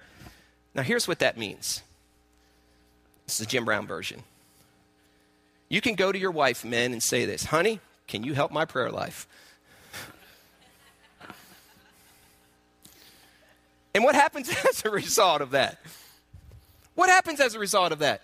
Now, 0.75 0.83
here's 0.83 1.07
what 1.07 1.19
that 1.19 1.37
means 1.37 1.83
this 3.27 3.35
is 3.35 3.41
the 3.41 3.47
Jim 3.47 3.67
Brown 3.67 3.87
version. 3.87 4.23
You 5.69 5.83
can 5.83 5.95
go 5.95 6.11
to 6.11 6.19
your 6.19 6.31
wife, 6.31 6.65
men, 6.65 6.93
and 6.93 7.03
say 7.03 7.27
this 7.27 7.45
Honey, 7.45 7.81
can 8.07 8.25
you 8.25 8.33
help 8.33 8.51
my 8.51 8.65
prayer 8.65 8.91
life? 8.91 9.29
And 13.95 14.05
what 14.05 14.15
happens 14.15 14.49
as 14.69 14.85
a 14.85 14.91
result 14.91 15.41
of 15.41 15.51
that? 15.51 15.79
What 16.95 17.09
happens 17.09 17.41
as 17.41 17.55
a 17.55 17.59
result 17.59 17.93
of 17.93 18.01
that? 18.01 18.23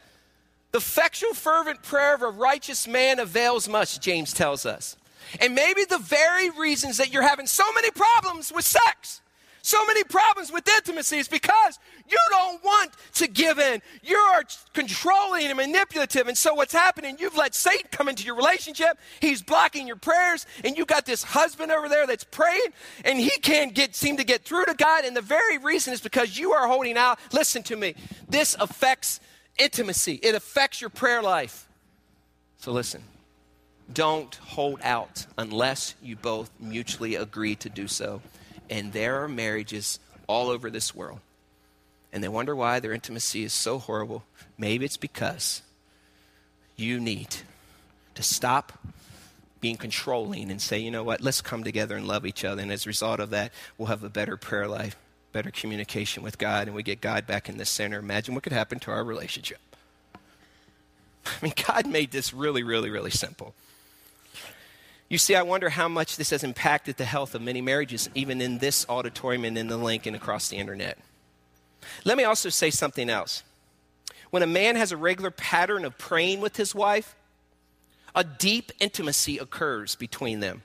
The 0.73 0.79
effectual, 0.79 1.35
fervent 1.35 1.83
prayer 1.83 2.15
of 2.15 2.23
a 2.23 2.29
righteous 2.29 2.89
man 2.89 3.21
avails 3.21 3.69
much, 3.69 4.01
James 4.01 4.33
tells 4.33 4.67
us. 4.67 4.97
And 5.41 5.55
maybe 5.55 5.85
the 5.85 5.99
very 5.99 6.51
reasons 6.51 6.97
that 6.97 7.13
you're 7.13 7.23
having 7.23 7.47
so 7.47 7.73
many 7.73 7.91
problems 7.91 8.53
with 8.53 8.65
sex 8.65 9.21
so 9.65 9.83
many 9.87 10.05
problems 10.05 10.53
with 10.53 10.69
intimacy 10.69 11.17
is 11.17 11.27
because 11.27 11.79
you 12.07 12.19
don't 12.29 12.63
want 12.63 12.91
to 13.15 13.27
give 13.27 13.59
in. 13.59 13.81
You're 14.03 14.43
controlling 14.75 15.47
and 15.47 15.57
manipulative. 15.57 16.29
And 16.29 16.37
so 16.37 16.53
what's 16.53 16.75
happening, 16.75 17.17
you've 17.19 17.35
let 17.35 17.55
Satan 17.55 17.89
come 17.91 18.07
into 18.11 18.25
your 18.25 18.35
relationship. 18.35 18.99
He's 19.21 19.41
blocking 19.41 19.87
your 19.87 19.97
prayers. 19.97 20.45
And 20.63 20.77
you 20.77 20.85
got 20.85 21.07
this 21.07 21.23
husband 21.23 21.73
over 21.73 21.89
there 21.89 22.07
that's 22.07 22.25
praying 22.25 22.75
and 23.07 23.19
he 23.19 23.31
can't 23.41 23.73
get, 23.73 23.95
seem 23.95 24.19
to 24.19 24.25
get 24.25 24.43
through 24.45 24.67
to 24.67 24.75
God. 24.75 25.07
And 25.07 25.17
the 25.17 25.23
very 25.23 25.57
reason 25.57 25.95
is 25.95 26.03
because 26.03 26.39
you 26.39 26.53
are 26.53 26.69
holding 26.69 26.99
out. 26.99 27.19
Listen 27.33 27.63
to 27.63 27.75
me. 27.77 27.95
This 28.29 28.55
affects 28.61 29.19
intimacy. 29.57 30.21
It 30.23 30.35
affects 30.35 30.83
your 30.83 30.91
prayer 30.91 31.23
life. 31.23 31.67
So 32.59 32.71
listen. 32.71 33.03
Don't 33.91 34.35
hold 34.35 34.81
out 34.83 35.25
unless 35.39 35.95
you 36.03 36.17
both 36.17 36.51
mutually 36.61 37.15
agree 37.15 37.55
to 37.57 37.71
do 37.71 37.89
so. 37.89 38.21
And 38.75 38.93
there 38.93 39.23
are 39.23 39.29
marriages 39.29 40.01
all 40.27 40.49
over 40.49 40.69
this 40.69 40.93
world. 40.93 41.21
And 42.13 42.25
they 42.25 42.29
wonder 42.29 42.57
why 42.57 42.81
their 42.81 42.93
intimacy 42.93 43.45
is 43.45 43.53
so 43.53 43.79
horrible. 43.79 44.25
Maybe 44.59 44.85
it's 44.85 44.97
because 44.97 45.63
you 46.75 46.99
need 46.99 47.29
to 48.17 48.23
stop 48.25 48.73
being 49.61 49.77
controlling 49.77 50.51
and 50.51 50.61
say, 50.61 50.81
you 50.81 50.91
know 50.91 51.05
what, 51.05 51.21
let's 51.21 51.41
come 51.41 51.63
together 51.63 51.95
and 51.95 52.09
love 52.09 52.27
each 52.27 52.45
other. 52.45 52.63
And 52.63 52.73
as 52.73 52.85
a 52.85 52.89
result 52.89 53.21
of 53.21 53.31
that, 53.31 53.53
we'll 53.79 53.87
have 53.87 54.03
a 54.03 54.11
better 54.11 54.37
prayer 54.37 54.67
life, 54.67 54.97
better 55.31 55.53
communication 55.53 56.25
with 56.25 56.37
God, 56.37 56.67
and 56.67 56.75
we 56.75 56.83
get 56.83 57.01
God 57.01 57.29
back 57.29 57.49
in 57.49 57.59
the 57.59 57.65
center. 57.65 58.01
Imagine 58.01 58.35
what 58.35 58.43
could 58.43 58.53
happen 58.53 58.81
to 58.81 58.91
our 58.91 59.05
relationship. 59.05 59.61
I 61.27 61.31
mean, 61.41 61.55
God 61.65 61.87
made 61.87 62.11
this 62.11 62.35
really, 62.35 62.65
really, 62.65 62.91
really 62.91 63.13
simple. 63.13 63.55
You 65.15 65.19
see, 65.19 65.37
I 65.37 65.43
wonder 65.43 65.69
how 65.69 65.87
much 65.87 66.17
this 66.17 66.31
has 66.31 66.43
impacted 66.43 66.97
the 66.97 67.05
health 67.05 67.37
of 67.37 67.41
many 67.41 67.61
marriages, 67.61 68.11
even 68.17 68.41
in 68.41 68.59
this 68.59 68.85
auditorium 68.89 69.45
and 69.45 69.57
in 69.57 69.69
the 69.69 69.77
link 69.77 70.07
and 70.07 70.17
across 70.17 70.49
the 70.49 70.57
internet. 70.57 70.99
Let 72.05 72.17
me 72.17 72.25
also 72.25 72.49
say 72.49 72.71
something 72.71 73.09
else. 73.09 73.45
When 74.31 74.43
a 74.43 74.49
man 74.49 74.75
has 74.75 74.91
a 74.91 74.97
regular 74.97 75.31
pattern 75.31 75.85
of 75.85 75.97
praying 75.99 76.41
with 76.41 76.57
his 76.57 76.75
wife, 76.75 77.15
a 78.13 78.25
deep 78.25 78.73
intimacy 78.81 79.39
occurs 79.39 79.95
between 79.95 80.41
them. 80.41 80.65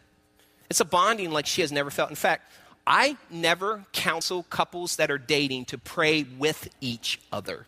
It's 0.68 0.80
a 0.80 0.86
bonding 0.86 1.30
like 1.30 1.45
she 1.45 1.62
has 1.62 1.72
never 1.72 1.91
felt. 1.91 2.10
In 2.10 2.16
fact, 2.16 2.52
I 2.88 3.18
never 3.30 3.86
counsel 3.91 4.41
couples 4.50 4.95
that 4.95 5.12
are 5.12 5.20
dating 5.20 5.66
to 5.66 5.78
pray 5.78 6.24
with 6.24 6.70
each 6.82 7.20
other. 7.32 7.68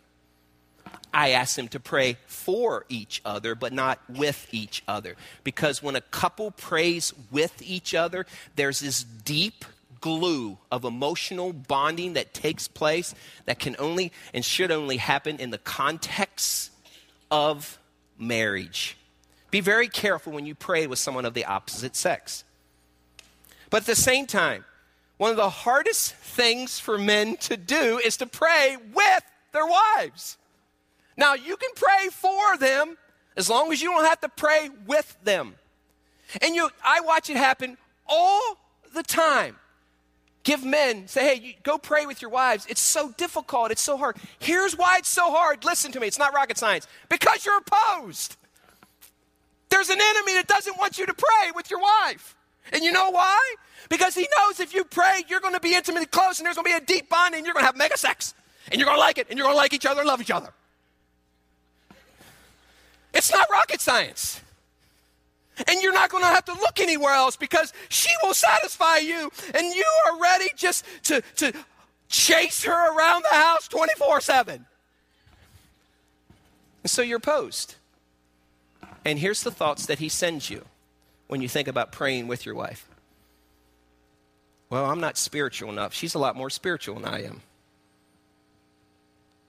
I 1.13 1.31
ask 1.31 1.55
them 1.55 1.67
to 1.69 1.79
pray 1.79 2.17
for 2.25 2.85
each 2.87 3.21
other, 3.25 3.55
but 3.55 3.73
not 3.73 3.99
with 4.09 4.47
each 4.51 4.83
other. 4.87 5.15
Because 5.43 5.83
when 5.83 5.95
a 5.95 6.01
couple 6.01 6.51
prays 6.51 7.13
with 7.31 7.61
each 7.61 7.93
other, 7.93 8.25
there's 8.55 8.79
this 8.79 9.03
deep 9.03 9.65
glue 9.99 10.57
of 10.71 10.83
emotional 10.83 11.53
bonding 11.53 12.13
that 12.13 12.33
takes 12.33 12.67
place 12.67 13.13
that 13.45 13.59
can 13.59 13.75
only 13.77 14.11
and 14.33 14.43
should 14.43 14.71
only 14.71 14.97
happen 14.97 15.37
in 15.37 15.51
the 15.51 15.57
context 15.57 16.71
of 17.29 17.77
marriage. 18.17 18.97
Be 19.51 19.59
very 19.59 19.87
careful 19.87 20.33
when 20.33 20.45
you 20.45 20.55
pray 20.55 20.87
with 20.87 20.97
someone 20.97 21.25
of 21.25 21.33
the 21.33 21.45
opposite 21.45 21.95
sex. 21.95 22.43
But 23.69 23.81
at 23.81 23.87
the 23.87 23.95
same 23.95 24.27
time, 24.27 24.65
one 25.17 25.31
of 25.31 25.37
the 25.37 25.49
hardest 25.49 26.15
things 26.15 26.79
for 26.79 26.97
men 26.97 27.37
to 27.37 27.57
do 27.57 27.99
is 28.03 28.17
to 28.17 28.25
pray 28.25 28.77
with 28.93 29.23
their 29.51 29.65
wives. 29.65 30.37
Now, 31.17 31.33
you 31.33 31.57
can 31.57 31.69
pray 31.75 32.09
for 32.11 32.57
them 32.57 32.97
as 33.35 33.49
long 33.49 33.71
as 33.71 33.81
you 33.81 33.91
don't 33.91 34.05
have 34.05 34.21
to 34.21 34.29
pray 34.29 34.69
with 34.87 35.17
them. 35.23 35.55
And 36.41 36.55
you, 36.55 36.69
I 36.83 37.01
watch 37.01 37.29
it 37.29 37.37
happen 37.37 37.77
all 38.07 38.57
the 38.93 39.03
time. 39.03 39.57
Give 40.43 40.65
men, 40.65 41.07
say, 41.07 41.35
hey, 41.35 41.41
you, 41.41 41.53
go 41.61 41.77
pray 41.77 42.05
with 42.05 42.21
your 42.21 42.31
wives. 42.31 42.65
It's 42.67 42.81
so 42.81 43.11
difficult. 43.11 43.71
It's 43.71 43.81
so 43.81 43.95
hard. 43.95 44.17
Here's 44.39 44.75
why 44.75 44.97
it's 44.97 45.09
so 45.09 45.31
hard. 45.31 45.63
Listen 45.63 45.91
to 45.91 45.99
me. 45.99 46.07
It's 46.07 46.17
not 46.17 46.33
rocket 46.33 46.57
science. 46.57 46.87
Because 47.09 47.45
you're 47.45 47.59
opposed. 47.59 48.37
There's 49.69 49.89
an 49.89 49.99
enemy 50.01 50.33
that 50.33 50.47
doesn't 50.47 50.77
want 50.79 50.97
you 50.97 51.05
to 51.05 51.13
pray 51.13 51.51
with 51.55 51.69
your 51.69 51.79
wife. 51.79 52.35
And 52.73 52.83
you 52.83 52.91
know 52.91 53.11
why? 53.11 53.55
Because 53.89 54.15
he 54.15 54.27
knows 54.37 54.59
if 54.59 54.73
you 54.73 54.83
pray, 54.83 55.23
you're 55.27 55.39
going 55.39 55.53
to 55.53 55.59
be 55.59 55.75
intimately 55.75 56.07
close 56.07 56.39
and 56.39 56.45
there's 56.45 56.55
going 56.55 56.65
to 56.65 56.79
be 56.79 56.83
a 56.83 56.85
deep 56.85 57.09
bond 57.09 57.35
and 57.35 57.45
you're 57.45 57.53
going 57.53 57.63
to 57.63 57.67
have 57.67 57.77
mega 57.77 57.97
sex. 57.97 58.33
And 58.71 58.79
you're 58.79 58.85
going 58.85 58.97
to 58.97 59.01
like 59.01 59.17
it 59.17 59.27
and 59.29 59.37
you're 59.37 59.45
going 59.45 59.55
to 59.55 59.57
like 59.57 59.73
each 59.73 59.85
other 59.85 60.01
and 60.01 60.07
love 60.07 60.21
each 60.21 60.31
other. 60.31 60.49
It's 63.13 63.31
not 63.31 63.47
rocket 63.51 63.81
science. 63.81 64.41
And 65.67 65.81
you're 65.81 65.93
not 65.93 66.09
going 66.09 66.23
to 66.23 66.29
have 66.29 66.45
to 66.45 66.53
look 66.53 66.79
anywhere 66.79 67.13
else 67.13 67.35
because 67.35 67.73
she 67.89 68.09
will 68.23 68.33
satisfy 68.33 68.97
you 68.97 69.29
and 69.53 69.75
you 69.75 69.85
are 70.07 70.19
ready 70.19 70.49
just 70.55 70.85
to, 71.03 71.21
to 71.37 71.53
chase 72.07 72.63
her 72.63 72.97
around 72.97 73.23
the 73.23 73.35
house 73.35 73.67
24 73.67 74.21
7. 74.21 74.65
And 76.83 76.89
so 76.89 77.01
you're 77.01 77.17
opposed. 77.17 77.75
And 79.05 79.19
here's 79.19 79.43
the 79.43 79.51
thoughts 79.51 79.85
that 79.85 79.99
he 79.99 80.09
sends 80.09 80.49
you 80.49 80.65
when 81.27 81.41
you 81.41 81.47
think 81.47 81.67
about 81.67 81.91
praying 81.91 82.27
with 82.27 82.45
your 82.45 82.55
wife. 82.55 82.87
Well, 84.69 84.85
I'm 84.85 85.01
not 85.01 85.17
spiritual 85.17 85.69
enough. 85.69 85.93
She's 85.93 86.15
a 86.15 86.19
lot 86.19 86.35
more 86.35 86.49
spiritual 86.49 86.95
than 86.95 87.05
I 87.05 87.23
am. 87.23 87.41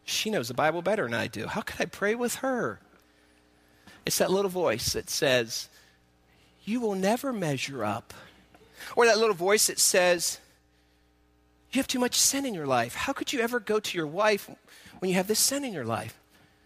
She 0.05 0.31
knows 0.31 0.49
the 0.49 0.55
Bible 0.55 0.83
better 0.83 1.05
than 1.05 1.15
I 1.15 1.29
do. 1.29 1.47
How 1.47 1.61
could 1.61 1.81
I 1.81 1.85
pray 1.85 2.15
with 2.15 2.37
her? 2.37 2.81
It's 4.05 4.19
that 4.19 4.31
little 4.31 4.51
voice 4.51 4.93
that 4.93 5.09
says, 5.09 5.69
You 6.65 6.81
will 6.81 6.95
never 6.95 7.33
measure 7.33 7.85
up. 7.85 8.13
Or 8.97 9.07
that 9.07 9.19
little 9.19 9.35
voice 9.35 9.69
that 9.69 9.79
says, 9.79 10.39
You 11.71 11.79
have 11.79 11.87
too 11.87 12.01
much 12.01 12.17
sin 12.17 12.45
in 12.45 12.55
your 12.55 12.67
life. 12.67 12.95
How 12.95 13.13
could 13.13 13.33
you 13.33 13.41
ever 13.41 13.61
go 13.61 13.81
to 13.81 13.99
your 13.99 14.07
wife 14.07 14.51
when 14.99 15.09
you 15.09 15.17
have 15.17 15.29
this 15.29 15.39
sin 15.39 15.65
in 15.65 15.73
your 15.73 15.85
life? 15.85 16.19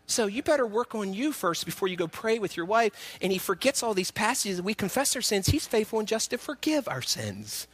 So 0.07 0.27
you 0.27 0.43
better 0.43 0.67
work 0.67 0.95
on 0.95 1.13
you 1.13 1.33
first 1.33 1.67
before 1.67 1.89
you 1.89 1.97
go 1.97 2.07
pray 2.07 2.39
with 2.39 2.57
your 2.57 2.67
wife. 2.67 3.19
And 3.21 3.33
he 3.33 3.39
forgets 3.39 3.83
all 3.83 3.93
these 3.93 4.13
passages. 4.13 4.63
We 4.63 4.75
confess 4.75 5.17
our 5.17 5.23
sins. 5.23 5.49
He's 5.49 5.67
faithful 5.67 5.99
and 5.99 6.09
just 6.09 6.31
to 6.31 6.39
forgive 6.39 6.89
our 6.89 7.03
sins. 7.03 7.67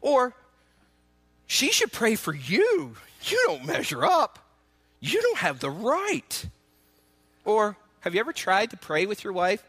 Or 0.00 0.34
she 1.46 1.70
should 1.70 1.92
pray 1.92 2.16
for 2.16 2.34
you. 2.34 2.96
You 3.22 3.44
don't 3.46 3.64
measure 3.64 4.04
up. 4.04 4.38
You 4.98 5.20
don't 5.22 5.38
have 5.38 5.60
the 5.60 5.70
right. 5.70 6.46
Or 7.44 7.76
have 8.00 8.14
you 8.14 8.20
ever 8.20 8.32
tried 8.32 8.70
to 8.70 8.76
pray 8.76 9.06
with 9.06 9.24
your 9.24 9.32
wife? 9.32 9.64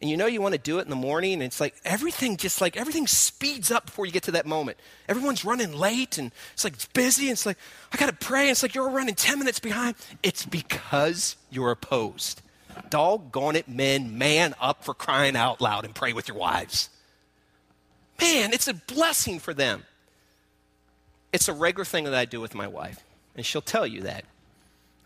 And 0.00 0.08
you 0.08 0.16
know 0.16 0.26
you 0.26 0.40
want 0.40 0.54
to 0.54 0.60
do 0.60 0.78
it 0.78 0.82
in 0.82 0.90
the 0.90 0.96
morning 0.96 1.34
and 1.34 1.42
it's 1.42 1.60
like 1.60 1.74
everything 1.84 2.36
just 2.36 2.60
like 2.60 2.76
everything 2.76 3.08
speeds 3.08 3.72
up 3.72 3.86
before 3.86 4.06
you 4.06 4.12
get 4.12 4.22
to 4.24 4.30
that 4.32 4.46
moment. 4.46 4.78
Everyone's 5.08 5.44
running 5.44 5.72
late 5.72 6.18
and 6.18 6.30
it's 6.52 6.62
like 6.62 6.74
it's 6.74 6.86
busy 6.86 7.24
and 7.24 7.32
it's 7.32 7.44
like 7.44 7.58
i 7.92 7.96
gotta 7.96 8.12
pray. 8.12 8.42
And 8.42 8.50
it's 8.50 8.62
like 8.62 8.76
you're 8.76 8.90
running 8.90 9.16
10 9.16 9.40
minutes 9.40 9.58
behind. 9.58 9.96
It's 10.22 10.46
because 10.46 11.34
you're 11.50 11.72
opposed. 11.72 12.42
Doggone 12.90 13.56
it 13.56 13.68
men 13.68 14.16
man 14.16 14.54
up 14.60 14.84
for 14.84 14.94
crying 14.94 15.34
out 15.34 15.60
loud 15.60 15.84
and 15.84 15.94
pray 15.94 16.12
with 16.12 16.28
your 16.28 16.36
wives. 16.36 16.90
Man 18.20 18.52
it's 18.52 18.68
a 18.68 18.74
blessing 18.74 19.40
for 19.40 19.52
them. 19.52 19.82
It's 21.32 21.48
a 21.48 21.52
regular 21.52 21.84
thing 21.84 22.04
that 22.04 22.14
i 22.14 22.24
do 22.24 22.40
with 22.40 22.54
my 22.54 22.68
wife 22.68 23.02
and 23.34 23.44
she'll 23.44 23.62
tell 23.62 23.86
you 23.86 24.02
that 24.02 24.24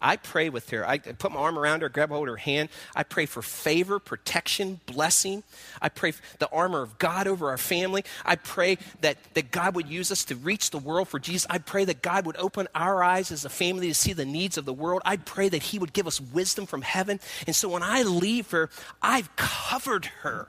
I 0.03 0.17
pray 0.17 0.49
with 0.49 0.71
her. 0.71 0.87
I 0.87 0.99
put 0.99 1.33
my 1.33 1.39
arm 1.39 1.59
around 1.59 1.83
her, 1.83 1.89
grab 1.89 2.11
hold 2.11 2.29
of 2.29 2.33
her 2.33 2.37
hand. 2.37 2.69
I 2.95 3.05
pray 3.05 3.25
for 3.25 3.41
favor, 3.41 4.01
protection, 4.01 4.81
blessing. 4.85 5.45
I 5.81 5.89
pray 5.89 6.13
the 6.41 6.51
armor 6.51 6.83
of 6.83 6.99
God 6.99 7.29
over 7.29 7.51
our 7.51 7.59
family. 7.59 8.05
I 8.25 8.37
pray 8.37 8.79
that, 9.01 9.17
that 9.35 9.53
God 9.53 9.77
would 9.77 9.89
use 9.89 10.11
us 10.11 10.25
to 10.25 10.35
reach 10.35 10.71
the 10.71 10.79
world 10.79 11.09
for 11.09 11.21
Jesus. 11.21 11.47
I 11.49 11.59
pray 11.59 11.85
that 11.85 12.03
God 12.03 12.27
would 12.27 12.37
open 12.37 12.67
our 12.75 13.03
eyes 13.03 13.31
as 13.31 13.45
a 13.45 13.49
family 13.49 13.87
to 13.89 13.95
see 13.95 14.13
the 14.13 14.25
needs 14.25 14.59
of 14.59 14.65
the 14.65 14.73
world. 14.73 15.03
I 15.05 15.17
pray 15.17 15.49
that 15.49 15.63
He 15.63 15.79
would 15.79 15.93
give 15.93 16.09
us 16.09 16.21
wisdom 16.21 16.67
from 16.67 16.83
heaven. 16.83 17.21
And 17.47 17.55
so 17.55 17.69
when 17.69 17.85
I 17.85 18.03
leave 18.03 18.51
her, 18.51 18.71
I've 19.01 19.35
covered 19.37 20.07
her. 20.23 20.49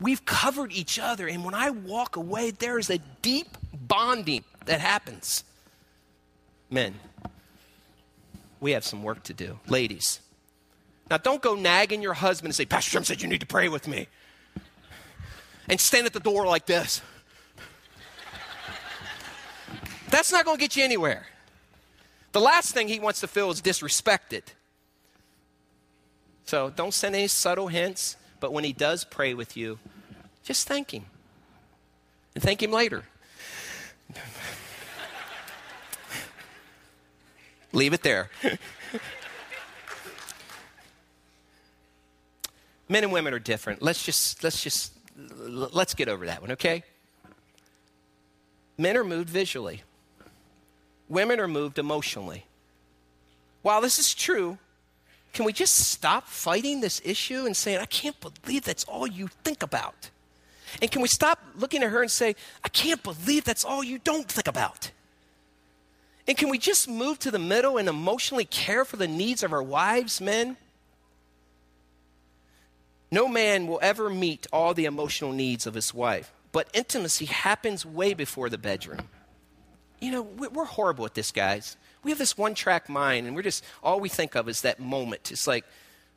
We've 0.00 0.24
covered 0.24 0.72
each 0.72 0.98
other. 0.98 1.26
And 1.26 1.44
when 1.44 1.54
I 1.54 1.70
walk 1.70 2.14
away, 2.14 2.52
there 2.52 2.78
is 2.78 2.90
a 2.90 2.98
deep 3.22 3.58
bonding 3.74 4.44
that 4.66 4.80
happens. 4.80 5.42
Men, 6.70 6.94
we 8.60 8.72
have 8.72 8.84
some 8.84 9.02
work 9.02 9.22
to 9.24 9.34
do. 9.34 9.58
Ladies, 9.66 10.20
now 11.10 11.16
don't 11.18 11.42
go 11.42 11.54
nagging 11.54 12.02
your 12.02 12.14
husband 12.14 12.48
and 12.48 12.54
say, 12.54 12.64
Pastor 12.64 12.92
Jim 12.92 13.04
said 13.04 13.22
you 13.22 13.28
need 13.28 13.40
to 13.40 13.46
pray 13.46 13.68
with 13.68 13.88
me. 13.88 14.08
And 15.68 15.78
stand 15.78 16.06
at 16.06 16.12
the 16.12 16.20
door 16.20 16.46
like 16.46 16.66
this. 16.66 17.02
That's 20.10 20.32
not 20.32 20.44
going 20.44 20.56
to 20.56 20.60
get 20.60 20.76
you 20.76 20.84
anywhere. 20.84 21.26
The 22.32 22.40
last 22.40 22.72
thing 22.74 22.88
he 22.88 23.00
wants 23.00 23.20
to 23.20 23.26
feel 23.26 23.50
is 23.50 23.60
disrespected. 23.60 24.42
So 26.44 26.70
don't 26.74 26.94
send 26.94 27.14
any 27.14 27.28
subtle 27.28 27.68
hints, 27.68 28.16
but 28.40 28.52
when 28.52 28.64
he 28.64 28.72
does 28.72 29.04
pray 29.04 29.34
with 29.34 29.56
you, 29.56 29.78
just 30.42 30.66
thank 30.66 30.92
him. 30.94 31.04
And 32.34 32.42
thank 32.42 32.62
him 32.62 32.70
later. 32.70 33.04
Leave 37.72 37.92
it 37.92 38.02
there. 38.02 38.30
Men 42.88 43.04
and 43.04 43.12
women 43.12 43.34
are 43.34 43.38
different. 43.38 43.82
Let's 43.82 44.02
just 44.02 44.42
let's 44.42 44.62
just 44.62 44.92
let's 45.16 45.94
get 45.94 46.08
over 46.08 46.26
that 46.26 46.40
one, 46.40 46.52
okay? 46.52 46.82
Men 48.78 48.96
are 48.96 49.04
moved 49.04 49.28
visually. 49.28 49.82
Women 51.08 51.40
are 51.40 51.48
moved 51.48 51.78
emotionally. 51.78 52.44
While 53.62 53.80
this 53.80 53.98
is 53.98 54.14
true, 54.14 54.58
can 55.32 55.44
we 55.44 55.52
just 55.52 55.74
stop 55.74 56.28
fighting 56.28 56.80
this 56.80 57.02
issue 57.04 57.44
and 57.44 57.56
saying, 57.56 57.78
I 57.78 57.86
can't 57.86 58.16
believe 58.20 58.64
that's 58.64 58.84
all 58.84 59.06
you 59.06 59.28
think 59.44 59.62
about? 59.62 60.10
And 60.80 60.90
can 60.90 61.02
we 61.02 61.08
stop 61.08 61.40
looking 61.56 61.82
at 61.82 61.90
her 61.90 62.02
and 62.02 62.10
say, 62.10 62.36
I 62.64 62.68
can't 62.68 63.02
believe 63.02 63.44
that's 63.44 63.64
all 63.64 63.82
you 63.82 63.98
don't 63.98 64.30
think 64.30 64.48
about? 64.48 64.92
And 66.28 66.36
can 66.36 66.50
we 66.50 66.58
just 66.58 66.88
move 66.88 67.18
to 67.20 67.30
the 67.30 67.38
middle 67.38 67.78
and 67.78 67.88
emotionally 67.88 68.44
care 68.44 68.84
for 68.84 68.98
the 68.98 69.08
needs 69.08 69.42
of 69.42 69.52
our 69.54 69.62
wives, 69.62 70.20
men? 70.20 70.58
No 73.10 73.26
man 73.26 73.66
will 73.66 73.80
ever 73.80 74.10
meet 74.10 74.46
all 74.52 74.74
the 74.74 74.84
emotional 74.84 75.32
needs 75.32 75.66
of 75.66 75.72
his 75.72 75.94
wife, 75.94 76.30
but 76.52 76.68
intimacy 76.74 77.24
happens 77.24 77.86
way 77.86 78.12
before 78.12 78.50
the 78.50 78.58
bedroom. 78.58 79.08
You 80.00 80.12
know, 80.12 80.22
we're 80.22 80.66
horrible 80.66 81.06
at 81.06 81.14
this, 81.14 81.32
guys. 81.32 81.78
We 82.04 82.10
have 82.10 82.18
this 82.18 82.36
one 82.36 82.54
track 82.54 82.90
mind, 82.90 83.26
and 83.26 83.34
we're 83.34 83.42
just, 83.42 83.64
all 83.82 83.98
we 83.98 84.10
think 84.10 84.36
of 84.36 84.50
is 84.50 84.60
that 84.60 84.78
moment. 84.78 85.32
It's 85.32 85.46
like, 85.46 85.64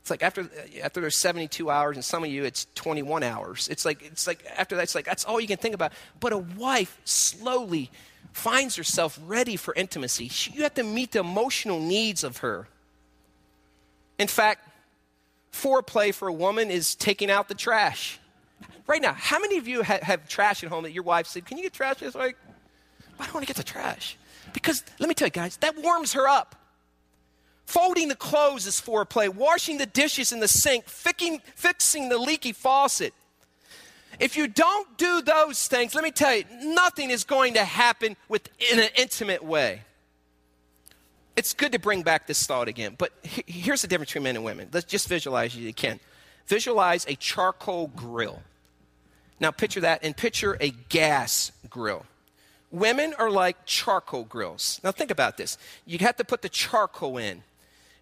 it's 0.01 0.09
like 0.09 0.23
after, 0.23 0.41
uh, 0.41 0.79
after 0.83 0.99
there's 0.99 1.17
72 1.17 1.69
hours, 1.69 1.95
and 1.95 2.03
some 2.03 2.23
of 2.23 2.29
you 2.29 2.43
it's 2.43 2.67
21 2.75 3.23
hours. 3.23 3.67
It's 3.69 3.85
like, 3.85 4.01
it's 4.03 4.25
like 4.27 4.43
after 4.57 4.75
that, 4.75 4.83
it's 4.83 4.95
like 4.95 5.05
that's 5.05 5.25
all 5.25 5.39
you 5.39 5.47
can 5.47 5.57
think 5.57 5.75
about. 5.75 5.93
But 6.19 6.33
a 6.33 6.37
wife 6.37 6.99
slowly 7.05 7.91
finds 8.33 8.75
herself 8.75 9.19
ready 9.25 9.55
for 9.55 9.73
intimacy. 9.75 10.27
She, 10.29 10.51
you 10.51 10.63
have 10.63 10.73
to 10.75 10.83
meet 10.83 11.11
the 11.11 11.19
emotional 11.19 11.79
needs 11.79 12.23
of 12.23 12.37
her. 12.37 12.67
In 14.17 14.27
fact, 14.27 14.67
foreplay 15.51 16.13
for 16.13 16.27
a 16.27 16.33
woman 16.33 16.71
is 16.71 16.95
taking 16.95 17.29
out 17.29 17.47
the 17.47 17.55
trash. 17.55 18.19
Right 18.87 19.01
now, 19.01 19.13
how 19.13 19.39
many 19.39 19.57
of 19.57 19.67
you 19.67 19.83
ha- 19.83 19.99
have 20.01 20.27
trash 20.27 20.63
at 20.63 20.69
home 20.69 20.83
that 20.83 20.91
your 20.91 21.03
wife 21.03 21.27
said, 21.27 21.45
Can 21.45 21.57
you 21.57 21.63
get 21.63 21.73
trash 21.73 21.97
this 21.97 22.15
week? 22.15 22.35
I 23.19 23.25
don't 23.25 23.33
want 23.35 23.45
to 23.45 23.53
get 23.53 23.57
the 23.57 23.63
trash. 23.63 24.17
Because 24.53 24.83
let 24.99 25.07
me 25.07 25.15
tell 25.15 25.27
you 25.27 25.31
guys, 25.31 25.57
that 25.57 25.77
warms 25.77 26.13
her 26.13 26.27
up. 26.27 26.55
Folding 27.71 28.09
the 28.09 28.15
clothes 28.15 28.65
is 28.67 28.81
foreplay. 28.81 29.29
Washing 29.33 29.77
the 29.77 29.85
dishes 29.85 30.31
in 30.31 30.39
the 30.39 30.47
sink, 30.47 30.85
fixing, 30.85 31.39
fixing 31.55 32.09
the 32.09 32.17
leaky 32.17 32.51
faucet. 32.51 33.13
If 34.19 34.35
you 34.35 34.47
don't 34.47 34.97
do 34.97 35.21
those 35.21 35.67
things, 35.67 35.95
let 35.95 36.03
me 36.03 36.11
tell 36.11 36.35
you, 36.35 36.43
nothing 36.61 37.09
is 37.09 37.23
going 37.23 37.53
to 37.53 37.63
happen 37.63 38.17
with, 38.27 38.49
in 38.71 38.79
an 38.79 38.89
intimate 38.95 39.43
way 39.43 39.81
it's 41.35 41.53
good 41.53 41.71
to 41.71 41.79
bring 41.79 42.03
back 42.03 42.27
this 42.27 42.45
thought 42.45 42.67
again, 42.67 42.95
but 42.97 43.11
here's 43.23 43.81
the 43.81 43.87
difference 43.87 44.11
between 44.11 44.23
men 44.23 44.35
and 44.35 44.45
women. 44.45 44.69
Let's 44.71 44.85
just 44.85 45.07
visualize 45.07 45.55
you 45.55 45.73
can. 45.73 45.99
Visualize 46.47 47.05
a 47.07 47.15
charcoal 47.15 47.87
grill. 47.87 48.41
Now 49.39 49.51
picture 49.51 49.81
that 49.81 50.03
and 50.03 50.15
picture 50.15 50.57
a 50.59 50.69
gas 50.89 51.51
grill. 51.69 52.05
Women 52.69 53.13
are 53.17 53.29
like 53.29 53.65
charcoal 53.65 54.23
grills. 54.23 54.79
Now 54.83 54.91
think 54.91 55.11
about 55.11 55.37
this. 55.37 55.57
You 55.85 55.97
have 55.99 56.17
to 56.17 56.23
put 56.23 56.41
the 56.41 56.49
charcoal 56.49 57.17
in. 57.17 57.43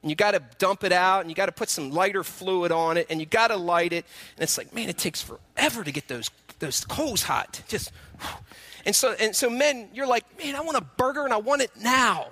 And 0.02 0.10
you 0.10 0.16
got 0.16 0.32
to 0.32 0.42
dump 0.58 0.84
it 0.84 0.92
out 0.92 1.22
and 1.22 1.30
you 1.30 1.36
got 1.36 1.48
to 1.48 1.52
put 1.52 1.70
some 1.70 1.92
lighter 1.92 2.24
fluid 2.24 2.72
on 2.72 2.98
it 2.98 3.08
and 3.10 3.20
you 3.20 3.26
got 3.26 3.50
to 3.50 3.58
light 3.58 3.92
it. 3.92 4.06
And 4.36 4.44
it's 4.44 4.58
like, 4.58 4.74
man, 4.74 4.88
it 4.90 4.98
takes 4.98 5.22
forever 5.22 5.84
to 5.84 5.92
get 5.92 6.08
those 6.08 6.30
those 6.60 6.86
coals 6.86 7.24
hot. 7.24 7.62
Just 7.68 7.92
and 8.86 8.96
so 8.96 9.16
and 9.20 9.36
so 9.36 9.50
men, 9.50 9.90
you're 9.94 10.08
like, 10.08 10.26
man, 10.38 10.56
I 10.56 10.62
want 10.62 10.78
a 10.78 10.82
burger 10.82 11.26
and 11.26 11.34
I 11.34 11.38
want 11.38 11.62
it 11.62 11.72
now. 11.82 12.28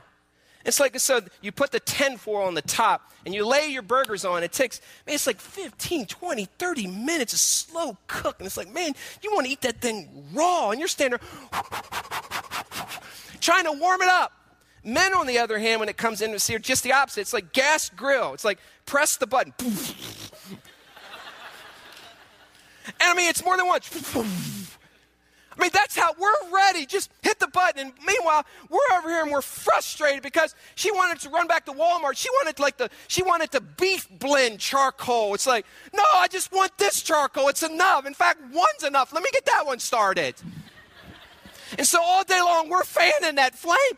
It's 0.64 0.80
like 0.80 1.00
so 1.00 1.22
you 1.42 1.52
put 1.52 1.72
the 1.72 1.80
tin 1.80 2.18
foil 2.18 2.46
on 2.46 2.54
the 2.54 2.62
top 2.62 3.12
and 3.26 3.34
you 3.34 3.46
lay 3.46 3.68
your 3.68 3.82
burgers 3.82 4.24
on. 4.24 4.44
It 4.44 4.54
takes, 4.54 4.80
man, 5.06 5.16
it's 5.16 5.28
like 5.28 5.40
15, 5.40 6.06
20, 6.06 6.46
30 6.46 6.88
minutes 6.88 7.34
of 7.34 7.40
slow 7.40 7.98
cook. 8.08 8.38
And 8.40 8.46
it's 8.46 8.58
like, 8.58 8.74
man, 8.74 8.94
you 9.22 9.32
want 9.34 9.46
to 9.46 9.52
eat 9.52 9.62
that 9.62 9.82
thing 9.82 10.26
raw. 10.34 10.72
And 10.72 10.80
you're 10.80 10.88
standing 10.88 11.20
there 11.20 11.62
trying 13.42 13.66
to 13.66 13.74
warm 13.74 14.02
it 14.02 14.08
up. 14.08 14.32
Men, 14.88 15.14
on 15.14 15.28
the 15.28 15.38
other 15.38 15.60
hand, 15.60 15.82
when 15.82 15.90
it 15.90 15.98
comes 15.98 16.22
in 16.22 16.32
to 16.32 16.40
see, 16.40 16.58
just 16.60 16.82
the 16.82 16.94
opposite. 16.94 17.20
It's 17.20 17.34
like 17.34 17.52
gas 17.52 17.90
grill. 17.90 18.34
It's 18.34 18.46
like 18.46 18.58
press 18.86 19.18
the 19.18 19.28
button. 19.28 19.54
and 19.60 19.70
I 23.02 23.14
mean, 23.14 23.30
it's 23.30 23.44
more 23.44 23.58
than 23.58 23.68
once. 23.68 23.92
I 24.16 25.62
mean, 25.62 25.72
that's 25.74 25.98
how 25.98 26.14
we're 26.18 26.56
ready. 26.56 26.86
Just 26.86 27.12
hit 27.22 27.38
the 27.38 27.50
button. 27.50 27.88
And 27.88 27.94
meanwhile, 28.06 28.46
we're 28.70 28.80
over 28.98 29.10
here 29.10 29.24
and 29.24 29.30
we're 29.30 29.42
frustrated 29.42 30.24
because 30.24 30.56
she 30.76 30.90
wanted 30.90 31.20
to 31.22 31.30
run 31.32 31.48
back 31.48 31.66
to 31.66 31.74
Walmart. 31.74 32.16
She 32.16 32.30
wanted 32.30 32.58
like 32.58 32.78
the 32.78 32.90
she 33.10 33.24
wanted 33.24 33.52
the 33.52 33.60
beef 33.60 34.08
blend 34.10 34.62
charcoal. 34.62 35.34
It's 35.34 35.48
like, 35.48 35.66
no, 35.94 36.04
I 36.16 36.30
just 36.30 36.54
want 36.54 36.78
this 36.78 37.02
charcoal. 37.02 37.50
It's 37.50 37.64
enough. 37.64 38.06
In 38.06 38.14
fact, 38.14 38.40
one's 38.54 38.84
enough. 38.86 39.12
Let 39.12 39.22
me 39.22 39.30
get 39.34 39.46
that 39.48 39.66
one 39.66 39.80
started. 39.80 40.36
And 41.78 41.86
so 41.86 42.02
all 42.02 42.24
day 42.24 42.40
long 42.40 42.70
we're 42.70 42.84
fanning 42.84 43.36
that 43.36 43.56
flame, 43.56 43.98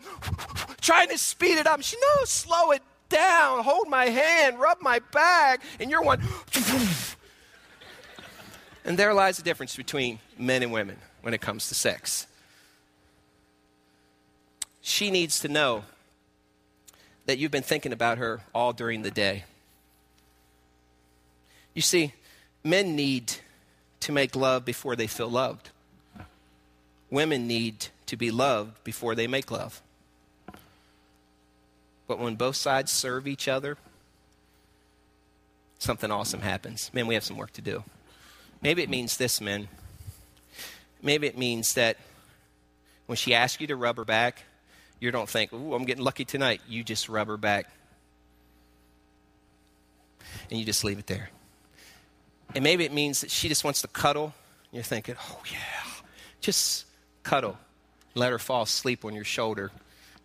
trying 0.82 1.10
to 1.10 1.18
speed 1.18 1.58
it 1.58 1.68
up. 1.68 1.82
She 1.82 1.98
knows, 1.98 2.30
slow 2.30 2.72
it 2.72 2.82
down, 3.10 3.64
hold 3.64 3.88
my 3.88 4.06
hand, 4.06 4.60
rub 4.60 4.82
my 4.82 5.00
back, 5.12 5.62
and 5.80 5.90
you're 5.90 6.02
one. 6.02 6.22
and 8.86 8.98
there 8.98 9.14
lies 9.14 9.38
the 9.38 9.44
difference 9.44 9.76
between 9.76 10.20
men 10.38 10.64
and 10.64 10.72
women 10.72 10.98
when 11.22 11.34
it 11.34 11.42
comes 11.42 11.68
to 11.70 11.76
sex. 11.76 12.28
She 14.82 15.12
needs 15.12 15.40
to 15.42 15.48
know 15.48 15.84
that 17.26 17.38
you've 17.38 17.52
been 17.52 17.64
thinking 17.64 17.94
about 17.94 18.18
her 18.18 18.42
all 18.56 18.74
during 18.74 19.02
the 19.02 19.12
day. 19.12 19.44
You 21.74 21.82
see, 21.82 22.14
men 22.64 22.96
need 22.96 23.34
to 24.02 24.12
make 24.12 24.36
love 24.36 24.66
before 24.66 24.96
they 24.96 25.08
feel 25.08 25.30
loved. 25.30 25.70
Women 27.12 27.48
need 27.48 27.88
to 28.08 28.18
be 28.18 28.32
loved 28.32 28.84
before 28.84 29.16
they 29.16 29.28
make 29.28 29.52
love. 29.52 29.82
But 32.10 32.18
when 32.18 32.34
both 32.34 32.56
sides 32.56 32.92
serve 32.92 33.28
each 33.28 33.48
other, 33.48 33.78
something 35.78 36.10
awesome 36.10 36.42
happens. 36.42 36.90
Man, 36.92 37.06
we 37.06 37.14
have 37.14 37.24
some 37.24 37.38
work 37.38 37.54
to 37.54 37.62
do. 37.62 37.84
Maybe 38.64 38.82
it 38.82 38.90
means 38.90 39.18
this, 39.18 39.40
men. 39.40 39.68
Maybe 41.04 41.28
it 41.28 41.38
means 41.38 41.76
that 41.76 41.98
when 43.06 43.16
she 43.16 43.36
asks 43.36 43.62
you 43.62 43.68
to 43.68 43.76
rub 43.76 43.98
her 43.98 44.06
back, 44.06 44.42
you 45.00 45.12
don't 45.12 45.30
think, 45.30 45.54
ooh, 45.54 45.76
I'm 45.76 45.86
getting 45.86 46.04
lucky 46.04 46.26
tonight. 46.26 46.62
You 46.68 46.84
just 46.84 47.10
rub 47.10 47.28
her 47.28 47.38
back. 47.38 47.70
And 50.50 50.58
you 50.58 50.66
just 50.66 50.84
leave 50.84 50.98
it 50.98 51.06
there. 51.06 51.30
And 52.56 52.64
maybe 52.64 52.86
it 52.86 52.92
means 52.92 53.22
that 53.22 53.30
she 53.30 53.50
just 53.50 53.64
wants 53.64 53.84
to 53.84 53.88
cuddle. 53.88 54.34
You're 54.72 54.82
thinking, 54.82 55.14
oh, 55.30 55.42
yeah, 55.52 56.04
just 56.42 56.88
cuddle. 57.22 57.60
Let 58.16 58.32
her 58.32 58.40
fall 58.40 58.64
asleep 58.64 59.06
on 59.06 59.14
your 59.14 59.24
shoulder. 59.24 59.70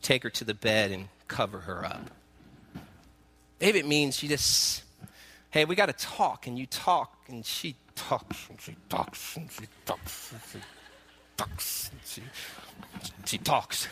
Take 0.01 0.23
her 0.23 0.31
to 0.31 0.45
the 0.45 0.55
bed 0.55 0.91
and 0.91 1.09
cover 1.35 1.59
her 1.59 1.85
up. 1.85 2.11
Maybe 3.61 3.81
it 3.81 3.87
means 3.87 4.23
you 4.23 4.29
just, 4.29 4.85
hey, 5.51 5.65
we 5.65 5.75
got 5.75 5.87
to 5.87 5.93
talk. 5.93 6.47
And 6.47 6.57
you 6.57 6.67
talk, 6.67 7.13
and 7.29 7.45
she 7.45 7.75
talks 7.97 8.49
and 8.49 8.61
she 8.61 8.77
talks 8.89 9.37
and 9.37 9.51
she 9.51 9.67
talks 9.85 10.33
and 10.33 10.41
she 10.53 10.59
talks 11.37 11.91
and 11.91 12.01
she, 12.05 12.23
she 13.25 13.39
talks. 13.39 13.89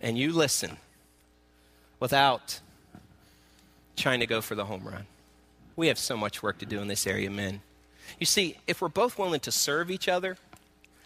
And 0.00 0.16
you 0.16 0.32
listen 0.32 0.78
without 2.00 2.60
trying 3.96 4.20
to 4.20 4.26
go 4.26 4.40
for 4.40 4.54
the 4.54 4.64
home 4.64 4.84
run. 4.84 5.04
We 5.76 5.88
have 5.88 5.98
so 5.98 6.16
much 6.16 6.42
work 6.42 6.58
to 6.58 6.66
do 6.66 6.80
in 6.80 6.88
this 6.88 7.06
area, 7.06 7.30
men. 7.30 7.60
You 8.18 8.24
see, 8.26 8.56
if 8.66 8.80
we're 8.80 8.88
both 8.88 9.18
willing 9.18 9.40
to 9.40 9.52
serve 9.52 9.90
each 9.90 10.08
other, 10.08 10.38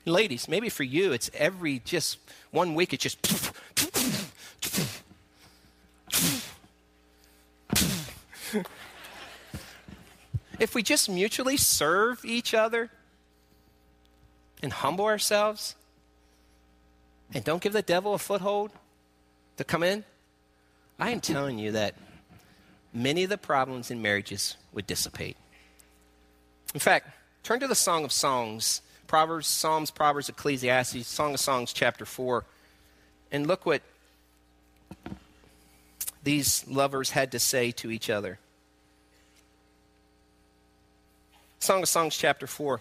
ladies, 0.04 0.48
maybe 0.48 0.68
for 0.68 0.84
you, 0.84 1.12
it's 1.12 1.30
every 1.34 1.80
just 1.84 2.18
one 2.52 2.76
week, 2.76 2.92
it's 2.92 3.02
just. 3.02 3.18
If 10.58 10.74
we 10.74 10.82
just 10.82 11.08
mutually 11.08 11.56
serve 11.56 12.24
each 12.24 12.54
other 12.54 12.90
and 14.62 14.72
humble 14.72 15.04
ourselves 15.06 15.74
and 17.34 17.44
don't 17.44 17.62
give 17.62 17.72
the 17.72 17.82
devil 17.82 18.14
a 18.14 18.18
foothold 18.18 18.70
to 19.56 19.64
come 19.64 19.82
in, 19.82 20.04
I 20.98 21.10
am 21.10 21.20
telling 21.20 21.58
you 21.58 21.72
that 21.72 21.94
many 22.92 23.24
of 23.24 23.30
the 23.30 23.38
problems 23.38 23.90
in 23.90 24.02
marriages 24.02 24.56
would 24.72 24.86
dissipate. 24.86 25.36
In 26.74 26.80
fact, 26.80 27.08
turn 27.42 27.60
to 27.60 27.66
the 27.66 27.74
Song 27.74 28.04
of 28.04 28.12
Songs, 28.12 28.82
Proverbs, 29.06 29.46
Psalms, 29.46 29.90
Proverbs, 29.90 30.28
Ecclesiastes, 30.28 31.06
Song 31.06 31.34
of 31.34 31.40
Songs, 31.40 31.72
chapter 31.72 32.04
4, 32.04 32.44
and 33.30 33.46
look 33.46 33.66
what 33.66 33.82
these 36.22 36.64
lovers 36.68 37.10
had 37.10 37.32
to 37.32 37.38
say 37.38 37.70
to 37.72 37.90
each 37.90 38.08
other. 38.08 38.38
Song 41.58 41.82
of 41.82 41.88
Songs, 41.88 42.16
chapter 42.16 42.46
4. 42.46 42.80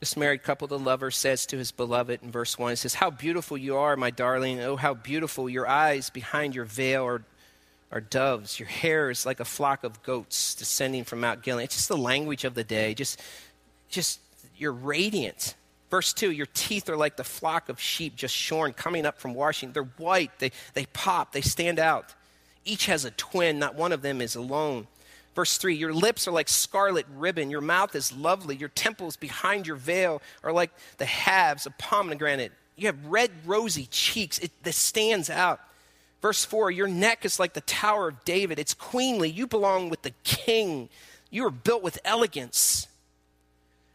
This 0.00 0.16
married 0.16 0.42
couple, 0.42 0.68
the 0.68 0.78
lover, 0.78 1.10
says 1.10 1.46
to 1.46 1.58
his 1.58 1.72
beloved 1.72 2.22
in 2.22 2.30
verse 2.30 2.58
1, 2.58 2.72
He 2.72 2.76
says, 2.76 2.94
How 2.94 3.10
beautiful 3.10 3.56
you 3.56 3.76
are, 3.76 3.96
my 3.96 4.10
darling. 4.10 4.60
Oh, 4.60 4.76
how 4.76 4.94
beautiful. 4.94 5.48
Your 5.48 5.66
eyes 5.66 6.10
behind 6.10 6.54
your 6.54 6.64
veil 6.66 7.04
are, 7.04 7.22
are 7.90 8.00
doves. 8.00 8.60
Your 8.60 8.68
hair 8.68 9.10
is 9.10 9.26
like 9.26 9.40
a 9.40 9.44
flock 9.44 9.84
of 9.84 10.02
goats 10.02 10.54
descending 10.54 11.04
from 11.04 11.20
Mount 11.20 11.42
Gilead. 11.42 11.64
It's 11.64 11.76
just 11.76 11.88
the 11.88 11.96
language 11.96 12.44
of 12.44 12.54
the 12.54 12.64
day. 12.64 12.94
Just, 12.94 13.20
just 13.88 14.20
you're 14.56 14.72
radiant. 14.72 15.54
Verse 15.96 16.12
2 16.12 16.30
Your 16.30 16.48
teeth 16.52 16.90
are 16.90 16.96
like 16.96 17.16
the 17.16 17.24
flock 17.24 17.70
of 17.70 17.80
sheep 17.80 18.16
just 18.16 18.34
shorn, 18.34 18.74
coming 18.74 19.06
up 19.06 19.18
from 19.18 19.32
washing. 19.32 19.72
They're 19.72 19.82
white, 19.82 20.30
they, 20.40 20.52
they 20.74 20.84
pop, 20.92 21.32
they 21.32 21.40
stand 21.40 21.78
out. 21.78 22.14
Each 22.66 22.84
has 22.84 23.06
a 23.06 23.12
twin, 23.12 23.58
not 23.58 23.76
one 23.76 23.92
of 23.92 24.02
them 24.02 24.20
is 24.20 24.36
alone. 24.36 24.88
Verse 25.34 25.56
3 25.56 25.74
Your 25.74 25.94
lips 25.94 26.28
are 26.28 26.32
like 26.32 26.50
scarlet 26.50 27.06
ribbon, 27.16 27.48
your 27.48 27.62
mouth 27.62 27.96
is 27.96 28.12
lovely, 28.12 28.56
your 28.56 28.68
temples 28.68 29.16
behind 29.16 29.66
your 29.66 29.76
veil 29.76 30.20
are 30.44 30.52
like 30.52 30.70
the 30.98 31.06
halves 31.06 31.64
of 31.64 31.78
pomegranate. 31.78 32.52
You 32.76 32.88
have 32.88 33.06
red, 33.06 33.30
rosy 33.46 33.86
cheeks. 33.86 34.38
It, 34.38 34.50
that 34.64 34.74
stands 34.74 35.30
out. 35.30 35.60
Verse 36.20 36.44
4 36.44 36.70
Your 36.70 36.88
neck 36.88 37.24
is 37.24 37.40
like 37.40 37.54
the 37.54 37.62
Tower 37.62 38.08
of 38.08 38.22
David. 38.26 38.58
It's 38.58 38.74
queenly. 38.74 39.30
You 39.30 39.46
belong 39.46 39.88
with 39.88 40.02
the 40.02 40.12
king. 40.24 40.90
You 41.30 41.46
are 41.46 41.50
built 41.50 41.82
with 41.82 41.98
elegance. 42.04 42.86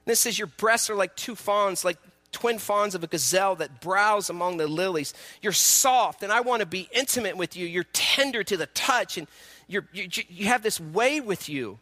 And 0.05 0.13
it 0.13 0.17
says, 0.17 0.37
Your 0.37 0.47
breasts 0.47 0.89
are 0.89 0.95
like 0.95 1.15
two 1.15 1.35
fawns, 1.35 1.85
like 1.85 1.97
twin 2.31 2.59
fawns 2.59 2.95
of 2.95 3.03
a 3.03 3.07
gazelle 3.07 3.55
that 3.57 3.81
browse 3.81 4.29
among 4.29 4.57
the 4.57 4.67
lilies. 4.67 5.13
You're 5.41 5.51
soft, 5.51 6.23
and 6.23 6.31
I 6.31 6.41
want 6.41 6.61
to 6.61 6.65
be 6.65 6.89
intimate 6.93 7.37
with 7.37 7.55
you. 7.55 7.67
You're 7.67 7.85
tender 7.91 8.43
to 8.43 8.57
the 8.57 8.67
touch, 8.67 9.17
and 9.17 9.27
you, 9.67 9.83
you 9.93 10.47
have 10.47 10.63
this 10.63 10.79
way 10.79 11.19
with 11.21 11.49
you. 11.49 11.79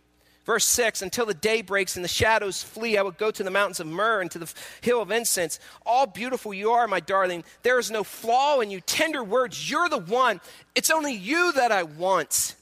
Verse 0.49 0.65
6 0.65 1.03
Until 1.03 1.27
the 1.27 1.35
day 1.35 1.61
breaks 1.61 1.95
and 1.95 2.03
the 2.03 2.09
shadows 2.09 2.63
flee, 2.63 2.97
I 2.97 3.03
will 3.03 3.11
go 3.11 3.29
to 3.29 3.43
the 3.43 3.51
mountains 3.51 3.79
of 3.79 3.85
myrrh 3.85 4.21
and 4.21 4.31
to 4.31 4.39
the 4.39 4.51
hill 4.81 4.99
of 4.99 5.11
incense. 5.11 5.59
All 5.85 6.07
beautiful 6.07 6.53
you 6.53 6.71
are, 6.71 6.87
my 6.87 6.99
darling. 6.99 7.43
There 7.61 7.77
is 7.77 7.91
no 7.91 8.03
flaw 8.03 8.59
in 8.59 8.71
you. 8.71 8.81
Tender 8.81 9.23
words, 9.23 9.69
you're 9.69 9.89
the 9.89 9.99
one. 9.99 10.41
It's 10.73 10.89
only 10.89 11.13
you 11.13 11.51
that 11.53 11.71
I 11.71 11.83
want. 11.83 12.55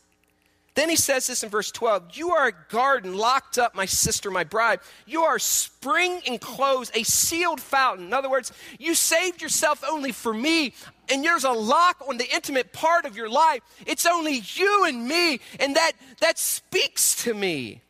Then 0.78 0.91
he 0.91 0.95
says 0.95 1.25
this 1.25 1.41
in 1.41 1.49
verse 1.49 1.71
12 1.71 2.09
You 2.13 2.36
are 2.36 2.49
a 2.49 2.71
garden 2.71 3.17
locked 3.17 3.57
up, 3.57 3.73
my 3.73 3.88
sister, 3.88 4.30
my 4.30 4.43
bride. 4.43 4.80
You 5.07 5.23
are 5.23 5.39
spring 5.39 6.21
enclosed, 6.23 6.95
a 6.95 7.01
sealed 7.01 7.59
fountain. 7.59 8.05
In 8.05 8.13
other 8.13 8.30
words, 8.30 8.51
you 8.78 8.93
saved 8.93 9.41
yourself 9.41 9.84
only 9.89 10.11
for 10.11 10.32
me, 10.32 10.75
and 11.09 11.23
there's 11.23 11.45
a 11.45 11.51
lock 11.51 12.03
on 12.07 12.17
the 12.17 12.32
intimate 12.32 12.73
part 12.73 13.05
of 13.05 13.17
your 13.17 13.28
life. 13.28 13.61
It's 13.88 14.05
only 14.05 14.43
you 14.53 14.86
and 14.86 15.07
me, 15.07 15.39
and 15.59 15.75
that, 15.75 15.93
that 16.21 16.38
speaks 16.38 17.23
to 17.23 17.34
me. 17.34 17.82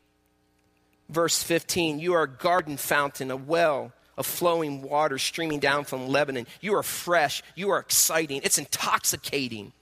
Verse 1.09 1.43
15 1.43 1.99
You 1.99 2.13
are 2.13 2.23
a 2.23 2.29
garden 2.29 2.77
fountain, 2.77 3.31
a 3.31 3.35
well 3.35 3.91
of 4.17 4.25
flowing 4.25 4.81
water 4.81 5.17
streaming 5.17 5.59
down 5.59 5.83
from 5.83 6.07
Lebanon. 6.07 6.47
You 6.61 6.75
are 6.75 6.83
fresh, 6.83 7.43
you 7.53 7.69
are 7.69 7.79
exciting, 7.79 8.39
it's 8.45 8.57
intoxicating. 8.57 9.73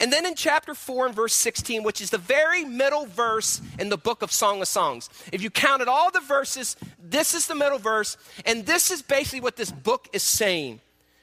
And 0.00 0.10
then 0.10 0.24
in 0.24 0.34
chapter 0.34 0.74
4 0.74 1.06
and 1.06 1.14
verse 1.14 1.34
16, 1.34 1.82
which 1.82 2.00
is 2.00 2.08
the 2.08 2.18
very 2.18 2.64
middle 2.64 3.04
verse 3.04 3.60
in 3.78 3.90
the 3.90 3.98
book 3.98 4.22
of 4.22 4.32
Song 4.32 4.62
of 4.62 4.68
Songs, 4.68 5.10
if 5.30 5.42
you 5.42 5.50
counted 5.50 5.88
all 5.88 6.10
the 6.10 6.20
verses, 6.20 6.76
this 7.02 7.34
is 7.34 7.46
the 7.46 7.54
middle 7.54 7.78
verse, 7.78 8.16
and 8.46 8.64
this 8.64 8.90
is 8.90 9.02
basically 9.02 9.40
what 9.40 9.56
this 9.56 9.70
book 9.70 10.08
is 10.14 10.22
saying. 10.22 10.80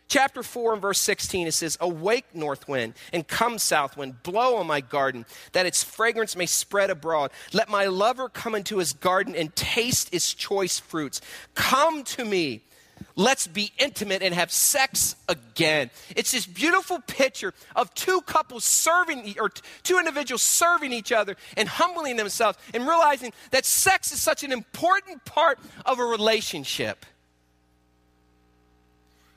Chapter 0.10 0.42
4 0.42 0.74
and 0.74 0.82
verse 0.82 1.00
16, 1.00 1.48
it 1.48 1.54
says, 1.54 1.78
Awake, 1.82 2.34
north 2.34 2.68
wind, 2.70 2.94
and 3.12 3.28
come, 3.28 3.58
south 3.58 3.98
wind, 3.98 4.24
blow 4.24 4.56
on 4.56 4.68
my 4.68 4.80
garden, 4.80 5.26
that 5.52 5.66
its 5.66 5.84
fragrance 5.84 6.36
may 6.36 6.46
spread 6.46 6.90
abroad. 6.90 7.32
Let 7.52 7.68
my 7.68 7.88
lover 7.88 8.30
come 8.30 8.56
into 8.56 8.78
his 8.78 8.94
garden 8.94 9.36
and 9.36 9.54
taste 9.56 10.14
its 10.14 10.34
choice 10.34 10.80
fruits. 10.80 11.20
Come 11.56 12.04
to 12.06 12.24
me 12.24 12.62
Let's 13.20 13.48
be 13.48 13.72
intimate 13.80 14.22
and 14.22 14.32
have 14.36 14.52
sex 14.52 15.16
again. 15.28 15.90
It's 16.16 16.34
this 16.34 16.46
beautiful 16.46 17.00
picture 17.08 17.52
of 17.76 17.92
two 17.96 18.22
couples 18.22 18.64
serving, 18.64 19.36
or 19.40 19.50
two 19.82 19.98
individuals 19.98 20.44
serving 20.44 20.94
each 20.94 21.12
other 21.12 21.36
and 21.58 21.68
humbling 21.68 22.18
themselves 22.18 22.60
and 22.76 22.88
realizing 22.88 23.34
that 23.50 23.66
sex 23.66 24.12
is 24.12 24.22
such 24.22 24.44
an 24.44 24.52
important 24.52 25.26
part 25.26 25.58
of 25.84 25.98
a 25.98 26.06
relationship. 26.06 27.08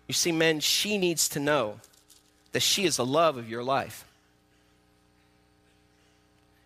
You 0.09 0.13
see, 0.13 0.31
men, 0.31 0.61
she 0.61 0.99
needs 0.99 1.27
to 1.31 1.41
know 1.41 1.81
that 2.53 2.61
she 2.61 2.85
is 2.85 2.99
the 2.99 3.07
love 3.07 3.39
of 3.39 3.49
your 3.49 3.65
life. 3.65 4.05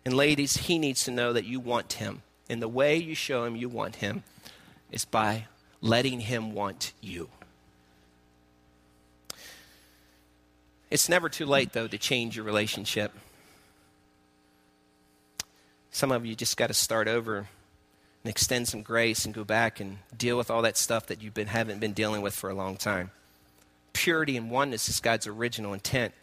And 0.03 0.13
ladies, 0.15 0.57
he 0.57 0.77
needs 0.77 1.05
to 1.05 1.11
know 1.11 1.31
that 1.31 1.45
you 1.45 1.61
want 1.61 1.93
him. 1.93 2.23
And 2.49 2.61
the 2.61 2.67
way 2.67 2.97
you 2.97 3.15
show 3.15 3.45
him 3.45 3.55
you 3.55 3.69
want 3.69 3.95
him 3.95 4.23
is 4.91 5.05
by 5.05 5.45
letting 5.85 6.19
Him 6.19 6.53
want 6.53 6.93
you. 6.99 7.29
It's 10.89 11.07
never 11.07 11.29
too 11.29 11.45
late, 11.45 11.73
though, 11.73 11.87
to 11.87 11.97
change 11.97 12.35
your 12.35 12.45
relationship. 12.45 13.11
Some 15.91 16.11
of 16.11 16.25
you 16.25 16.35
just 16.35 16.57
got 16.57 16.67
to 16.67 16.73
start 16.73 17.07
over 17.07 17.37
and 17.37 17.47
extend 18.25 18.67
some 18.67 18.81
grace 18.81 19.25
and 19.25 19.33
go 19.33 19.43
back 19.43 19.79
and 19.79 19.99
deal 20.17 20.37
with 20.37 20.49
all 20.49 20.63
that 20.63 20.77
stuff 20.77 21.07
that 21.07 21.21
you've 21.21 21.33
been, 21.33 21.47
haven't 21.47 21.79
been 21.79 21.93
dealing 21.93 22.21
with 22.21 22.33
for 22.33 22.49
a 22.49 22.55
long 22.55 22.75
time. 22.77 23.11
Purity 23.93 24.35
and 24.35 24.49
oneness 24.49 24.89
is 24.89 24.99
God's 24.99 25.27
original 25.27 25.73
intent. 25.73 26.13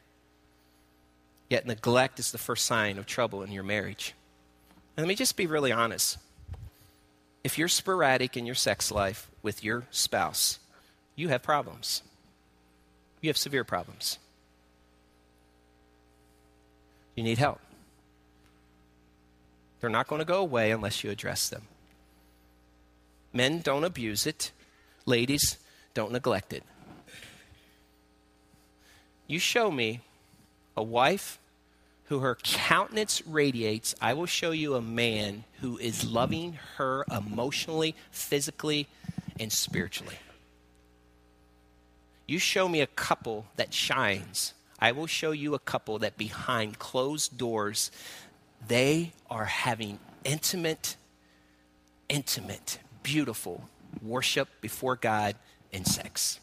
Yet 1.49 1.67
neglect 1.67 2.19
is 2.19 2.33
the 2.33 2.39
first 2.39 2.67
sign 2.67 2.99
of 2.99 3.07
trouble 3.07 3.43
in 3.43 3.53
your 3.53 3.63
marriage. 3.63 4.15
And 4.97 5.05
let 5.07 5.09
me 5.09 5.15
just 5.15 5.37
be 5.37 5.47
really 5.47 5.73
honest. 5.73 6.19
If 7.45 7.59
you're 7.59 7.69
sporadic 7.69 8.37
in 8.37 8.47
your 8.47 8.55
sex 8.55 8.91
life 8.91 9.31
with 9.43 9.65
your 9.65 9.85
spouse, 9.91 10.59
you 11.17 11.29
have 11.29 11.43
problems. 11.43 12.03
You 13.21 13.29
have 13.29 13.37
severe 13.37 13.65
problems. 13.65 14.19
You 17.17 17.25
need 17.25 17.39
help. 17.39 17.61
They're 19.81 19.91
not 19.91 20.07
going 20.07 20.21
to 20.21 20.25
go 20.25 20.41
away 20.41 20.71
unless 20.71 21.03
you 21.03 21.11
address 21.11 21.49
them. 21.49 21.63
Men 23.33 23.61
don't 23.61 23.85
abuse 23.85 24.27
it, 24.27 24.53
ladies 25.07 25.59
don't 25.95 26.13
neglect 26.13 26.53
it. 26.53 26.63
You 29.27 29.39
show 29.39 29.71
me 29.71 30.01
a 30.77 30.83
wife 30.83 31.39
who 32.05 32.19
her 32.21 32.37
countenance 32.43 33.23
radiates, 33.27 33.95
I 34.01 34.15
will 34.15 34.27
show 34.27 34.51
you 34.51 34.75
a 34.75 34.83
man 34.83 35.45
who 35.61 35.79
is 35.79 36.05
loving 36.05 36.59
her 36.77 37.05
emotionally, 37.11 37.95
physically, 38.11 38.89
and 39.39 39.53
spiritually. 39.53 40.17
You 42.27 42.39
show 42.39 42.69
me 42.69 42.81
a 42.81 42.87
couple 42.87 43.47
that 43.57 43.73
shines. 43.75 44.55
I 44.79 44.93
will 44.93 45.07
show 45.07 45.33
you 45.33 45.55
a 45.55 45.59
couple 45.59 45.99
that 46.01 46.17
behind 46.17 46.79
closed 46.79 47.39
doors, 47.39 47.91
they 48.67 49.13
are 49.31 49.45
having 49.45 49.99
intimate, 50.25 50.97
intimate, 52.09 52.79
beautiful 53.03 53.69
worship 54.01 54.49
before 54.61 54.97
God 54.97 55.37
and 55.73 55.87
sex. 55.87 56.41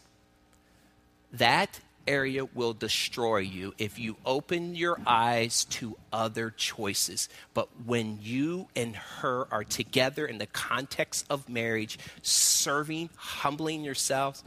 That 1.32 1.80
area 2.08 2.45
will 2.45 2.74
destroy 2.74 3.38
you 3.38 3.74
if 3.78 4.00
you 4.00 4.18
open 4.26 4.76
your 4.76 5.00
eyes 5.06 5.66
to 5.66 5.97
other 6.12 6.50
choices. 6.50 7.30
But 7.54 7.70
when 7.86 8.20
you 8.22 8.68
and 8.76 8.95
her 8.95 9.47
are 9.52 9.64
together 9.64 10.26
in 10.26 10.38
the 10.38 10.47
context 10.47 11.26
of 11.30 11.50
marriage, 11.50 12.00
serving, 12.22 13.10
humbling 13.16 13.84
yourselves, 13.84 14.43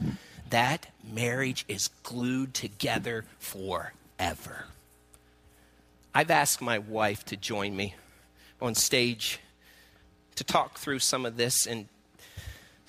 that 0.49 0.87
marriage 1.03 1.65
is 1.67 1.89
glued 2.03 2.53
together 2.53 3.25
forever. 3.39 4.65
I've 6.13 6.31
asked 6.31 6.61
my 6.61 6.77
wife 6.77 7.25
to 7.25 7.37
join 7.37 7.75
me 7.75 7.95
on 8.61 8.75
stage 8.75 9.39
to 10.35 10.43
talk 10.43 10.77
through 10.77 10.99
some 10.99 11.25
of 11.25 11.37
this 11.37 11.65
and 11.65 11.87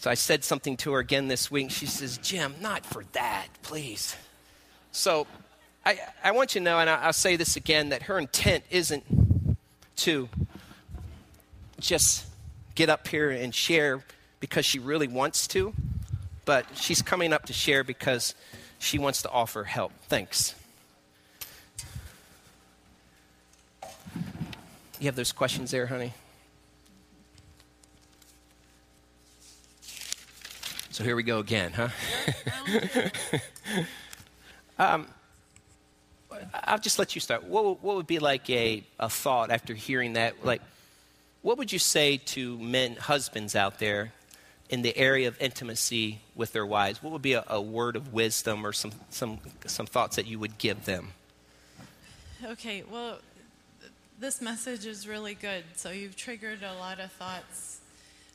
so 0.04 0.10
I 0.10 0.14
said 0.14 0.44
something 0.44 0.76
to 0.78 0.92
her 0.92 0.98
again 0.98 1.28
this 1.28 1.50
week. 1.50 1.70
She 1.70 1.86
says, 1.86 2.18
Jim, 2.18 2.54
not 2.60 2.84
for 2.84 3.04
that, 3.12 3.46
please. 3.62 4.14
So 4.94 5.26
I, 5.84 5.98
I 6.22 6.30
want 6.30 6.54
you 6.54 6.60
to 6.60 6.64
know, 6.64 6.78
and 6.78 6.88
I'll 6.88 7.12
say 7.12 7.34
this 7.34 7.56
again, 7.56 7.88
that 7.88 8.04
her 8.04 8.16
intent 8.16 8.62
isn't 8.70 9.04
to 9.96 10.28
just 11.80 12.26
get 12.76 12.88
up 12.88 13.08
here 13.08 13.30
and 13.30 13.52
share 13.52 14.04
because 14.38 14.64
she 14.64 14.78
really 14.78 15.08
wants 15.08 15.48
to, 15.48 15.74
but 16.44 16.64
she's 16.74 17.02
coming 17.02 17.32
up 17.32 17.46
to 17.46 17.52
share 17.52 17.82
because 17.82 18.36
she 18.78 18.98
wants 18.98 19.22
to 19.22 19.30
offer 19.30 19.64
help. 19.64 19.92
Thanks. 20.08 20.54
You 25.00 25.06
have 25.06 25.16
those 25.16 25.32
questions 25.32 25.72
there, 25.72 25.86
honey? 25.86 26.12
So 30.90 31.02
here 31.02 31.16
we 31.16 31.24
go 31.24 31.40
again, 31.40 31.72
huh? 31.72 31.88
Um, 34.78 35.06
I'll 36.52 36.78
just 36.78 36.98
let 36.98 37.14
you 37.14 37.20
start. 37.20 37.44
What, 37.44 37.82
what 37.82 37.96
would 37.96 38.06
be 38.06 38.18
like 38.18 38.48
a, 38.50 38.82
a 38.98 39.08
thought 39.08 39.50
after 39.50 39.74
hearing 39.74 40.14
that? 40.14 40.44
Like, 40.44 40.62
what 41.42 41.58
would 41.58 41.72
you 41.72 41.78
say 41.78 42.16
to 42.16 42.58
men, 42.58 42.96
husbands 42.96 43.54
out 43.54 43.78
there 43.78 44.12
in 44.70 44.82
the 44.82 44.96
area 44.96 45.28
of 45.28 45.40
intimacy 45.40 46.20
with 46.34 46.52
their 46.52 46.66
wives? 46.66 47.02
What 47.02 47.12
would 47.12 47.22
be 47.22 47.34
a, 47.34 47.44
a 47.46 47.60
word 47.60 47.96
of 47.96 48.12
wisdom 48.12 48.66
or 48.66 48.72
some, 48.72 48.92
some, 49.10 49.38
some 49.66 49.86
thoughts 49.86 50.16
that 50.16 50.26
you 50.26 50.38
would 50.38 50.58
give 50.58 50.84
them? 50.84 51.12
Okay, 52.44 52.82
well, 52.90 53.18
this 54.18 54.40
message 54.40 54.86
is 54.86 55.06
really 55.06 55.34
good. 55.34 55.64
So 55.76 55.90
you've 55.90 56.16
triggered 56.16 56.62
a 56.62 56.74
lot 56.74 56.98
of 56.98 57.12
thoughts. 57.12 57.80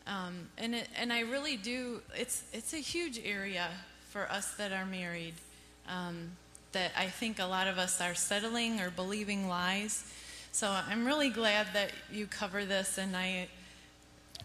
Um, 0.08 0.50
and, 0.58 0.74
it, 0.76 0.88
and 0.98 1.12
I 1.12 1.22
really 1.22 1.58
do, 1.58 2.02
it's, 2.16 2.44
it's 2.54 2.74
a 2.74 2.78
huge 2.78 3.20
area 3.24 3.68
for 4.10 4.30
us 4.32 4.56
that 4.56 4.72
are 4.72 4.86
married 4.86 5.36
um, 5.90 6.32
that 6.72 6.92
I 6.98 7.08
think 7.08 7.40
a 7.40 7.46
lot 7.46 7.68
of 7.68 7.78
us 7.78 8.00
are 8.00 8.16
settling 8.16 8.80
or 8.80 8.92
believing 8.92 9.50
lies. 9.50 10.04
So 10.52 10.70
I'm 10.70 11.06
really 11.06 11.30
glad 11.30 11.68
that 11.74 11.92
you 12.12 12.28
cover 12.28 12.66
this, 12.66 12.98
and 12.98 13.16
I, 13.16 13.48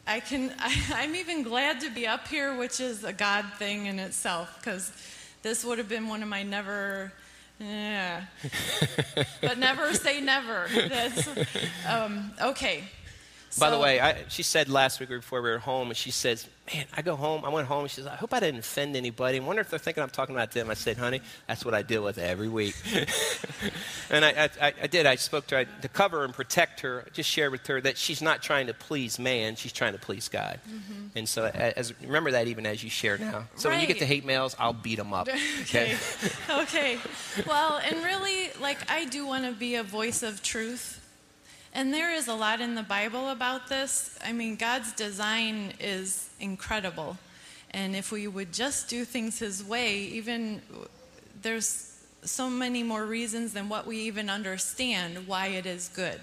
I 0.07 0.21
can, 0.21 0.55
I, 0.59 1.05
am 1.05 1.15
even 1.15 1.43
glad 1.43 1.81
to 1.81 1.91
be 1.91 2.07
up 2.07 2.29
here, 2.29 2.57
which 2.57 2.81
is 2.81 3.05
a 3.05 3.13
God 3.13 3.45
thing 3.59 3.87
in 3.87 3.99
itself, 3.99 4.59
because 4.59 4.93
this 5.43 5.65
would 5.65 5.79
have 5.79 5.89
been 5.89 6.09
one 6.09 6.23
of 6.23 6.29
my 6.29 6.43
never 6.43 7.13
Yeah. 7.59 8.25
but 9.41 9.59
never 9.59 9.95
say 9.95 10.21
never. 10.21 10.67
That's 10.75 11.29
um, 11.87 12.33
okay. 12.41 12.85
By 13.59 13.71
the 13.71 13.79
way, 13.79 14.01
I, 14.01 14.25
she 14.29 14.43
said 14.43 14.69
last 14.69 14.99
week 14.99 15.09
before 15.09 15.41
we 15.41 15.51
were 15.51 15.59
home, 15.59 15.89
and 15.89 15.97
she 15.97 16.11
says, 16.11 16.49
"Man, 16.73 16.87
I 16.97 17.03
go 17.03 17.17
home. 17.17 17.45
I 17.45 17.49
went 17.49 17.67
home. 17.67 17.87
She 17.89 17.97
says, 17.97 18.07
I 18.07 18.17
hope 18.17 18.33
I 18.33 18.41
didn't 18.41 18.61
offend 18.61 18.97
anybody. 18.97 19.39
I 19.39 19.45
wonder 19.45 19.61
if 19.61 19.71
they're 19.71 19.79
thinking 19.79 20.03
I'm 20.03 20.11
talking 20.11 20.35
about 20.35 20.53
them." 20.53 20.71
I 20.71 20.75
said, 20.75 20.97
"Honey, 20.97 21.21
that's 21.47 21.65
what 21.65 21.75
I 21.75 21.83
deal 21.83 22.03
with 22.03 22.19
every 22.19 22.49
week." 22.49 22.75
and 24.11 24.25
I, 24.25 24.49
I, 24.61 24.73
I 24.83 24.87
did. 24.87 25.07
I 25.07 25.17
spoke 25.17 25.47
to 25.49 25.57
her 25.57 25.61
I, 25.63 25.81
to 25.83 25.89
cover 25.89 26.25
and 26.25 26.33
protect 26.33 26.81
her. 26.81 27.05
I 27.07 27.11
just 27.11 27.29
shared 27.29 27.53
with 27.53 27.67
her 27.67 27.81
that 27.81 27.99
she's 27.99 28.23
not 28.23 28.43
trying 28.43 28.69
to 28.69 28.75
please 28.75 29.19
man; 29.19 29.57
she's 29.57 29.73
trying 29.73 29.93
to 29.93 29.99
please 29.99 30.29
God. 30.29 30.61
Mm-hmm. 30.69 31.19
And 31.19 31.29
so, 31.29 31.47
as 31.47 31.93
remember 32.01 32.31
that 32.33 32.47
even 32.49 32.67
as 32.67 32.83
you 32.83 32.91
share 32.91 33.19
now. 33.19 33.49
So 33.57 33.71
when 33.71 33.81
you 33.81 33.87
get 33.87 33.99
the 33.99 34.07
hate 34.07 34.25
mails, 34.25 34.57
I'll 34.59 34.73
beat 34.73 34.97
them 34.97 35.13
up. 35.13 35.29
okay. 35.63 35.97
okay. 36.51 36.99
Well, 37.47 37.79
and 37.79 38.03
really, 38.05 38.51
like, 38.61 38.91
I 38.91 39.05
do 39.07 39.27
want 39.27 39.45
to 39.45 39.53
be 39.53 39.77
a 39.77 39.83
voice 39.83 40.23
of 40.23 40.43
truth. 40.43 41.01
And 41.75 41.93
there 41.93 42.15
is 42.15 42.29
a 42.29 42.35
lot 42.35 42.61
in 42.61 42.77
the 42.77 42.85
Bible 42.85 43.31
about 43.31 43.69
this. 43.69 44.17
I 44.25 44.33
mean, 44.33 44.55
God's 44.55 44.93
design 44.93 45.73
is 45.81 46.31
incredible. 46.39 47.19
And 47.73 47.97
if 47.97 48.13
we 48.13 48.29
would 48.29 48.53
just 48.53 48.89
do 48.89 49.05
things 49.05 49.41
His 49.41 49.63
way, 49.65 49.97
even 49.99 50.63
there's 51.43 52.01
so 52.23 52.49
many 52.49 52.83
more 52.83 53.05
reasons 53.05 53.53
than 53.53 53.69
what 53.69 53.87
we 53.87 53.99
even 53.99 54.31
understand 54.31 55.27
why 55.27 55.49
it 55.49 55.67
is 55.67 55.89
good. 55.89 56.21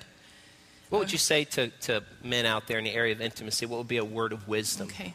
What 0.90 1.00
would 1.00 1.12
you 1.12 1.18
say 1.18 1.44
to, 1.46 1.70
to 1.82 2.04
men 2.24 2.46
out 2.46 2.68
there 2.68 2.78
in 2.78 2.86
the 2.86 2.94
area 2.94 3.14
of 3.14 3.22
intimacy? 3.22 3.66
What 3.66 3.78
would 3.78 3.88
be 3.88 3.98
a 3.98 4.06
word 4.06 4.34
of 4.34 4.48
wisdom? 4.48 4.88
Okay. 4.88 5.14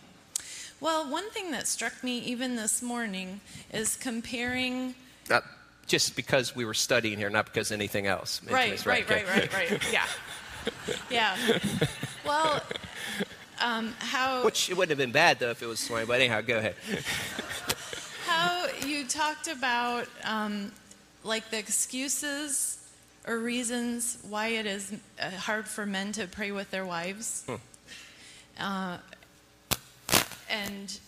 Well, 0.80 1.10
one 1.10 1.30
thing 1.30 1.50
that 1.52 1.66
struck 1.66 2.04
me 2.04 2.18
even 2.18 2.56
this 2.56 2.82
morning 2.82 3.40
is 3.72 3.96
comparing 3.96 4.94
Not 5.28 5.44
just 5.86 6.16
because 6.16 6.54
we 6.54 6.64
were 6.64 6.74
studying 6.74 7.18
here, 7.18 7.30
not 7.30 7.46
because 7.46 7.72
anything 7.72 8.06
else. 8.06 8.40
Right, 8.48 8.84
right, 8.84 9.08
right, 9.08 9.26
right, 9.28 9.52
right. 9.52 9.92
Yeah. 9.92 10.04
Yeah. 11.10 11.36
Well, 12.24 12.62
um, 13.60 13.94
how 13.98 14.44
Which 14.44 14.68
it 14.70 14.76
wouldn't 14.76 14.90
have 14.90 14.98
been 14.98 15.12
bad 15.12 15.38
though 15.38 15.50
if 15.50 15.62
it 15.62 15.66
was 15.66 15.80
Swain, 15.80 16.06
but 16.06 16.20
anyhow, 16.20 16.40
go 16.40 16.58
ahead. 16.58 16.74
how 18.26 18.66
you 18.84 19.04
talked 19.06 19.48
about 19.48 20.08
um, 20.24 20.72
like 21.24 21.50
the 21.50 21.58
excuses 21.58 22.78
or 23.26 23.38
reasons 23.38 24.18
why 24.28 24.48
it 24.48 24.66
is 24.66 24.92
uh, 25.20 25.30
hard 25.30 25.66
for 25.66 25.86
men 25.86 26.12
to 26.12 26.26
pray 26.26 26.52
with 26.52 26.70
their 26.70 26.84
wives, 26.84 27.46
uh, 28.60 28.98
and 30.48 30.98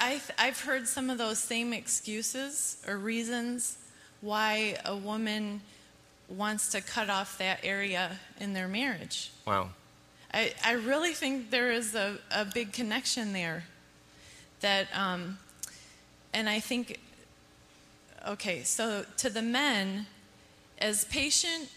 I've 0.00 0.30
I've 0.38 0.60
heard 0.60 0.86
some 0.86 1.10
of 1.10 1.18
those 1.18 1.38
same 1.38 1.72
excuses 1.72 2.82
or 2.86 2.96
reasons 2.96 3.78
why 4.20 4.76
a 4.84 4.96
woman 4.96 5.60
wants 6.28 6.68
to 6.70 6.80
cut 6.80 7.08
off 7.08 7.38
that 7.38 7.60
area 7.62 8.18
in 8.40 8.52
their 8.52 8.68
marriage. 8.68 9.30
Wow. 9.46 9.70
I, 10.32 10.52
I 10.64 10.72
really 10.72 11.14
think 11.14 11.50
there 11.50 11.72
is 11.72 11.94
a, 11.94 12.18
a 12.30 12.44
big 12.44 12.72
connection 12.72 13.32
there. 13.32 13.64
That, 14.60 14.88
um, 14.94 15.38
and 16.34 16.48
I 16.48 16.60
think, 16.60 16.98
okay, 18.26 18.62
so 18.62 19.04
to 19.18 19.30
the 19.30 19.42
men, 19.42 20.06
as 20.78 21.04
patient 21.06 21.68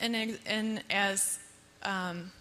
and, 0.00 0.38
and 0.46 0.82
as 0.90 1.38
um, 1.82 2.32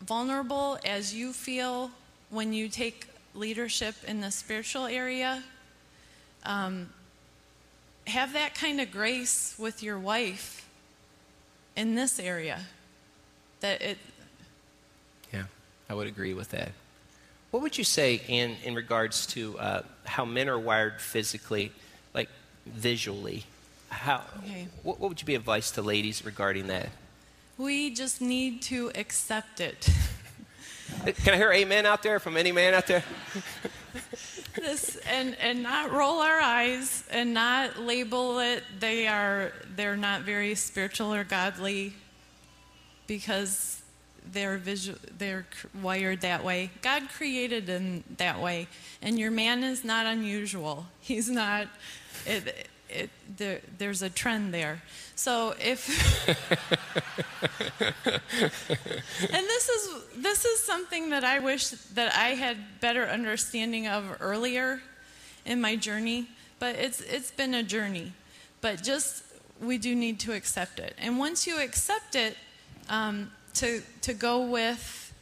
vulnerable 0.00 0.78
as 0.84 1.14
you 1.14 1.32
feel 1.32 1.90
when 2.30 2.52
you 2.52 2.68
take 2.68 3.06
leadership 3.34 3.94
in 4.06 4.20
the 4.20 4.30
spiritual 4.30 4.86
area, 4.86 5.42
um, 6.44 6.88
have 8.06 8.32
that 8.34 8.54
kind 8.54 8.80
of 8.80 8.90
grace 8.90 9.54
with 9.58 9.82
your 9.82 9.98
wife 9.98 10.68
in 11.76 11.94
this 11.94 12.18
area 12.18 12.60
that 13.60 13.82
it 13.82 13.98
Yeah, 15.32 15.44
I 15.90 15.94
would 15.94 16.06
agree 16.06 16.34
with 16.34 16.50
that. 16.50 16.72
What 17.50 17.62
would 17.62 17.78
you 17.78 17.84
say 17.84 18.20
in, 18.28 18.56
in 18.64 18.74
regards 18.74 19.26
to 19.28 19.58
uh, 19.58 19.82
how 20.04 20.24
men 20.24 20.48
are 20.48 20.58
wired 20.58 21.00
physically, 21.00 21.72
like 22.14 22.28
visually? 22.66 23.44
How, 23.88 24.22
Okay. 24.44 24.68
what, 24.82 25.00
what 25.00 25.08
would 25.10 25.20
you 25.20 25.26
be 25.26 25.34
advice 25.34 25.70
to 25.72 25.82
ladies 25.82 26.24
regarding 26.24 26.66
that? 26.68 26.88
we 27.58 27.88
just 27.94 28.20
need 28.20 28.60
to 28.60 28.90
accept 28.94 29.60
it 29.60 29.88
Can 31.24 31.32
I 31.34 31.36
hear 31.38 31.50
amen 31.52 31.86
out 31.86 32.02
there 32.02 32.20
from 32.20 32.36
any 32.36 32.52
man 32.52 32.74
out 32.74 32.86
there? 32.86 33.02
this 34.56 34.96
and 35.08 35.36
and 35.40 35.62
not 35.62 35.90
roll 35.92 36.20
our 36.20 36.40
eyes 36.40 37.04
and 37.10 37.34
not 37.34 37.78
label 37.78 38.38
it. 38.40 38.62
They 38.78 39.06
are 39.06 39.52
they're 39.74 39.96
not 39.96 40.22
very 40.22 40.54
spiritual 40.54 41.14
or 41.14 41.24
godly 41.24 41.94
because 43.06 43.82
they're 44.32 44.58
visual 44.58 44.98
they're 45.18 45.46
wired 45.82 46.22
that 46.22 46.44
way. 46.44 46.70
God 46.82 47.08
created 47.08 47.66
them 47.66 48.04
that 48.16 48.40
way. 48.40 48.68
And 49.02 49.18
your 49.18 49.30
man 49.30 49.62
is 49.62 49.84
not 49.84 50.06
unusual. 50.06 50.86
He's 51.00 51.30
not 51.30 51.68
it, 52.26 52.68
it, 52.88 53.10
there, 53.36 53.60
there's 53.78 54.02
a 54.02 54.10
trend 54.10 54.54
there 54.54 54.82
so 55.16 55.54
if 55.58 55.88
and 57.80 59.46
this 59.46 59.68
is 59.68 59.88
this 60.16 60.44
is 60.44 60.60
something 60.60 61.08
that 61.10 61.24
I 61.24 61.38
wish 61.38 61.70
that 61.94 62.14
I 62.14 62.28
had 62.34 62.80
better 62.80 63.04
understanding 63.06 63.86
of 63.88 64.18
earlier 64.20 64.82
in 65.46 65.60
my 65.60 65.74
journey, 65.74 66.28
but 66.58 66.76
it's 66.76 67.00
it's 67.00 67.30
been 67.30 67.54
a 67.54 67.62
journey. 67.62 68.12
But 68.60 68.82
just 68.82 69.24
we 69.58 69.78
do 69.78 69.94
need 69.94 70.20
to 70.20 70.32
accept 70.32 70.78
it, 70.78 70.94
and 70.98 71.18
once 71.18 71.46
you 71.46 71.60
accept 71.60 72.14
it, 72.14 72.36
um, 72.90 73.30
to 73.54 73.82
to 74.02 74.12
go 74.12 74.40
with 74.40 75.14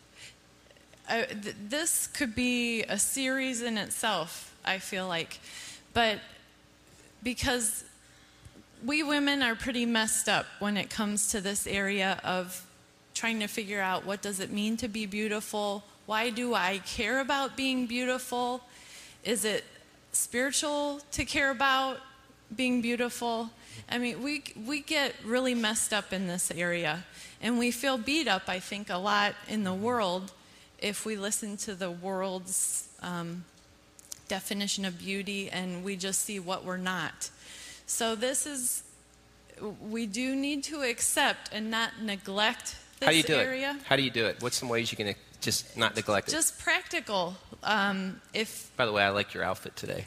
uh, 1.08 1.22
th- 1.26 1.54
this 1.68 2.08
could 2.08 2.34
be 2.34 2.82
a 2.82 2.98
series 2.98 3.62
in 3.62 3.78
itself. 3.78 4.56
I 4.64 4.78
feel 4.78 5.06
like, 5.06 5.38
but 5.92 6.18
because 7.24 7.84
we 8.84 9.02
women 9.02 9.42
are 9.42 9.54
pretty 9.54 9.86
messed 9.86 10.28
up 10.28 10.46
when 10.58 10.76
it 10.76 10.90
comes 10.90 11.28
to 11.28 11.40
this 11.40 11.66
area 11.66 12.20
of 12.22 12.64
trying 13.14 13.40
to 13.40 13.46
figure 13.46 13.80
out 13.80 14.04
what 14.04 14.20
does 14.20 14.40
it 14.40 14.52
mean 14.52 14.76
to 14.76 14.88
be 14.88 15.06
beautiful? 15.06 15.82
Why 16.06 16.30
do 16.30 16.54
i 16.54 16.78
care 16.84 17.20
about 17.20 17.56
being 17.56 17.86
beautiful? 17.86 18.60
Is 19.24 19.44
it 19.44 19.64
spiritual 20.12 21.00
to 21.12 21.24
care 21.24 21.50
about 21.50 21.98
being 22.54 22.82
beautiful? 22.82 23.50
I 23.88 23.98
mean 23.98 24.22
we 24.22 24.44
we 24.66 24.80
get 24.80 25.14
really 25.24 25.54
messed 25.54 25.94
up 25.94 26.12
in 26.12 26.26
this 26.26 26.50
area 26.50 27.04
and 27.40 27.58
we 27.58 27.70
feel 27.70 27.98
beat 27.98 28.28
up 28.28 28.42
i 28.48 28.60
think 28.60 28.90
a 28.90 28.96
lot 28.96 29.34
in 29.48 29.64
the 29.64 29.74
world 29.74 30.32
if 30.78 31.06
we 31.06 31.16
listen 31.16 31.56
to 31.56 31.74
the 31.74 31.90
world's 31.90 32.88
um, 33.02 33.44
definition 34.28 34.84
of 34.84 34.98
beauty 34.98 35.50
and 35.50 35.84
we 35.84 35.96
just 35.96 36.22
see 36.22 36.38
what 36.40 36.64
we're 36.64 36.76
not. 36.76 37.30
So 37.86 38.14
this 38.14 38.46
is 38.46 38.82
we 39.80 40.06
do 40.06 40.34
need 40.34 40.64
to 40.64 40.82
accept 40.82 41.50
and 41.52 41.70
not 41.70 42.00
neglect 42.02 42.76
this 42.98 43.06
How 43.06 43.10
do 43.10 43.16
you 43.16 43.22
do 43.22 43.34
area. 43.34 43.76
it? 43.78 43.82
How 43.86 43.96
do 43.96 44.02
you 44.02 44.10
do 44.10 44.26
it? 44.26 44.36
What's 44.42 44.56
some 44.56 44.68
ways 44.68 44.90
you 44.90 44.96
can 44.96 45.08
uh, 45.08 45.12
just 45.40 45.76
not 45.76 45.94
neglect 45.94 46.28
it? 46.28 46.32
Just 46.32 46.58
practical. 46.58 47.36
Um, 47.62 48.20
if 48.32 48.70
By 48.76 48.86
the 48.86 48.92
way, 48.92 49.02
I 49.02 49.10
like 49.10 49.32
your 49.34 49.44
outfit 49.44 49.76
today. 49.76 50.06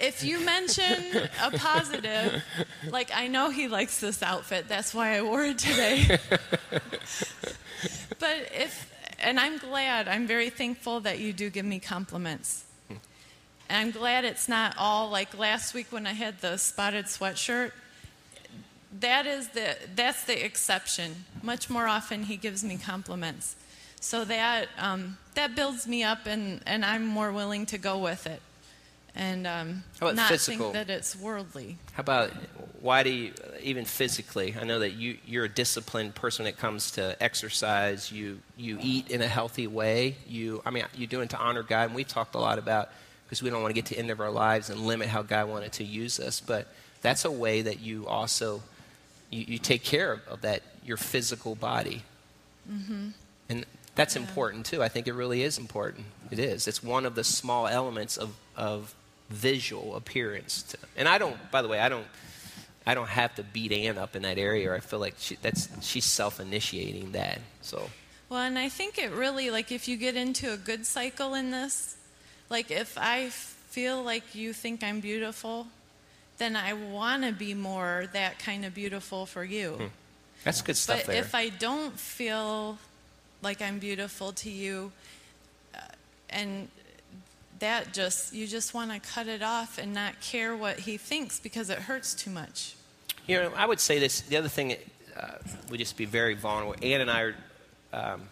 if 0.00 0.22
you 0.24 0.40
mention 0.44 1.28
a 1.42 1.50
positive, 1.58 2.42
like 2.90 3.10
I 3.14 3.28
know 3.28 3.50
he 3.50 3.68
likes 3.68 4.00
this 4.00 4.22
outfit, 4.22 4.68
that's 4.68 4.94
why 4.94 5.16
I 5.16 5.22
wore 5.22 5.44
it 5.44 5.58
today. 5.58 6.18
but 8.18 8.50
if, 8.54 8.90
and 9.20 9.38
I'm 9.38 9.58
glad, 9.58 10.08
I'm 10.08 10.26
very 10.26 10.50
thankful 10.50 11.00
that 11.00 11.18
you 11.18 11.32
do 11.32 11.50
give 11.50 11.66
me 11.66 11.78
compliments. 11.78 12.64
And 13.68 13.78
I'm 13.78 13.90
glad 13.90 14.24
it's 14.24 14.48
not 14.48 14.74
all 14.78 15.10
like 15.10 15.36
last 15.38 15.74
week 15.74 15.88
when 15.90 16.06
I 16.06 16.12
had 16.12 16.40
the 16.40 16.56
spotted 16.56 17.06
sweatshirt. 17.06 17.72
That 19.00 19.26
is 19.26 19.48
the 19.48 19.76
that's 19.94 20.24
the 20.24 20.44
exception. 20.44 21.24
Much 21.42 21.68
more 21.68 21.86
often 21.86 22.24
he 22.24 22.36
gives 22.36 22.64
me 22.64 22.78
compliments, 22.78 23.54
so 24.00 24.24
that 24.24 24.68
um, 24.78 25.18
that 25.34 25.54
builds 25.54 25.86
me 25.86 26.02
up, 26.02 26.20
and, 26.26 26.62
and 26.66 26.84
I'm 26.84 27.06
more 27.06 27.30
willing 27.30 27.66
to 27.66 27.78
go 27.78 27.98
with 27.98 28.26
it, 28.26 28.40
and 29.14 29.46
um, 29.46 29.84
How 30.00 30.06
about 30.06 30.16
not 30.16 30.30
physical? 30.30 30.72
think 30.72 30.86
that 30.86 30.90
it's 30.90 31.14
worldly. 31.14 31.76
How 31.92 32.00
about 32.00 32.30
why 32.80 33.02
do 33.02 33.10
you 33.10 33.34
even 33.62 33.84
physically? 33.84 34.56
I 34.58 34.64
know 34.64 34.78
that 34.78 34.92
you 34.92 35.18
you're 35.26 35.44
a 35.44 35.48
disciplined 35.50 36.14
person 36.14 36.44
when 36.44 36.52
it 36.54 36.58
comes 36.58 36.92
to 36.92 37.22
exercise. 37.22 38.10
You 38.10 38.38
you 38.56 38.78
eat 38.80 39.10
in 39.10 39.20
a 39.20 39.28
healthy 39.28 39.66
way. 39.66 40.16
You 40.26 40.62
I 40.64 40.70
mean 40.70 40.84
you 40.96 41.06
do 41.06 41.20
it 41.20 41.28
to 41.30 41.38
honor 41.38 41.62
God, 41.62 41.88
and 41.88 41.94
we've 41.94 42.08
talked 42.08 42.34
a 42.34 42.38
lot 42.38 42.58
about 42.58 42.88
because 43.28 43.42
we 43.42 43.50
don't 43.50 43.60
want 43.60 43.70
to 43.70 43.74
get 43.74 43.84
to 43.86 43.94
the 43.94 44.00
end 44.00 44.10
of 44.10 44.20
our 44.20 44.30
lives 44.30 44.70
and 44.70 44.80
limit 44.80 45.08
how 45.08 45.20
God 45.20 45.50
wanted 45.50 45.72
to 45.72 45.84
use 45.84 46.18
us. 46.18 46.40
But 46.40 46.66
that's 47.02 47.26
a 47.26 47.30
way 47.30 47.60
that 47.62 47.80
you 47.80 48.06
also 48.06 48.62
you, 49.30 49.44
you 49.46 49.58
take 49.58 49.84
care 49.84 50.14
of, 50.14 50.26
of 50.26 50.40
that 50.40 50.62
your 50.82 50.96
physical 50.96 51.54
body, 51.54 52.02
mm-hmm. 52.70 53.08
and 53.50 53.66
that's 53.94 54.16
important 54.16 54.64
too. 54.64 54.82
I 54.82 54.88
think 54.88 55.06
it 55.06 55.12
really 55.12 55.42
is 55.42 55.58
important. 55.58 56.06
It 56.30 56.38
is. 56.38 56.66
It's 56.66 56.82
one 56.82 57.04
of 57.04 57.14
the 57.14 57.24
small 57.24 57.66
elements 57.66 58.16
of 58.16 58.34
of 58.56 58.94
visual 59.28 59.94
appearance. 59.94 60.62
To, 60.62 60.78
and 60.96 61.06
I 61.06 61.18
don't, 61.18 61.36
by 61.50 61.60
the 61.60 61.68
way, 61.68 61.78
I 61.78 61.90
don't, 61.90 62.06
I 62.86 62.94
don't 62.94 63.08
have 63.08 63.34
to 63.34 63.42
beat 63.42 63.72
Ann 63.72 63.98
up 63.98 64.16
in 64.16 64.22
that 64.22 64.38
area. 64.38 64.74
I 64.74 64.80
feel 64.80 64.98
like 64.98 65.14
she, 65.18 65.36
that's 65.42 65.68
she's 65.86 66.06
self-initiating 66.06 67.12
that. 67.12 67.40
So. 67.60 67.90
Well, 68.30 68.40
and 68.40 68.58
I 68.58 68.68
think 68.68 68.98
it 68.98 69.10
really 69.12 69.50
like 69.50 69.70
if 69.70 69.86
you 69.88 69.96
get 69.96 70.16
into 70.16 70.52
a 70.52 70.56
good 70.56 70.86
cycle 70.86 71.34
in 71.34 71.50
this, 71.50 71.97
like 72.50 72.70
if 72.70 72.96
I 72.98 73.28
feel 73.28 74.02
like 74.02 74.34
you 74.34 74.52
think 74.52 74.82
I'm 74.82 75.00
beautiful, 75.00 75.66
then 76.38 76.56
I 76.56 76.72
want 76.72 77.24
to 77.24 77.32
be 77.32 77.54
more 77.54 78.06
that 78.12 78.38
kind 78.38 78.64
of 78.64 78.74
beautiful 78.74 79.26
for 79.26 79.44
you. 79.44 79.72
Hmm. 79.72 79.86
That's 80.44 80.62
good 80.62 80.76
stuff 80.76 81.04
but 81.04 81.12
there. 81.12 81.20
if 81.20 81.34
I 81.34 81.48
don't 81.48 81.98
feel 81.98 82.78
like 83.42 83.60
I'm 83.60 83.78
beautiful 83.78 84.32
to 84.32 84.50
you, 84.50 84.92
uh, 85.74 85.80
and 86.30 86.68
that 87.58 87.92
just 87.92 88.32
you 88.32 88.46
just 88.46 88.72
want 88.72 88.92
to 88.92 89.00
cut 89.00 89.26
it 89.26 89.42
off 89.42 89.78
and 89.78 89.92
not 89.92 90.20
care 90.20 90.56
what 90.56 90.80
he 90.80 90.96
thinks 90.96 91.40
because 91.40 91.70
it 91.70 91.78
hurts 91.78 92.14
too 92.14 92.30
much. 92.30 92.76
You 93.26 93.40
know, 93.40 93.52
I 93.56 93.66
would 93.66 93.80
say 93.80 93.98
this. 93.98 94.20
The 94.22 94.36
other 94.36 94.48
thing 94.48 94.76
uh, 95.16 95.32
would 95.70 95.78
just 95.78 95.96
be 95.96 96.04
very 96.04 96.34
vulnerable. 96.34 96.76
Ann 96.82 97.00
and 97.00 97.10
I 97.10 97.22
are. 97.22 97.34
Um, 97.92 98.22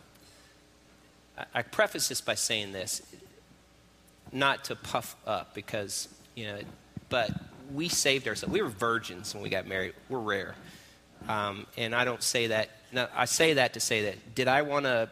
I, 1.36 1.44
I 1.54 1.62
preface 1.62 2.08
this 2.08 2.20
by 2.20 2.34
saying 2.34 2.72
this, 2.72 3.02
not 4.32 4.64
to 4.64 4.76
puff 4.76 5.16
up 5.26 5.54
because 5.54 6.08
you 6.34 6.46
know, 6.46 6.58
but 7.08 7.30
we 7.72 7.88
saved 7.88 8.28
ourselves. 8.28 8.52
We 8.52 8.62
were 8.62 8.68
virgins 8.68 9.34
when 9.34 9.42
we 9.42 9.48
got 9.48 9.66
married. 9.66 9.94
We're 10.08 10.18
rare, 10.18 10.54
um, 11.28 11.66
and 11.76 11.94
I 11.94 12.04
don't 12.04 12.22
say 12.22 12.48
that. 12.48 12.70
Now, 12.92 13.08
I 13.14 13.24
say 13.24 13.54
that 13.54 13.74
to 13.74 13.80
say 13.80 14.04
that. 14.04 14.34
Did 14.34 14.48
I 14.48 14.62
want 14.62 14.84
to 14.84 15.08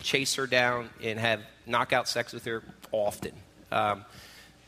chase 0.00 0.34
her 0.36 0.46
down 0.46 0.90
and 1.02 1.18
have 1.18 1.40
knockout 1.66 2.08
sex 2.08 2.32
with 2.32 2.44
her 2.44 2.62
often? 2.90 3.32
Um, 3.70 4.04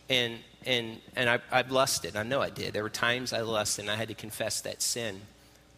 and 0.08 0.38
and 0.66 1.00
and 1.16 1.30
I, 1.30 1.38
I 1.50 1.62
lusted. 1.62 2.16
I 2.16 2.22
know 2.22 2.40
I 2.40 2.50
did. 2.50 2.72
There 2.72 2.82
were 2.82 2.90
times 2.90 3.32
I 3.32 3.40
lusted, 3.40 3.84
and 3.84 3.90
I 3.90 3.96
had 3.96 4.08
to 4.08 4.14
confess 4.14 4.60
that 4.62 4.82
sin. 4.82 5.20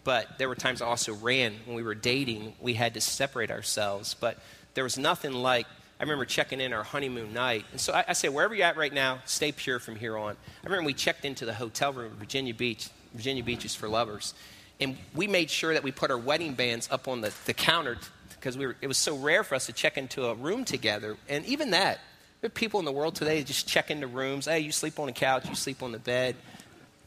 But 0.05 0.39
there 0.39 0.49
were 0.49 0.55
times 0.55 0.81
I 0.83 0.87
also 0.87 1.15
ran 1.15 1.55
when 1.65 1.75
we 1.75 1.83
were 1.83 1.95
dating. 1.95 2.55
We 2.61 2.75
had 2.75 2.95
to 2.95 3.01
separate 3.01 3.51
ourselves. 3.51 4.15
But 4.15 4.39
there 4.75 4.85
was 4.85 4.97
nothing 4.97 5.33
like 5.33 5.67
I 5.99 6.03
remember 6.03 6.27
checking 6.27 6.61
in 6.61 6.73
our 6.73 6.83
honeymoon 6.83 7.33
night. 7.33 7.65
And 7.73 7.81
so 7.81 7.93
I, 7.93 8.05
I, 8.09 8.13
say, 8.13 8.29
wherever 8.29 8.55
you're 8.55 8.67
at 8.67 8.77
right 8.77 8.93
now, 8.93 9.21
stay 9.25 9.51
pure 9.51 9.79
from 9.79 9.97
here 9.97 10.17
on. 10.17 10.33
I 10.33 10.67
remember 10.67 10.87
we 10.87 10.95
checked 10.95 11.25
into 11.25 11.47
the 11.47 11.55
hotel 11.55 11.93
room 11.93 12.13
at 12.13 12.19
Virginia 12.19 12.53
Beach. 12.53 12.91
Virginia 13.15 13.43
Beach 13.43 13.65
is 13.65 13.75
for 13.75 13.89
lovers. 13.89 14.35
And 14.79 14.99
we 15.15 15.27
made 15.27 15.51
sure 15.51 15.73
that 15.73 15.83
we 15.83 15.93
put 15.93 16.11
our 16.11 16.19
wedding 16.19 16.53
bands 16.53 16.87
up 16.91 17.09
on 17.09 17.23
the, 17.23 17.33
the 17.47 17.55
counter 17.55 17.97
because 18.29 18.59
we 18.59 18.67
were, 18.67 18.77
it 18.83 18.89
was 18.89 18.99
so 18.99 19.17
rare 19.17 19.43
for 19.43 19.55
us 19.55 19.67
to 19.67 19.73
check 19.73 19.97
into 19.97 20.27
a 20.27 20.35
room 20.35 20.67
together. 20.67 21.17
And 21.31 21.47
even 21.47 21.71
that, 21.71 22.01
there 22.43 22.49
are 22.49 22.51
people 22.51 22.79
in 22.79 22.85
the 22.85 22.93
world 22.93 23.15
today 23.15 23.39
that 23.39 23.47
just 23.47 23.67
check 23.67 23.91
into 23.91 24.07
rooms. 24.07 24.45
Hey, 24.45 24.61
you 24.61 24.73
sleep 24.73 24.99
on 24.99 25.07
the 25.07 25.13
couch, 25.13 25.49
you 25.49 25.55
sleep 25.55 25.83
on 25.83 25.93
the 25.93 25.99
bed. 25.99 26.37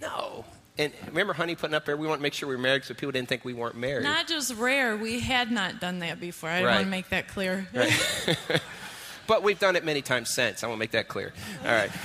No, 0.01 0.45
and 0.79 0.93
remember 1.07 1.33
Honey 1.33 1.55
putting 1.55 1.75
up 1.75 1.85
there, 1.85 1.97
we 1.97 2.07
want 2.07 2.19
to 2.19 2.23
make 2.23 2.33
sure 2.33 2.47
we 2.47 2.55
were 2.55 2.61
married 2.61 2.85
so 2.85 2.93
people 2.93 3.11
didn't 3.11 3.27
think 3.27 3.43
we 3.43 3.53
weren't 3.53 3.75
married. 3.75 4.03
Not 4.03 4.29
just 4.29 4.55
rare, 4.55 4.95
we 4.95 5.19
had 5.19 5.51
not 5.51 5.81
done 5.81 5.99
that 5.99 6.21
before. 6.21 6.49
I 6.49 6.63
right. 6.63 6.75
want 6.75 6.85
to 6.85 6.89
make 6.89 7.09
that 7.09 7.27
clear. 7.27 7.67
Right. 7.73 7.91
but 9.29 9.43
we've 9.43 9.59
done 9.59 9.75
it 9.75 9.85
many 9.85 10.01
times 10.01 10.31
since. 10.31 10.63
I 10.63 10.67
want 10.67 10.77
to 10.77 10.79
make 10.79 10.91
that 10.91 11.07
clear. 11.07 11.31
All 11.63 11.71
right. 11.71 11.91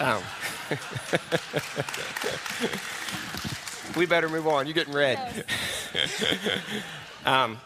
Um. 0.00 0.22
we 3.96 4.06
better 4.06 4.28
move 4.28 4.46
on. 4.46 4.68
You're 4.68 4.74
getting 4.74 4.94
red. 4.94 5.44
Yes. 5.92 6.24
um, 7.26 7.58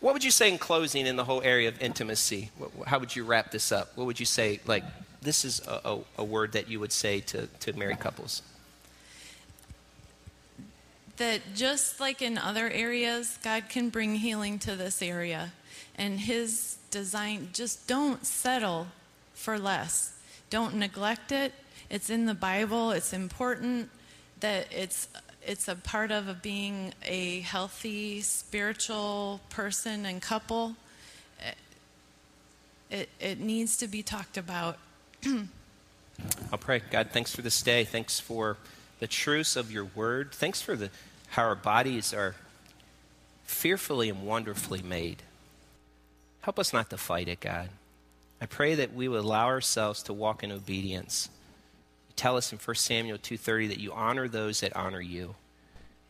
what 0.00 0.14
would 0.14 0.24
you 0.24 0.30
say 0.30 0.50
in 0.50 0.56
closing 0.56 1.06
in 1.06 1.16
the 1.16 1.24
whole 1.24 1.42
area 1.42 1.68
of 1.68 1.78
intimacy? 1.82 2.50
How 2.86 2.98
would 2.98 3.14
you 3.14 3.24
wrap 3.24 3.50
this 3.50 3.70
up? 3.70 3.92
What 3.96 4.06
would 4.06 4.18
you 4.18 4.24
say? 4.24 4.60
Like, 4.64 4.82
this 5.20 5.44
is 5.44 5.60
a, 5.68 5.80
a, 5.84 5.98
a 6.20 6.24
word 6.24 6.52
that 6.52 6.70
you 6.70 6.80
would 6.80 6.90
say 6.90 7.20
to, 7.20 7.48
to 7.48 7.74
married 7.74 8.00
couples 8.00 8.40
that 11.16 11.40
just 11.54 12.00
like 12.00 12.22
in 12.22 12.38
other 12.38 12.68
areas, 12.68 13.38
God 13.42 13.68
can 13.68 13.88
bring 13.88 14.16
healing 14.16 14.58
to 14.60 14.76
this 14.76 15.02
area. 15.02 15.52
And 15.96 16.18
His 16.18 16.76
design, 16.94 17.48
just 17.52 17.88
don't 17.88 18.24
settle 18.24 18.86
for 19.34 19.58
less. 19.58 20.16
Don't 20.48 20.76
neglect 20.76 21.32
it. 21.32 21.52
It's 21.90 22.08
in 22.08 22.26
the 22.26 22.34
Bible, 22.34 22.92
it's 22.92 23.12
important 23.12 23.90
that 24.40 24.68
it's 24.70 25.08
it's 25.46 25.68
a 25.68 25.74
part 25.74 26.10
of 26.10 26.40
being 26.40 26.94
a 27.04 27.40
healthy 27.40 28.22
spiritual 28.22 29.40
person 29.50 30.06
and 30.06 30.22
couple. 30.22 30.74
Eh, 31.44 31.52
it, 32.90 33.08
it 33.20 33.40
needs 33.40 33.76
to 33.78 33.86
be 33.86 34.02
talked 34.02 34.38
about. 34.38 34.78
I'll 36.50 36.58
pray. 36.58 36.80
God, 36.90 37.10
thanks 37.12 37.34
for 37.34 37.42
this 37.42 37.60
day. 37.60 37.84
Thanks 37.84 38.18
for 38.20 38.56
the 39.00 39.06
truths 39.06 39.56
of 39.56 39.70
your 39.70 39.84
word. 39.84 40.32
Thanks 40.32 40.62
for 40.62 40.76
the, 40.76 40.88
how 41.30 41.42
our 41.42 41.56
bodies 41.56 42.14
are 42.14 42.36
fearfully 43.44 44.08
and 44.08 44.24
wonderfully 44.24 44.80
made. 44.80 45.22
Help 46.44 46.58
us 46.58 46.74
not 46.74 46.90
to 46.90 46.98
fight 46.98 47.26
it, 47.28 47.40
God. 47.40 47.70
I 48.38 48.44
pray 48.44 48.74
that 48.74 48.92
we 48.92 49.08
would 49.08 49.20
allow 49.20 49.46
ourselves 49.46 50.02
to 50.02 50.12
walk 50.12 50.44
in 50.44 50.52
obedience. 50.52 51.30
You 52.06 52.12
tell 52.16 52.36
us 52.36 52.52
in 52.52 52.58
1 52.58 52.76
Samuel 52.76 53.16
2:30 53.16 53.68
that 53.68 53.80
you 53.80 53.94
honor 53.94 54.28
those 54.28 54.60
that 54.60 54.76
honor 54.76 55.00
you. 55.00 55.36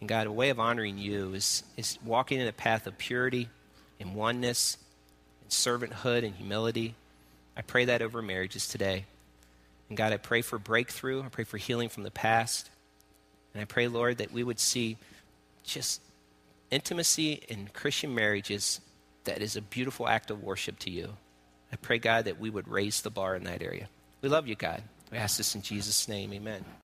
And 0.00 0.08
God, 0.08 0.26
a 0.26 0.32
way 0.32 0.50
of 0.50 0.58
honoring 0.58 0.98
you 0.98 1.34
is, 1.34 1.62
is 1.76 2.00
walking 2.04 2.40
in 2.40 2.48
a 2.48 2.52
path 2.52 2.88
of 2.88 2.98
purity 2.98 3.48
and 4.00 4.16
oneness 4.16 4.76
and 5.42 5.50
servanthood 5.50 6.24
and 6.24 6.34
humility. 6.34 6.96
I 7.56 7.62
pray 7.62 7.84
that 7.84 8.02
over 8.02 8.20
marriages 8.20 8.66
today. 8.66 9.04
And 9.88 9.96
God, 9.96 10.12
I 10.12 10.16
pray 10.16 10.42
for 10.42 10.58
breakthrough. 10.58 11.22
I 11.22 11.28
pray 11.28 11.44
for 11.44 11.58
healing 11.58 11.90
from 11.90 12.02
the 12.02 12.10
past. 12.10 12.70
And 13.52 13.62
I 13.62 13.66
pray, 13.66 13.86
Lord, 13.86 14.18
that 14.18 14.32
we 14.32 14.42
would 14.42 14.58
see 14.58 14.96
just 15.62 16.00
intimacy 16.72 17.44
in 17.48 17.68
Christian 17.72 18.16
marriages 18.16 18.80
that 19.24 19.42
is 19.42 19.56
a 19.56 19.62
beautiful 19.62 20.08
act 20.08 20.30
of 20.30 20.42
worship 20.42 20.78
to 20.80 20.90
you. 20.90 21.16
I 21.72 21.76
pray, 21.76 21.98
God, 21.98 22.26
that 22.26 22.38
we 22.38 22.50
would 22.50 22.68
raise 22.68 23.00
the 23.00 23.10
bar 23.10 23.34
in 23.34 23.44
that 23.44 23.62
area. 23.62 23.88
We 24.20 24.28
love 24.28 24.46
you, 24.46 24.54
God. 24.54 24.82
We 25.10 25.18
ask 25.18 25.36
this 25.36 25.54
in 25.54 25.62
Jesus' 25.62 26.08
name. 26.08 26.32
Amen. 26.32 26.64